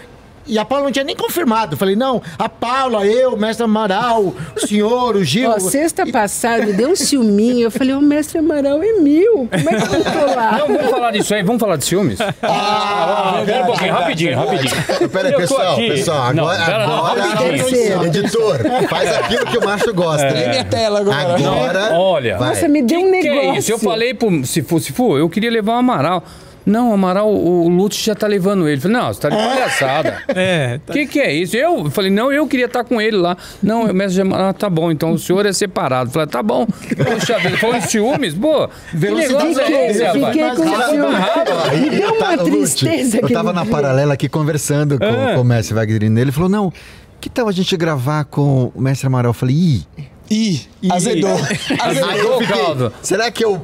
E 0.46 0.59
a 0.59 0.64
Paula 0.64 0.85
não 0.85 0.92
tinha 0.92 1.04
nem 1.04 1.16
confirmado. 1.16 1.76
Falei, 1.76 1.96
não, 1.96 2.20
a 2.38 2.48
Paula, 2.48 3.07
eu, 3.07 3.33
o 3.35 3.37
mestre 3.37 3.64
Amaral, 3.64 4.35
o 4.54 4.66
senhor, 4.66 5.16
o 5.16 5.24
Gil. 5.24 5.50
Ó, 5.50 5.59
sexta 5.59 6.07
passada, 6.07 6.66
me 6.66 6.72
deu 6.74 6.90
um 6.90 6.96
ciúminho. 6.96 7.64
Eu 7.64 7.70
falei, 7.70 7.94
o 7.94 8.00
mestre 8.02 8.38
Amaral 8.38 8.83
é 8.83 8.92
mil. 9.00 9.48
Como 9.48 9.70
é 9.70 9.80
que 9.80 9.94
eu 9.94 10.04
tô 10.04 10.35
lá? 10.35 10.59
Não, 10.59 10.66
vamos 10.76 10.90
falar 10.90 11.11
disso 11.12 11.35
aí, 11.35 11.42
vamos 11.42 11.61
falar 11.61 11.76
de 11.76 11.85
ciúmes? 11.87 12.18
Ah, 12.42 13.42
Pera 13.44 13.62
um 13.62 13.66
pouquinho, 13.66 13.92
rapidinho, 13.92 14.37
rapidinho. 14.38 15.09
Pera 15.11 15.28
aí, 15.28 15.37
pessoal, 15.37 15.72
aqui. 15.74 15.88
pessoal, 15.90 16.35
Não, 16.35 16.44
agora, 16.48 16.64
pera, 16.66 16.87
não, 16.87 17.07
agora. 17.07 17.37
Terceiro. 17.37 18.04
editor, 18.07 18.59
faz 18.88 19.16
aquilo 19.16 19.46
que 19.46 19.59
o 19.59 19.64
Márcio 19.64 19.94
gosta. 19.94 20.28
Lê 20.30 20.48
minha 20.48 20.64
tela 20.64 21.00
agora. 21.00 21.35
Agora, 21.35 21.94
Olha. 21.94 22.37
vai. 22.38 22.48
Nossa, 22.50 22.68
me 22.68 22.83
deu 22.83 23.00
um 23.00 23.11
que, 23.11 23.20
que 23.22 23.28
negócio. 23.30 23.50
é 23.50 23.59
isso? 23.59 23.72
Eu 23.72 23.78
falei 23.78 24.12
pro 24.14 24.44
se 24.46 24.62
for, 24.62 24.80
se 24.80 24.92
for, 24.92 25.18
eu 25.18 25.28
queria 25.28 25.50
levar 25.50 25.72
o 25.72 25.78
Amaral. 25.78 26.22
Não, 26.66 26.92
Amaral, 26.92 27.31
o, 27.33 27.68
Lutz 27.68 27.96
já 28.03 28.14
tá 28.14 28.27
levando 28.27 28.66
ele. 28.66 28.77
Eu 28.79 28.81
Falei, 28.83 28.96
não, 28.96 29.07
você 29.12 29.20
tá 29.20 29.29
de 29.29 29.37
palhaçada. 29.37 30.22
É, 30.35 30.81
O 30.88 30.92
que, 30.92 31.07
que 31.07 31.20
é 31.20 31.33
isso? 31.33 31.57
Eu 31.57 31.90
falei, 31.90 32.11
não, 32.11 32.33
eu 32.33 32.46
queria 32.46 32.66
estar 32.66 32.85
com 32.85 33.00
ele 33.00 33.16
lá. 33.16 33.37
Não, 33.62 33.85
o 33.85 33.94
mestre 33.94 34.22
Amaral, 34.22 34.48
ah, 34.48 34.53
tá 34.53 34.68
bom, 34.70 34.90
então 34.90 35.12
o 35.12 35.18
senhor 35.18 35.44
é 35.46 35.53
separado. 35.53 36.09
Eu 36.09 36.12
falei, 36.14 36.29
tá 36.29 36.42
bom. 36.42 36.66
Poxa 36.66 37.38
vida, 37.38 37.57
falando 37.59 37.83
de 37.83 37.90
ciúmes, 37.90 38.35
pô, 38.35 38.68
que 38.90 38.96
negócio 38.96 39.55
Fiquei, 39.55 39.74
é 39.77 39.90
esse, 39.90 40.03
rapaz? 40.05 40.27
fiquei 40.27 40.50
com 40.57 40.64
Mais 40.64 40.87
ciúme. 40.90 41.16
Aí, 41.70 41.81
Me 41.81 41.90
deu 41.90 42.09
eu 42.09 42.14
uma 42.14 42.31
Lute, 42.35 42.44
tristeza 42.50 43.16
Eu 43.16 43.24
aquele 43.24 43.35
tava 43.35 43.53
na 43.53 43.66
paralela 43.66 44.14
aqui 44.14 44.29
conversando 44.29 44.98
com, 44.98 45.05
É. 45.05 45.35
com 45.35 45.40
o 45.40 45.44
mestre 45.44 45.74
Wagner. 45.74 46.03
Ele 46.18 46.33
falou: 46.33 46.48
não, 46.48 46.72
que 47.20 47.29
tal 47.31 47.48
a 47.48 47.53
gente 47.53 47.77
gravar 47.77 48.24
com 48.24 48.72
o 48.74 48.81
mestre 48.81 49.07
Amaral? 49.07 49.31
Eu 49.31 49.35
falei, 49.35 49.55
ih, 49.55 49.83
Ih, 50.31 50.61
azedou. 50.90 51.31
Azedou. 51.79 52.11
eu 52.16 52.38
fiquei, 52.40 52.57
caldo. 52.57 52.92
será 53.03 53.31
que 53.31 53.44
eu 53.44 53.61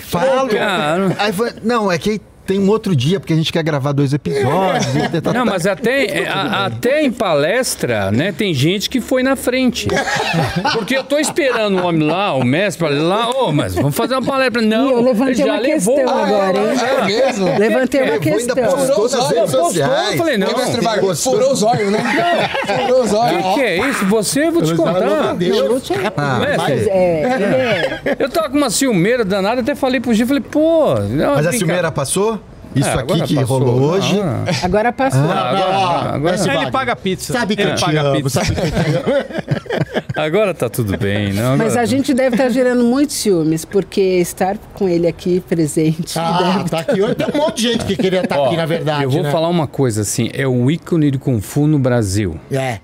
falo? 0.00 0.48
Cara. 0.48 1.16
Aí 1.18 1.32
não, 1.62 1.90
é 1.90 1.98
que 1.98 2.20
tem 2.46 2.58
um 2.58 2.68
outro 2.68 2.94
dia, 2.94 3.18
porque 3.18 3.32
a 3.32 3.36
gente 3.36 3.52
quer 3.52 3.62
gravar 3.62 3.92
dois 3.92 4.12
episódios. 4.12 4.94
e 4.94 5.08
tá- 5.08 5.20
tá- 5.20 5.32
Não, 5.32 5.44
tá- 5.44 5.52
mas 5.52 5.66
até, 5.66 6.26
a- 6.28 6.66
até 6.66 7.02
em 7.02 7.10
palestra, 7.10 8.10
né, 8.10 8.32
tem 8.36 8.52
gente 8.52 8.88
que 8.90 9.00
foi 9.00 9.22
na 9.22 9.34
frente. 9.36 9.88
Porque 10.72 10.96
eu 10.96 11.04
tô 11.04 11.18
esperando 11.18 11.78
o 11.80 11.86
homem 11.86 12.06
lá, 12.06 12.34
o 12.34 12.44
mestre, 12.44 12.86
pra 12.86 12.94
lá, 12.96 13.30
ô, 13.30 13.52
mas 13.52 13.74
vamos 13.74 13.94
fazer 13.94 14.14
uma 14.14 14.22
palestra. 14.22 14.60
Não, 14.62 14.90
eu 14.90 15.00
levantei 15.02 15.34
ele 15.34 15.38
já 15.42 15.52
uma 15.52 15.58
levou. 15.60 15.96
questão 15.96 16.18
agora, 16.24 16.58
hein? 16.58 16.64
É 16.80 17.04
mesmo? 17.06 17.58
Levantei 17.58 18.00
uma 18.02 18.08
Eu 18.14 18.20
vou 18.20 18.32
ainda 18.32 18.54
questão. 18.54 18.56
postou 18.56 19.02
nas 19.10 19.28
redes 19.30 19.40
Postou, 19.44 19.64
sociais. 19.64 20.10
eu 20.12 20.18
falei, 20.18 20.36
não. 20.38 20.48
Furou 21.16 21.52
os 21.52 21.62
olhos, 21.62 21.90
né? 21.92 22.00
Furou 22.66 23.02
os 23.02 23.12
O 23.12 23.16
olhos. 23.16 23.42
que, 23.44 23.54
que 23.54 23.60
é 23.62 23.88
isso? 23.88 24.04
Você, 24.06 24.46
eu 24.46 24.52
vou 24.52 24.62
te 24.62 24.74
contar. 24.74 25.00
Não, 25.00 25.34
Não, 25.34 25.66
Lúcio 25.68 25.94
é 25.94 26.06
Ah, 26.16 26.40
Mas 26.58 26.86
é, 26.86 28.00
é. 28.04 28.16
Eu 28.18 28.28
tava 28.28 28.50
com 28.50 28.56
uma 28.56 28.70
ciumeira 28.70 29.24
danada, 29.24 29.60
até 29.60 29.74
falei 29.74 30.00
pro 30.00 30.12
Gil, 30.14 30.26
falei, 30.26 30.42
pô... 30.42 30.94
não, 31.10 31.34
Mas 31.36 31.46
a 31.46 31.52
Ciumeira 31.52 31.90
passou? 31.90 32.33
Isso 32.74 32.88
É, 32.88 32.92
aqui 32.92 33.00
agora 33.02 33.26
que 33.26 33.34
passou. 33.34 33.58
rolou 33.58 33.80
hoje. 33.92 34.20
Ah, 34.20 34.44
Agora 34.64 34.92
passou. 34.92 35.20
agora, 35.20 36.14
agora, 36.14 36.18
Mestre 36.32 36.56
Ele 36.56 36.70
paga 36.70 36.96
pizza. 36.96 37.32
Sabe 37.32 37.54
que 37.56 37.62
Ele 37.62 37.72
eu 37.72 37.78
paga 37.78 38.02
amo, 38.02 38.16
pizza. 38.22 38.44
sabe 38.44 38.54
que 38.60 38.60
agora 40.18 40.54
tá 40.54 40.68
tudo 40.68 40.96
bem, 40.98 41.32
não? 41.32 41.56
Mas 41.56 41.68
agora- 41.72 41.80
a 41.82 41.84
gente 41.86 42.12
deve 42.14 42.36
estar 42.36 42.48
gerando 42.48 42.84
muitos 42.84 43.16
ciúmes, 43.16 43.64
porque 43.64 44.00
estar 44.00 44.56
com 44.74 44.88
ele 44.88 45.06
aqui 45.06 45.40
presente. 45.48 46.18
Ah, 46.18 46.56
deve- 46.58 46.70
tá 46.70 46.78
aqui 46.80 47.00
hoje. 47.02 47.14
Tem 47.14 47.26
um 47.32 47.38
monte 47.38 47.56
de 47.62 47.72
gente 47.72 47.84
que 47.84 47.96
queria 47.96 48.22
estar 48.22 48.38
Ó, 48.38 48.46
aqui, 48.46 48.56
na 48.56 48.66
verdade. 48.66 49.04
Eu 49.04 49.10
vou 49.10 49.22
né? 49.22 49.30
falar 49.30 49.48
uma 49.48 49.66
coisa 49.66 50.02
assim, 50.02 50.30
é 50.32 50.46
o 50.46 50.70
ícone 50.70 51.10
de 51.10 51.18
Kung 51.18 51.40
Fu 51.40 51.66
no 51.66 51.78
Brasil. 51.78 52.38
É. 52.50 52.78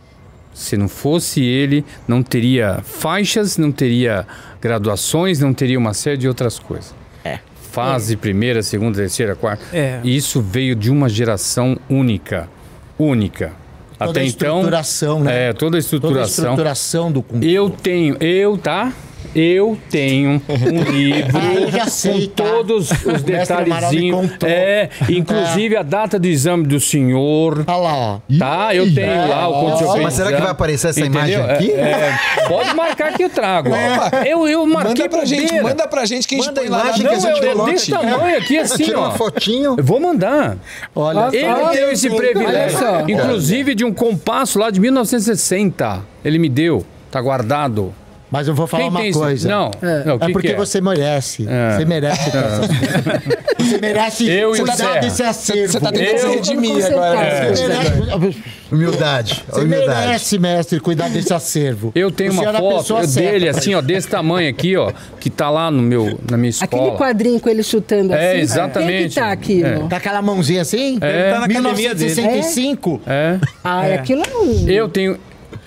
Se 0.52 0.76
não 0.76 0.88
fosse 0.88 1.42
ele, 1.42 1.84
não 2.06 2.22
teria 2.22 2.80
faixas, 2.84 3.56
não 3.56 3.72
teria 3.72 4.26
graduações, 4.60 5.40
não 5.40 5.54
teria 5.54 5.78
uma 5.78 5.94
série 5.94 6.16
de 6.18 6.28
outras 6.28 6.58
coisas. 6.58 6.94
É. 7.70 7.72
Fase 7.72 8.16
primeira, 8.16 8.62
segunda, 8.62 8.98
terceira, 8.98 9.34
quarta. 9.36 9.64
É. 9.72 10.00
E 10.02 10.16
Isso 10.16 10.40
veio 10.40 10.74
de 10.74 10.90
uma 10.90 11.08
geração 11.08 11.78
única. 11.88 12.48
Única. 12.98 13.52
Toda 13.98 14.10
Até 14.12 14.20
a 14.20 14.24
então. 14.24 14.56
estruturação, 14.56 15.20
né? 15.20 15.48
É, 15.48 15.52
toda 15.52 15.54
a 15.54 15.58
Toda 15.58 15.76
a 15.76 15.80
estruturação. 15.80 16.44
estruturação 16.44 17.12
do 17.12 17.22
Fu. 17.22 17.44
Eu 17.44 17.68
tenho, 17.70 18.16
eu, 18.22 18.56
tá? 18.56 18.92
Eu 19.34 19.78
tenho 19.88 20.42
um 20.48 20.82
livro 20.90 21.38
Ah, 21.38 21.54
eu 21.54 21.70
com 21.70 22.26
tá? 22.26 22.32
todos 22.34 22.90
os 22.90 23.22
detalhezinhos. 23.22 24.30
contou. 24.32 24.48
É, 24.48 24.88
inclusive 25.08 25.76
a 25.76 25.82
data 25.82 26.18
do 26.18 26.26
exame 26.26 26.66
do 26.66 26.80
senhor. 26.80 27.64
Olha 27.66 27.76
lá, 27.76 27.94
ó. 27.96 28.18
Tá, 28.38 28.74
eu 28.74 28.92
tenho 28.92 29.28
lá 29.28 29.48
o 29.48 29.80
eu 29.80 30.02
Mas 30.02 30.14
será 30.14 30.32
que 30.32 30.40
vai 30.40 30.50
aparecer 30.50 30.88
essa 30.88 31.00
imagem 31.00 31.36
aqui? 31.36 31.70
É, 31.72 32.18
é, 32.38 32.48
pode 32.48 32.74
marcar 32.74 33.12
que 33.14 33.22
eu 33.22 33.30
trago. 33.30 33.70
ó. 33.70 34.24
Eu, 34.24 34.48
eu 34.48 34.66
marquei 34.66 35.04
Manda 35.04 35.08
pra 35.08 35.24
gente, 35.24 35.60
manda 35.60 35.88
pra 35.88 36.04
gente 36.04 36.26
que 36.26 36.34
a 36.34 36.38
gente 36.38 36.46
Manda 36.48 36.60
põe 36.60 36.70
lá 36.70 36.80
imagem 36.80 36.96
que 37.00 37.02
Não, 37.04 37.12
a 37.12 37.18
gente 37.20 37.44
é, 37.44 37.48
é 37.48 37.52
coloca. 37.52 37.72
desse 37.72 37.90
tamanho 37.90 38.38
aqui 38.38 38.58
assim, 38.58 38.84
Tira 38.84 38.98
ó. 38.98 39.02
uma 39.02 39.10
fotinho. 39.12 39.74
Eu 39.78 39.84
vou 39.84 40.00
mandar. 40.00 40.56
Olha, 40.94 41.28
Ele 41.32 41.46
Olha 41.46 41.70
deu 41.72 41.92
esse 41.92 42.10
privilégio. 42.10 42.78
Inclusive 43.08 43.74
de 43.74 43.84
um 43.84 43.92
compasso 43.92 44.58
lá 44.58 44.70
de 44.70 44.80
1960. 44.80 46.00
Ele 46.24 46.38
me 46.38 46.48
deu. 46.48 46.84
Tá 47.10 47.20
guardado. 47.20 47.92
Mas 48.30 48.46
eu 48.48 48.54
vou 48.54 48.66
falar 48.66 48.84
Quem 48.84 48.90
uma 48.90 49.12
coisa. 49.12 49.48
Não. 49.48 49.70
Não, 50.06 50.14
o 50.16 50.22
É 50.22 50.26
que 50.26 50.32
porque 50.32 50.48
que 50.48 50.54
é? 50.54 50.56
você 50.56 50.80
merece. 50.80 51.46
É. 51.48 51.76
Você 51.76 51.84
merece. 51.84 52.30
coisas. 52.30 52.68
Você 53.58 53.78
merece 53.78 54.28
Eu 54.28 54.54
e 54.54 54.58
cuidar 54.58 55.00
desse 55.00 55.22
acervo. 55.22 55.72
Você 55.72 55.80
tá 55.80 55.92
tentando 55.92 56.18
se 56.18 56.26
redimir 56.28 56.86
agora. 56.86 57.20
né? 57.20 57.48
Você 57.50 57.68
merece, 57.68 58.42
Humildade. 58.70 59.44
você 59.48 59.60
Humildade. 59.60 60.06
merece, 60.06 60.38
mestre, 60.38 60.80
cuidar 60.80 61.08
desse 61.08 61.32
acervo. 61.32 61.92
Eu 61.94 62.10
tenho 62.10 62.32
uma 62.32 62.44
é 62.44 62.52
foto 62.58 62.96
eu 62.96 63.06
dele, 63.06 63.48
assim, 63.48 63.74
ó, 63.74 63.80
desse 63.80 64.08
tamanho 64.08 64.48
aqui, 64.48 64.76
ó, 64.76 64.92
que 65.18 65.28
tá 65.28 65.50
lá 65.50 65.70
no 65.70 65.82
meu, 65.82 66.18
na 66.30 66.36
minha 66.36 66.50
escola. 66.50 66.84
Aquele 66.84 66.96
quadrinho 66.96 67.40
com 67.40 67.48
ele 67.48 67.62
chutando 67.62 68.12
assim. 68.14 68.22
É, 68.22 68.32
Quem 68.32 68.40
exatamente. 68.40 69.14
que 69.14 69.20
tá 69.20 69.32
aquilo? 69.32 69.66
É. 69.68 69.78
Com 69.78 69.94
aquela 69.94 70.22
mãozinha 70.22 70.62
assim? 70.62 70.98
É. 71.00 71.32
Tá 71.32 71.40
na 71.40 71.46
academia 71.46 71.94
dele. 71.94 72.14
1965? 72.14 73.00
É. 73.06 73.38
Ah, 73.64 73.82
aquilo 73.94 74.22
é 74.22 74.36
um... 74.36 74.68
Eu 74.68 74.88
tenho 74.88 75.18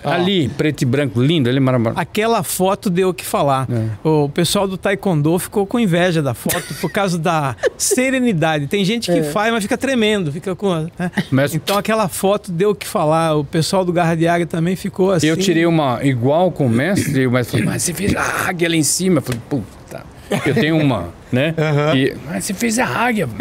ali, 0.04 0.50
preto 0.50 0.82
e 0.82 0.86
branco, 0.86 1.22
lindo, 1.22 1.50
ele 1.50 1.58
é 1.58 1.60
maravilhoso. 1.62 2.00
Aquela 2.00 2.44
foto 2.44 2.89
deu 2.89 3.10
o 3.10 3.13
que 3.13 3.26
falar. 3.26 3.68
É. 3.72 4.08
O 4.08 4.30
pessoal 4.30 4.68
do 4.68 4.78
Taekwondo 4.78 5.38
ficou 5.39 5.66
com 5.66 5.80
inveja 5.80 6.22
da 6.22 6.34
foto 6.34 6.74
por 6.82 6.89
causa 6.92 7.18
da 7.18 7.56
serenidade. 7.78 8.68
Tem 8.68 8.84
gente 8.86 9.12
que 9.12 9.24
faz, 9.24 9.52
mas 9.52 9.63
fica 9.63 9.78
tremendo, 9.78 10.32
fica 10.32 10.56
com. 10.56 10.74
né? 10.98 11.12
Mas- 11.32 11.54
Então 11.56 11.78
aquela 11.78 12.08
foto 12.08 12.52
deu 12.52 12.72
o 12.72 12.76
que 12.76 12.88
falar. 12.88 13.36
O 13.36 13.44
pessoal 13.44 13.84
do 13.86 13.92
Garra 13.94 14.16
de 14.16 14.28
Águia 14.28 14.46
também 14.48 14.76
ficou 14.76 15.12
assim. 15.12 15.28
Eu 15.28 15.38
tirei 15.38 15.66
uma 15.66 16.00
igual 16.04 16.52
com 16.52 16.66
o 16.66 16.70
mestre, 16.70 17.22
e 17.22 17.28
o 17.28 17.32
mestre 17.32 17.58
falou, 17.60 17.74
mas 17.74 17.84
você 17.84 17.94
fez 17.94 18.16
a 18.16 18.48
águia 18.50 18.70
lá 18.70 18.76
em 18.76 18.84
cima. 18.84 19.18
Eu 19.20 19.22
falei, 19.22 19.42
puta, 19.50 20.04
eu 20.46 20.54
tenho 20.54 20.78
uma, 20.78 21.10
né? 21.32 21.54
E, 21.96 22.13
mas 22.28 22.46
você 22.46 22.54
fez 22.54 22.80
a 22.80 22.86
águia. 22.88 23.28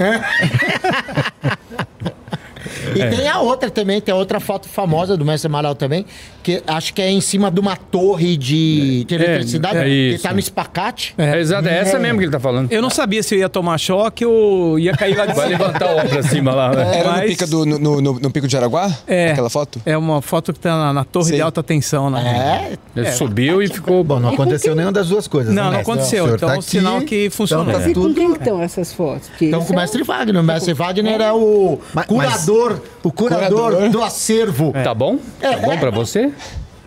E 2.94 3.00
É. 3.00 3.08
tem 3.10 3.28
a 3.28 3.38
outra 3.40 3.70
também, 3.70 4.00
tem 4.00 4.12
a 4.12 4.16
outra 4.16 4.38
foto 4.38 4.68
famosa 4.68 5.16
do 5.16 5.24
Mestre 5.24 5.46
Amaral 5.48 5.74
também, 5.74 6.04
que 6.42 6.62
acho 6.66 6.92
que 6.94 7.00
é 7.02 7.10
em 7.10 7.20
cima 7.20 7.50
de 7.50 7.60
uma 7.60 7.76
torre 7.76 8.36
de, 8.36 9.04
de 9.04 9.14
eletricidade, 9.14 9.78
é 9.78 9.84
que 9.84 9.88
isso. 10.14 10.22
tá 10.22 10.32
no 10.32 10.38
espacate. 10.40 11.14
É, 11.16 11.38
exato, 11.38 11.68
é 11.68 11.78
essa 11.78 11.98
mesmo 11.98 12.18
que 12.18 12.24
ele 12.24 12.32
tá 12.32 12.40
falando. 12.40 12.70
Eu 12.72 12.82
não 12.82 12.90
sabia 12.90 13.22
se 13.22 13.34
eu 13.34 13.38
ia 13.40 13.48
tomar 13.48 13.78
choque 13.78 14.24
ou 14.26 14.78
ia 14.78 14.92
cair 14.96 15.16
lá 15.16 15.26
de 15.26 15.34
Vai 15.34 15.48
cima. 15.48 15.58
levantar 15.66 15.96
o 16.04 16.08
pra 16.08 16.22
cima 16.22 16.54
lá. 16.54 16.72
né? 16.74 16.98
Era 16.98 17.04
no, 17.10 17.16
Mas- 17.16 17.30
pica 17.30 17.46
do, 17.46 17.64
no, 17.66 17.78
no, 17.78 18.00
no- 18.00 18.20
no 18.20 18.30
pico 18.30 18.46
de 18.48 18.56
Araguá? 18.56 18.90
É. 19.06 19.30
Aquela 19.32 19.50
foto? 19.50 19.80
É 19.86 19.96
uma 19.96 20.20
foto 20.22 20.52
que 20.52 20.58
tá 20.60 20.70
na, 20.76 20.92
na 20.92 21.04
torre 21.04 21.26
Sei. 21.26 21.36
de 21.36 21.42
alta 21.42 21.62
tensão, 21.62 22.10
né? 22.10 22.72
É, 22.94 23.00
Ele 23.00 23.12
subiu 23.12 23.62
e 23.62 23.68
ficou 23.68 24.02
Bom, 24.04 24.18
não 24.18 24.30
aconteceu 24.30 24.74
nenhuma 24.74 24.92
das 24.92 25.08
duas 25.08 25.28
coisas. 25.28 25.54
Não, 25.54 25.64
né, 25.66 25.70
não 25.72 25.80
aconteceu. 25.80 26.24
O 26.24 26.26
senhor 26.26 26.36
Então, 26.36 26.48
tá 26.48 26.56
é 26.56 26.60
sinal 26.60 26.96
aqui, 26.96 27.06
que 27.06 27.30
funcionou. 27.30 27.66
Então 27.68 27.80
tá 27.80 27.88
E 27.90 27.94
com 27.94 28.00
tudo. 28.02 28.14
quem 28.14 28.32
que 28.32 28.38
estão 28.38 28.62
essas 28.62 28.92
fotos? 28.92 29.28
Porque 29.28 29.46
então 29.46 29.62
com 29.64 29.72
o 29.72 29.76
é- 29.76 29.80
Mestre 29.80 30.02
Wagner. 30.02 30.40
O 30.40 30.44
Mestre 30.44 30.72
Wagner 30.74 31.20
é 31.20 31.32
o 31.32 31.78
curador, 32.06 32.80
o 33.02 33.12
curador, 33.12 33.70
Curador. 33.72 33.88
do 33.90 34.02
acervo. 34.02 34.72
Tá 34.72 34.94
bom? 34.94 35.18
Tá 35.40 35.56
bom 35.58 35.76
pra 35.78 35.90
você? 35.90 36.31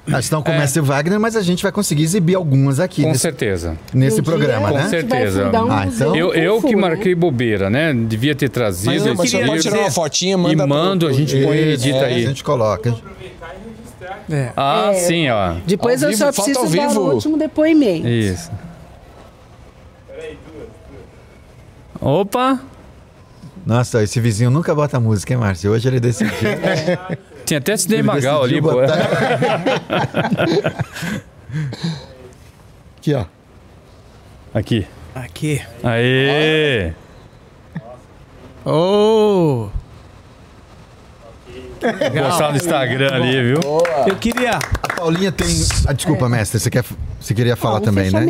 Nós 0.07 0.25
estamos 0.25 0.45
com 0.45 0.51
o 0.51 0.55
mestre 0.57 0.81
Wagner, 0.81 1.19
mas 1.19 1.35
a 1.35 1.41
gente 1.41 1.63
vai 1.63 1.71
conseguir 1.71 2.03
exibir 2.03 2.35
algumas 2.35 2.79
aqui 2.79 3.01
Com 3.01 3.07
nesse, 3.07 3.21
certeza. 3.21 3.75
nesse 3.91 4.19
Um 4.19 4.23
dia 4.23 4.31
programa, 4.31 4.67
Com 4.69 4.75
né? 4.75 4.81
vai 4.81 4.89
certeza. 4.91 5.49
um 5.49 5.71
Ah, 5.71 5.87
então- 5.87 6.15
Eu, 6.15 6.31
eu 6.33 6.61
que 6.61 6.75
né? 6.75 6.81
marquei 6.81 7.15
bobeira, 7.15 7.71
né? 7.71 7.91
Devia 7.91 8.35
ter 8.35 8.49
trazido 8.49 8.91
Mas 8.91 9.03
Não, 9.03 9.15
mas 9.15 9.31
queria 9.31 9.47
pode 9.47 9.61
tirar 9.63 9.79
uma 9.79 9.89
fotinha, 9.91 10.37
manda 10.37 10.53
e 10.53 10.57
pro- 10.57 10.67
mando, 10.67 11.07
a 11.07 11.11
gente 11.11 11.35
põe 11.43 11.57
e 11.57 11.73
edita 11.73 11.97
é, 11.97 12.05
aí. 12.05 12.23
A 12.23 12.27
gente 12.27 12.43
coloca. 12.43 12.95
É. 14.29 14.51
Ah, 14.55 14.91
sim, 14.93 15.27
ó. 15.29 15.55
Depois 15.65 16.03
Ao 16.03 16.09
eu 16.09 16.15
vivo, 16.15 16.25
só 16.25 16.31
preciso 16.31 16.59
ao 16.59 16.65
dar 16.65 16.69
o 16.87 16.89
vivo. 16.89 17.01
último 17.13 17.37
depoimento. 17.37 18.07
Isso. 18.07 18.51
Opa! 21.99 22.59
Nossa, 23.65 24.03
esse 24.03 24.19
vizinho 24.19 24.51
nunca 24.51 24.75
bota 24.75 24.99
música, 24.99 25.33
hein, 25.33 25.39
Márcio? 25.39 25.71
Hoje 25.71 25.87
ele 25.87 25.99
decidiu. 25.99 26.31
Tinha 27.45 27.59
até 27.59 27.77
Sidney 27.77 28.01
Magal 28.03 28.43
ali, 28.43 28.61
pô. 28.61 28.69
Aqui, 32.97 33.13
ó. 33.13 33.25
Aqui. 34.53 34.87
Aqui. 35.13 35.61
Aê! 35.83 36.91
Oh! 38.65 39.67
Postar 41.79 42.49
no 42.51 42.57
Instagram 42.57 43.13
ali, 43.13 43.41
viu? 43.53 43.59
Eu 44.07 44.15
queria. 44.15 44.57
A 44.81 44.93
Paulinha 44.95 45.31
tem. 45.31 45.47
Ah, 45.87 45.93
desculpa, 45.93 46.27
mestre, 46.27 46.59
você, 46.59 46.69
quer... 46.71 46.83
você 47.19 47.33
queria 47.35 47.55
falar 47.55 47.75
Ah, 47.77 47.79
um 47.79 47.83
também, 47.83 48.09
né? 48.09 48.25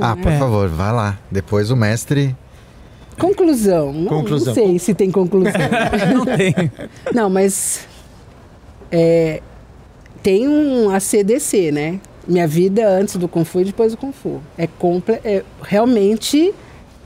Ah, 0.00 0.14
né? 0.14 0.22
por 0.22 0.30
É. 0.30 0.38
favor, 0.38 0.68
vai 0.68 0.92
lá. 0.92 1.18
Depois 1.30 1.70
o 1.72 1.76
mestre. 1.76 2.36
Conclusão. 3.18 3.92
Não- 3.92 4.06
Conclusão. 4.06 4.54
Não 4.54 4.62
sei 4.62 4.78
se 4.78 4.94
tem 4.94 5.10
conclusão. 5.10 5.52
Não 6.14 6.24
tem. 6.24 6.54
Não, 7.12 7.28
mas 7.28 7.86
é, 8.90 9.40
tem 10.22 10.48
um 10.48 10.90
ACDC, 10.90 11.72
né? 11.72 12.00
Minha 12.26 12.46
vida 12.46 12.88
antes 12.88 13.16
do 13.16 13.28
Kung 13.28 13.44
Fu 13.44 13.60
e 13.60 13.64
depois 13.64 13.92
do 13.92 13.98
Kung 13.98 14.12
Fu. 14.12 14.40
É, 14.56 14.68
é 15.24 15.44
realmente 15.62 16.54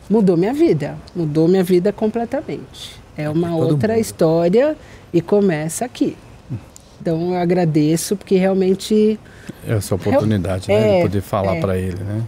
mudou 0.09 0.37
minha 0.37 0.55
vida. 0.55 0.97
Mudou 1.15 1.49
minha 1.49 1.65
vida 1.65 1.93
completamente. 1.93 2.97
É 3.17 3.29
uma 3.29 3.49
todo 3.49 3.73
outra 3.73 3.95
mundo. 3.95 4.01
história 4.01 4.77
e 5.13 5.21
começa 5.21 5.85
aqui. 5.85 6.17
Então 7.01 7.33
eu 7.33 7.39
agradeço 7.39 8.17
porque 8.17 8.37
realmente 8.37 9.19
Essa 9.67 9.95
oportunidade, 9.95 10.69
né? 10.69 10.75
É, 10.75 10.97
de 10.97 11.03
poder 11.03 11.21
falar 11.21 11.57
é. 11.57 11.61
pra 11.61 11.79
ele, 11.79 12.03
né? 12.03 12.23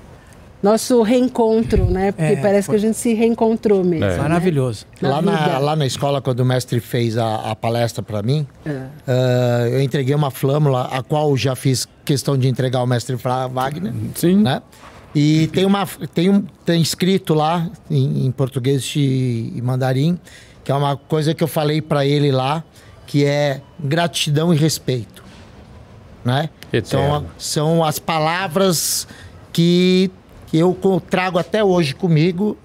Nosso 0.62 1.00
reencontro, 1.02 1.86
né? 1.86 2.12
Porque 2.12 2.32
É, 2.32 2.36
parece 2.36 2.66
foi- 2.66 2.74
que 2.78 2.84
a 2.84 2.88
gente 2.88 2.96
se 2.98 3.14
reencontrou 3.14 3.82
mesmo. 3.84 4.04
É. 4.04 4.10
né? 4.16 4.18
Maravilhoso. 4.18 4.84
Na 5.00 5.08
lá, 5.08 5.22
na, 5.22 5.58
lá 5.58 5.76
na 5.76 5.86
escola, 5.86 6.20
quando 6.20 6.40
o 6.40 6.44
mestre 6.44 6.80
fez 6.80 7.16
a, 7.16 7.50
a 7.50 7.56
palestra 7.56 8.02
para 8.02 8.22
mim, 8.22 8.46
É. 8.66 8.86
ah, 9.06 9.68
eu 9.70 9.80
entreguei 9.82 10.14
uma 10.14 10.30
flâmula, 10.30 10.82
a 10.92 11.02
qual 11.02 11.34
já 11.36 11.56
fiz 11.56 11.88
questão 12.04 12.36
de 12.36 12.48
entregar 12.48 12.80
ao 12.80 12.86
mestre 12.86 13.16
Wagner, 13.50 13.92
Sim. 14.14 14.36
né? 14.42 14.60
E 15.14 15.48
tem, 15.48 15.64
uma, 15.64 15.86
tem, 16.14 16.30
um, 16.30 16.44
tem 16.64 16.80
escrito 16.80 17.34
lá, 17.34 17.68
em, 17.90 18.26
em 18.26 18.30
português 18.30 18.92
e, 18.94 19.52
e 19.56 19.60
mandarim, 19.62 20.16
que 20.62 20.70
é 20.70 20.74
uma 20.74 20.96
coisa 20.96 21.34
que 21.34 21.42
eu 21.42 21.48
falei 21.48 21.80
para 21.82 22.06
ele 22.06 22.30
lá, 22.30 22.62
que 23.06 23.24
é 23.24 23.60
gratidão 23.82 24.54
e 24.54 24.56
respeito. 24.56 25.24
Né? 26.24 26.48
Eterno. 26.72 27.26
São, 27.38 27.74
são 27.78 27.84
as 27.84 27.98
palavras 27.98 29.08
que, 29.52 30.10
que 30.50 30.58
eu 30.58 31.02
trago 31.08 31.38
até 31.38 31.62
hoje 31.62 31.94
comigo, 31.94 32.56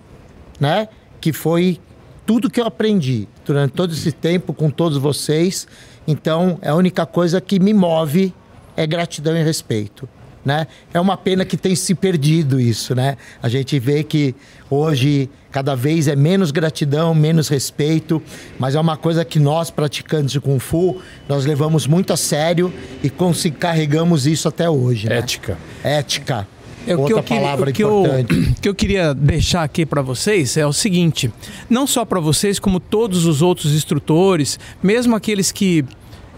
né? 0.59 0.87
Que 1.21 1.31
foi 1.31 1.79
tudo 2.25 2.49
que 2.49 2.59
eu 2.59 2.65
aprendi 2.65 3.27
durante 3.45 3.73
todo 3.73 3.93
esse 3.93 4.11
tempo 4.11 4.53
com 4.53 4.69
todos 4.69 4.97
vocês. 4.97 5.67
Então, 6.07 6.57
é 6.61 6.69
a 6.69 6.75
única 6.75 7.05
coisa 7.05 7.39
que 7.39 7.59
me 7.59 7.73
move 7.73 8.33
é 8.75 8.85
gratidão 8.85 9.37
e 9.37 9.43
respeito, 9.43 10.09
né? 10.43 10.67
É 10.93 10.99
uma 10.99 11.15
pena 11.15 11.45
que 11.45 11.55
tem 11.55 11.75
se 11.75 11.93
perdido 11.93 12.59
isso, 12.59 12.95
né? 12.95 13.17
A 13.41 13.47
gente 13.47 13.77
vê 13.79 14.03
que 14.03 14.35
hoje 14.69 15.29
cada 15.51 15.75
vez 15.75 16.07
é 16.07 16.15
menos 16.15 16.51
gratidão, 16.51 17.13
menos 17.15 17.47
respeito, 17.47 18.21
mas 18.59 18.75
é 18.75 18.79
uma 18.79 18.97
coisa 18.97 19.23
que 19.23 19.39
nós 19.39 19.69
praticantes 19.69 20.31
de 20.31 20.41
Kung 20.41 20.59
Fu, 20.59 21.01
nós 21.29 21.45
levamos 21.45 21.87
muito 21.87 22.11
a 22.11 22.17
sério 22.17 22.73
e 23.03 23.11
carregamos 23.51 24.27
isso 24.27 24.47
até 24.47 24.69
hoje, 24.69 25.07
né? 25.07 25.19
Ética. 25.19 25.57
Ética. 25.83 26.47
É, 26.87 26.93
o 26.95 27.05
que 27.05 27.13
Outra 27.13 27.19
eu 27.19 27.23
palavra 27.23 27.71
que 27.71 27.83
eu- 27.83 28.01
importante. 28.05 28.33
O 28.57 28.61
que 28.65 28.69
eu 28.69 28.75
queria 28.75 29.13
deixar 29.13 29.63
aqui 29.63 29.85
para 29.85 30.01
vocês 30.01 30.57
é 30.57 30.65
o 30.65 30.73
seguinte: 30.73 31.31
não 31.69 31.85
só 31.87 32.03
para 32.05 32.19
vocês, 32.19 32.59
como 32.59 32.79
todos 32.79 33.25
os 33.25 33.41
outros 33.41 33.73
instrutores, 33.73 34.59
mesmo 34.81 35.15
aqueles 35.15 35.51
que 35.51 35.83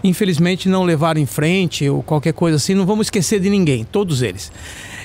infelizmente 0.04 0.68
não 0.68 0.84
levaram 0.84 1.20
em 1.20 1.26
frente 1.26 1.88
ou 1.88 2.02
qualquer 2.02 2.32
coisa 2.32 2.56
assim, 2.56 2.72
não 2.74 2.86
vamos 2.86 3.06
esquecer 3.06 3.40
de 3.40 3.50
ninguém, 3.50 3.84
todos 3.84 4.22
eles. 4.22 4.52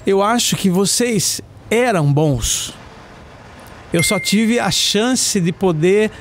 Eu 0.06 0.22
acho 0.22 0.56
que 0.56 0.70
vocês 0.70 1.41
eram 1.70 2.12
bons. 2.14 2.74
Eu 3.91 4.04
só 4.04 4.20
tive 4.20 4.60
a 4.60 4.70
chance 4.72 5.39
de 5.39 5.52
poder 5.52 6.12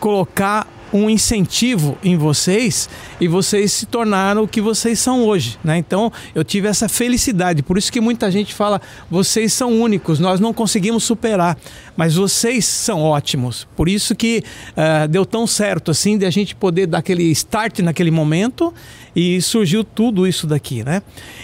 colocar 0.00 0.66
um 0.92 1.08
incentivo 1.08 1.96
em 2.02 2.16
vocês 2.16 2.88
e 3.20 3.26
vocês 3.26 3.72
se 3.72 3.86
tornaram 3.86 4.42
o 4.42 4.48
que 4.48 4.60
vocês 4.60 4.98
são 4.98 5.24
hoje, 5.24 5.58
né? 5.64 5.78
Então 5.78 6.12
eu 6.34 6.44
tive 6.44 6.68
essa 6.68 6.88
felicidade, 6.88 7.62
por 7.62 7.78
isso 7.78 7.90
que 7.90 8.00
muita 8.00 8.30
gente 8.30 8.52
fala 8.54 8.80
vocês 9.10 9.52
são 9.52 9.80
únicos, 9.80 10.20
nós 10.20 10.38
não 10.38 10.52
conseguimos 10.52 11.04
superar, 11.04 11.56
mas 11.96 12.16
vocês 12.16 12.64
são 12.64 13.02
ótimos, 13.02 13.66
por 13.76 13.88
isso 13.88 14.14
que 14.14 14.42
ah, 14.76 15.06
deu 15.06 15.24
tão 15.24 15.46
certo 15.46 15.90
assim 15.90 16.18
de 16.18 16.26
a 16.26 16.30
gente 16.30 16.54
poder 16.54 16.86
dar 16.86 16.98
aquele 16.98 17.24
start 17.30 17.80
naquele 17.80 18.10
momento 18.10 18.72
e 19.14 19.40
surgiu 19.40 19.84
tudo 19.84 20.26
isso 20.26 20.46
daqui, 20.46 20.84
né? 20.84 21.02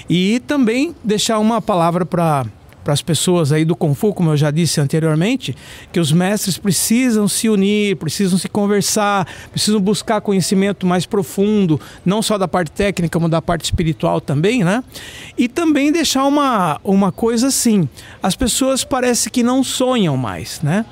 E 0.08 0.40
também 0.46 0.94
deixar 1.02 1.38
uma 1.38 1.60
palavra 1.60 2.04
para 2.04 2.46
para 2.88 2.94
as 2.94 3.02
pessoas 3.02 3.52
aí 3.52 3.66
do 3.66 3.76
Kung 3.76 3.92
Fu, 3.94 4.14
como 4.14 4.30
eu 4.30 4.36
já 4.38 4.50
disse 4.50 4.80
anteriormente, 4.80 5.54
que 5.92 6.00
os 6.00 6.10
mestres 6.10 6.56
precisam 6.56 7.28
se 7.28 7.46
unir, 7.46 7.96
precisam 7.96 8.38
se 8.38 8.48
conversar, 8.48 9.28
precisam 9.50 9.78
buscar 9.78 10.22
conhecimento 10.22 10.86
mais 10.86 11.04
profundo, 11.04 11.78
não 12.02 12.22
só 12.22 12.38
da 12.38 12.48
parte 12.48 12.70
técnica, 12.70 13.18
como 13.18 13.28
da 13.28 13.42
parte 13.42 13.64
espiritual 13.64 14.22
também, 14.22 14.64
né? 14.64 14.82
E 15.36 15.48
também 15.48 15.92
deixar 15.92 16.24
uma, 16.24 16.80
uma 16.82 17.12
coisa 17.12 17.48
assim, 17.48 17.86
as 18.22 18.34
pessoas 18.34 18.84
parece 18.84 19.28
que 19.28 19.42
não 19.42 19.62
sonham 19.62 20.16
mais, 20.16 20.62
né? 20.62 20.86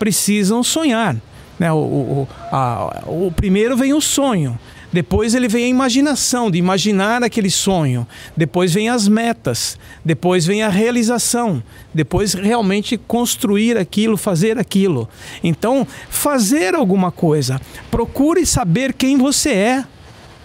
Precisam 0.00 0.64
sonhar, 0.64 1.14
né? 1.60 1.70
O, 1.72 1.76
o, 1.76 2.28
a- 2.50 3.04
o 3.06 3.30
primeiro 3.30 3.76
vem 3.76 3.94
o 3.94 4.00
sonho, 4.00 4.58
depois 4.96 5.34
ele 5.34 5.46
vem 5.46 5.64
a 5.64 5.68
imaginação, 5.68 6.50
de 6.50 6.56
imaginar 6.56 7.22
aquele 7.22 7.50
sonho. 7.50 8.06
Depois 8.34 8.72
vem 8.72 8.88
as 8.88 9.06
metas. 9.06 9.78
Depois 10.02 10.46
vem 10.46 10.62
a 10.62 10.70
realização. 10.70 11.62
Depois 11.92 12.32
realmente 12.32 12.96
construir 12.96 13.76
aquilo, 13.76 14.16
fazer 14.16 14.58
aquilo. 14.58 15.06
Então, 15.44 15.86
fazer 16.08 16.74
alguma 16.74 17.12
coisa. 17.12 17.60
Procure 17.90 18.46
saber 18.46 18.94
quem 18.94 19.18
você 19.18 19.50
é 19.50 19.84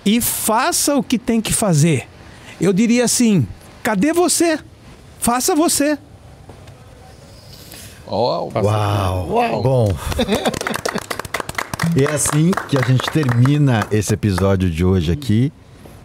e 0.05 0.19
faça 0.19 0.97
o 0.97 1.01
que 1.01 1.17
tem 1.17 1.39
que 1.39 1.53
fazer. 1.53 2.09
Eu 2.59 2.73
diria 2.73 3.05
assim: 3.05 3.47
cadê 3.81 4.11
você? 4.11 4.59
Faça 5.17 5.55
você. 5.55 5.97
Ó, 8.05 8.49
Uau! 8.53 9.63
Bom. 9.63 9.87
E 11.93 12.05
é 12.05 12.11
assim 12.11 12.51
que 12.69 12.77
a 12.77 12.81
gente 12.87 13.09
termina 13.11 13.85
esse 13.91 14.13
episódio 14.13 14.69
de 14.69 14.85
hoje 14.85 15.11
aqui, 15.11 15.51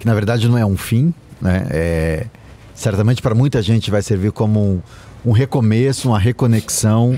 que 0.01 0.07
na 0.07 0.15
verdade 0.15 0.49
não 0.49 0.59
é 0.59 0.67
um 0.67 0.77
fim, 0.77 1.15
né? 1.41 1.65
É, 1.71 2.27
certamente 2.75 3.23
para 3.23 3.37
muita 3.37 3.63
gente 3.63 3.89
vai 3.89 4.03
servir 4.03 4.33
como 4.33 4.61
um, 4.61 4.83
um 5.25 5.31
recomeço, 5.31 6.09
uma 6.09 6.19
reconexão 6.19 7.17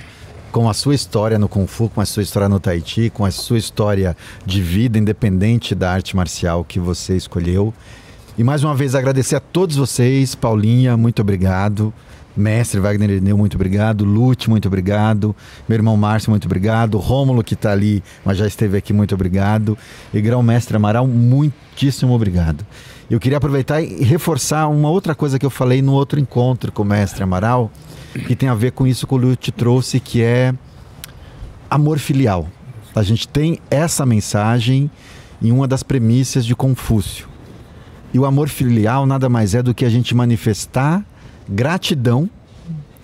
com 0.52 0.68
a 0.68 0.74
sua 0.74 0.94
história 0.94 1.38
no 1.38 1.48
Kung 1.48 1.66
Fu, 1.66 1.88
com 1.88 2.02
a 2.02 2.04
sua 2.04 2.22
história 2.22 2.46
no 2.46 2.60
Tai 2.60 2.82
Chi, 2.84 3.08
com 3.08 3.24
a 3.24 3.30
sua 3.30 3.56
história 3.56 4.14
de 4.44 4.60
vida, 4.60 4.98
independente 4.98 5.74
da 5.74 5.90
arte 5.90 6.14
marcial 6.14 6.62
que 6.62 6.78
você 6.78 7.16
escolheu. 7.16 7.72
E 8.36 8.44
mais 8.44 8.62
uma 8.62 8.74
vez 8.74 8.94
agradecer 8.94 9.36
a 9.36 9.40
todos 9.40 9.76
vocês, 9.76 10.34
Paulinha, 10.34 10.94
muito 10.94 11.22
obrigado. 11.22 11.92
Mestre 12.38 12.80
Wagner 12.80 13.10
Irineu, 13.10 13.36
muito 13.36 13.56
obrigado. 13.56 14.04
Lute, 14.04 14.48
muito 14.48 14.66
obrigado. 14.68 15.34
Meu 15.68 15.76
irmão 15.76 15.96
Márcio, 15.96 16.30
muito 16.30 16.46
obrigado. 16.46 16.98
Rômulo, 16.98 17.42
que 17.42 17.54
está 17.54 17.72
ali, 17.72 18.02
mas 18.24 18.38
já 18.38 18.46
esteve 18.46 18.76
aqui, 18.76 18.92
muito 18.92 19.14
obrigado. 19.14 19.76
E 20.12 20.20
Grão 20.20 20.42
Mestre 20.42 20.76
Amaral, 20.76 21.06
muitíssimo 21.06 22.12
obrigado. 22.14 22.64
Eu 23.10 23.18
queria 23.18 23.38
aproveitar 23.38 23.80
e 23.80 24.04
reforçar 24.04 24.68
uma 24.68 24.90
outra 24.90 25.14
coisa 25.14 25.38
que 25.38 25.46
eu 25.46 25.50
falei 25.50 25.80
no 25.80 25.92
outro 25.92 26.20
encontro 26.20 26.70
com 26.70 26.82
o 26.82 26.86
Mestre 26.86 27.22
Amaral, 27.22 27.70
que 28.26 28.36
tem 28.36 28.48
a 28.48 28.54
ver 28.54 28.72
com 28.72 28.86
isso 28.86 29.06
que 29.06 29.14
o 29.14 29.16
Lute 29.16 29.50
trouxe, 29.50 29.98
que 29.98 30.22
é 30.22 30.54
amor 31.70 31.98
filial. 31.98 32.48
A 32.94 33.02
gente 33.02 33.26
tem 33.28 33.60
essa 33.70 34.04
mensagem 34.04 34.90
em 35.40 35.52
uma 35.52 35.66
das 35.66 35.82
premissas 35.82 36.44
de 36.44 36.54
Confúcio. 36.54 37.28
E 38.12 38.18
o 38.18 38.24
amor 38.24 38.48
filial 38.48 39.06
nada 39.06 39.28
mais 39.28 39.54
é 39.54 39.62
do 39.62 39.74
que 39.74 39.84
a 39.84 39.90
gente 39.90 40.14
manifestar 40.14 41.04
gratidão 41.48 42.28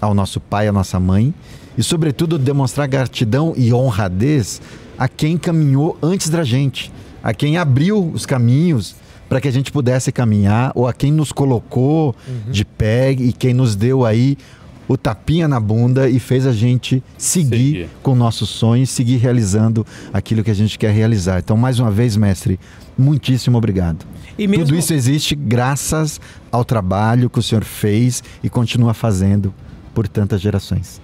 ao 0.01 0.15
nosso 0.15 0.41
pai, 0.41 0.69
à 0.69 0.73
nossa 0.73 1.01
mãe, 1.01 1.33
e, 1.77 1.83
sobretudo, 1.83 2.39
demonstrar 2.39 2.87
gratidão 2.87 3.55
e 3.57 3.73
honradez 3.73 4.61
a 4.99 5.09
quem 5.09 5.37
caminhou 5.37 5.99
antes 6.03 6.29
da 6.29 6.45
gente, 6.45 6.93
a 7.23 7.33
quem 7.33 7.57
abriu 7.57 8.11
os 8.13 8.27
caminhos 8.27 8.95
para 9.29 9.41
que 9.41 9.49
a 9.49 9.51
gente 9.51 9.73
pudesse 9.73 10.13
caminhar, 10.13 10.71
ou 10.75 10.87
a 10.87 10.93
quem 10.93 11.11
nos 11.11 11.33
colocou 11.33 12.15
de 12.49 12.65
pé 12.65 13.11
e 13.13 13.33
quem 13.33 13.55
nos 13.55 13.75
deu 13.75 14.05
aí 14.05 14.37
o 14.87 14.97
tapinha 14.97 15.49
na 15.49 15.59
bunda 15.59 16.09
e 16.09 16.19
fez 16.19 16.47
a 16.47 16.53
gente 16.53 17.03
seguir, 17.17 17.49
Seguir. 17.57 17.89
com 18.03 18.15
nossos 18.15 18.49
sonhos, 18.51 18.91
seguir 18.91 19.17
realizando 19.17 19.87
aquilo 20.13 20.45
que 20.45 20.51
a 20.51 20.55
gente 20.55 20.79
quer 20.79 20.93
realizar. 20.93 21.39
Então, 21.39 21.57
mais 21.57 21.79
uma 21.79 21.91
vez, 21.91 22.17
mestre, 22.17 22.59
muitíssimo 22.97 23.57
obrigado. 23.57 24.05
E 24.39 24.47
mesmo- 24.47 24.67
Tudo 24.67 24.77
isso 24.79 24.93
existe 24.93 25.35
graças 25.35 26.21
ao 26.53 26.65
trabalho 26.65 27.31
que 27.31 27.39
o 27.39 27.43
senhor 27.43 27.65
fez 27.65 28.23
e 28.43 28.51
continua 28.51 28.93
fazendo 28.93 29.55
por 29.95 30.07
tantas 30.09 30.41
gerações. 30.41 31.01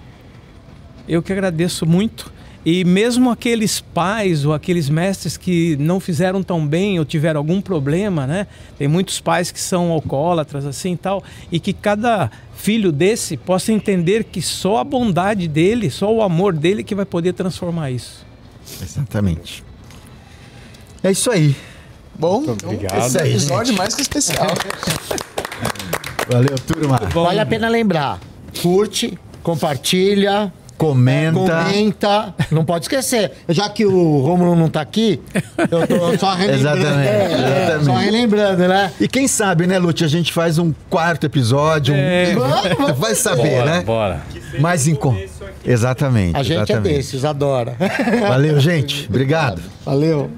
Eu 1.07 1.21
que 1.23 1.31
agradeço 1.33 1.85
muito. 1.85 2.31
E 2.63 2.83
mesmo 2.83 3.31
aqueles 3.31 3.79
pais 3.79 4.45
ou 4.45 4.53
aqueles 4.53 4.87
mestres 4.87 5.35
que 5.35 5.75
não 5.77 5.99
fizeram 5.99 6.43
tão 6.43 6.65
bem 6.65 6.99
ou 6.99 7.05
tiveram 7.05 7.39
algum 7.39 7.59
problema, 7.59 8.27
né? 8.27 8.45
Tem 8.77 8.87
muitos 8.87 9.19
pais 9.19 9.51
que 9.51 9.59
são 9.59 9.91
alcoólatras 9.91 10.65
assim 10.65 10.93
e 10.93 10.97
tal, 10.97 11.23
e 11.51 11.59
que 11.59 11.73
cada 11.73 12.29
filho 12.53 12.91
desse 12.91 13.35
possa 13.35 13.71
entender 13.71 14.25
que 14.25 14.41
só 14.41 14.77
a 14.77 14.83
bondade 14.83 15.47
dele, 15.47 15.89
só 15.89 16.13
o 16.13 16.21
amor 16.21 16.53
dele 16.53 16.83
que 16.83 16.93
vai 16.93 17.05
poder 17.05 17.33
transformar 17.33 17.89
isso. 17.89 18.23
Exatamente. 18.79 19.63
É 21.03 21.09
isso 21.09 21.31
aí. 21.31 21.55
bom, 22.13 22.43
obrigado. 22.63 23.07
esse 23.07 23.19
aí, 23.19 23.31
episódio 23.31 23.75
mais 23.75 23.95
que 23.95 24.03
especial. 24.03 24.53
Valeu, 26.29 26.59
turma. 26.59 26.99
Vale 27.11 27.39
a 27.39 27.45
pena 27.45 27.67
lembrar. 27.67 28.19
Curte, 28.61 29.17
compartilha, 29.41 30.53
comenta. 30.85 31.63
Comenta. 31.65 32.35
Não 32.49 32.65
pode 32.65 32.85
esquecer. 32.85 33.31
Já 33.49 33.69
que 33.69 33.85
o 33.85 34.19
Romulo 34.21 34.55
não 34.55 34.67
tá 34.67 34.81
aqui, 34.81 35.21
eu 35.69 35.87
tô 35.87 36.17
só 36.17 36.33
relembrando. 36.35 36.77
Exatamente, 36.79 37.07
É, 37.07 37.11
é, 37.11 37.63
exatamente. 37.63 37.85
só 37.85 37.93
relembrando, 37.95 38.67
né? 38.67 38.91
E 38.99 39.07
quem 39.07 39.27
sabe, 39.27 39.67
né, 39.67 39.77
Lute, 39.77 40.03
a 40.03 40.07
gente 40.07 40.33
faz 40.33 40.57
um 40.57 40.73
quarto 40.89 41.25
episódio. 41.25 41.93
um- 41.93 41.97
É. 41.97 42.33
Vamos, 42.41 42.61
vamos 42.77 42.97
Vai 42.99 43.13
saber, 43.15 43.57
Bora, 43.59 43.65
né? 43.65 43.83
bora. 43.83 44.21
Mais 44.59 44.87
em 44.87 44.95
con- 44.95 45.15
Exatamente. 45.63 46.35
A 46.35 46.41
gente 46.43 46.57
é 46.59 46.63
exatamente. 46.63 46.95
desses, 46.95 47.23
adora. 47.25 47.75
Valeu, 48.27 48.59
gente. 48.59 49.05
Obrigado. 49.07 49.61
Valeu. 49.85 50.31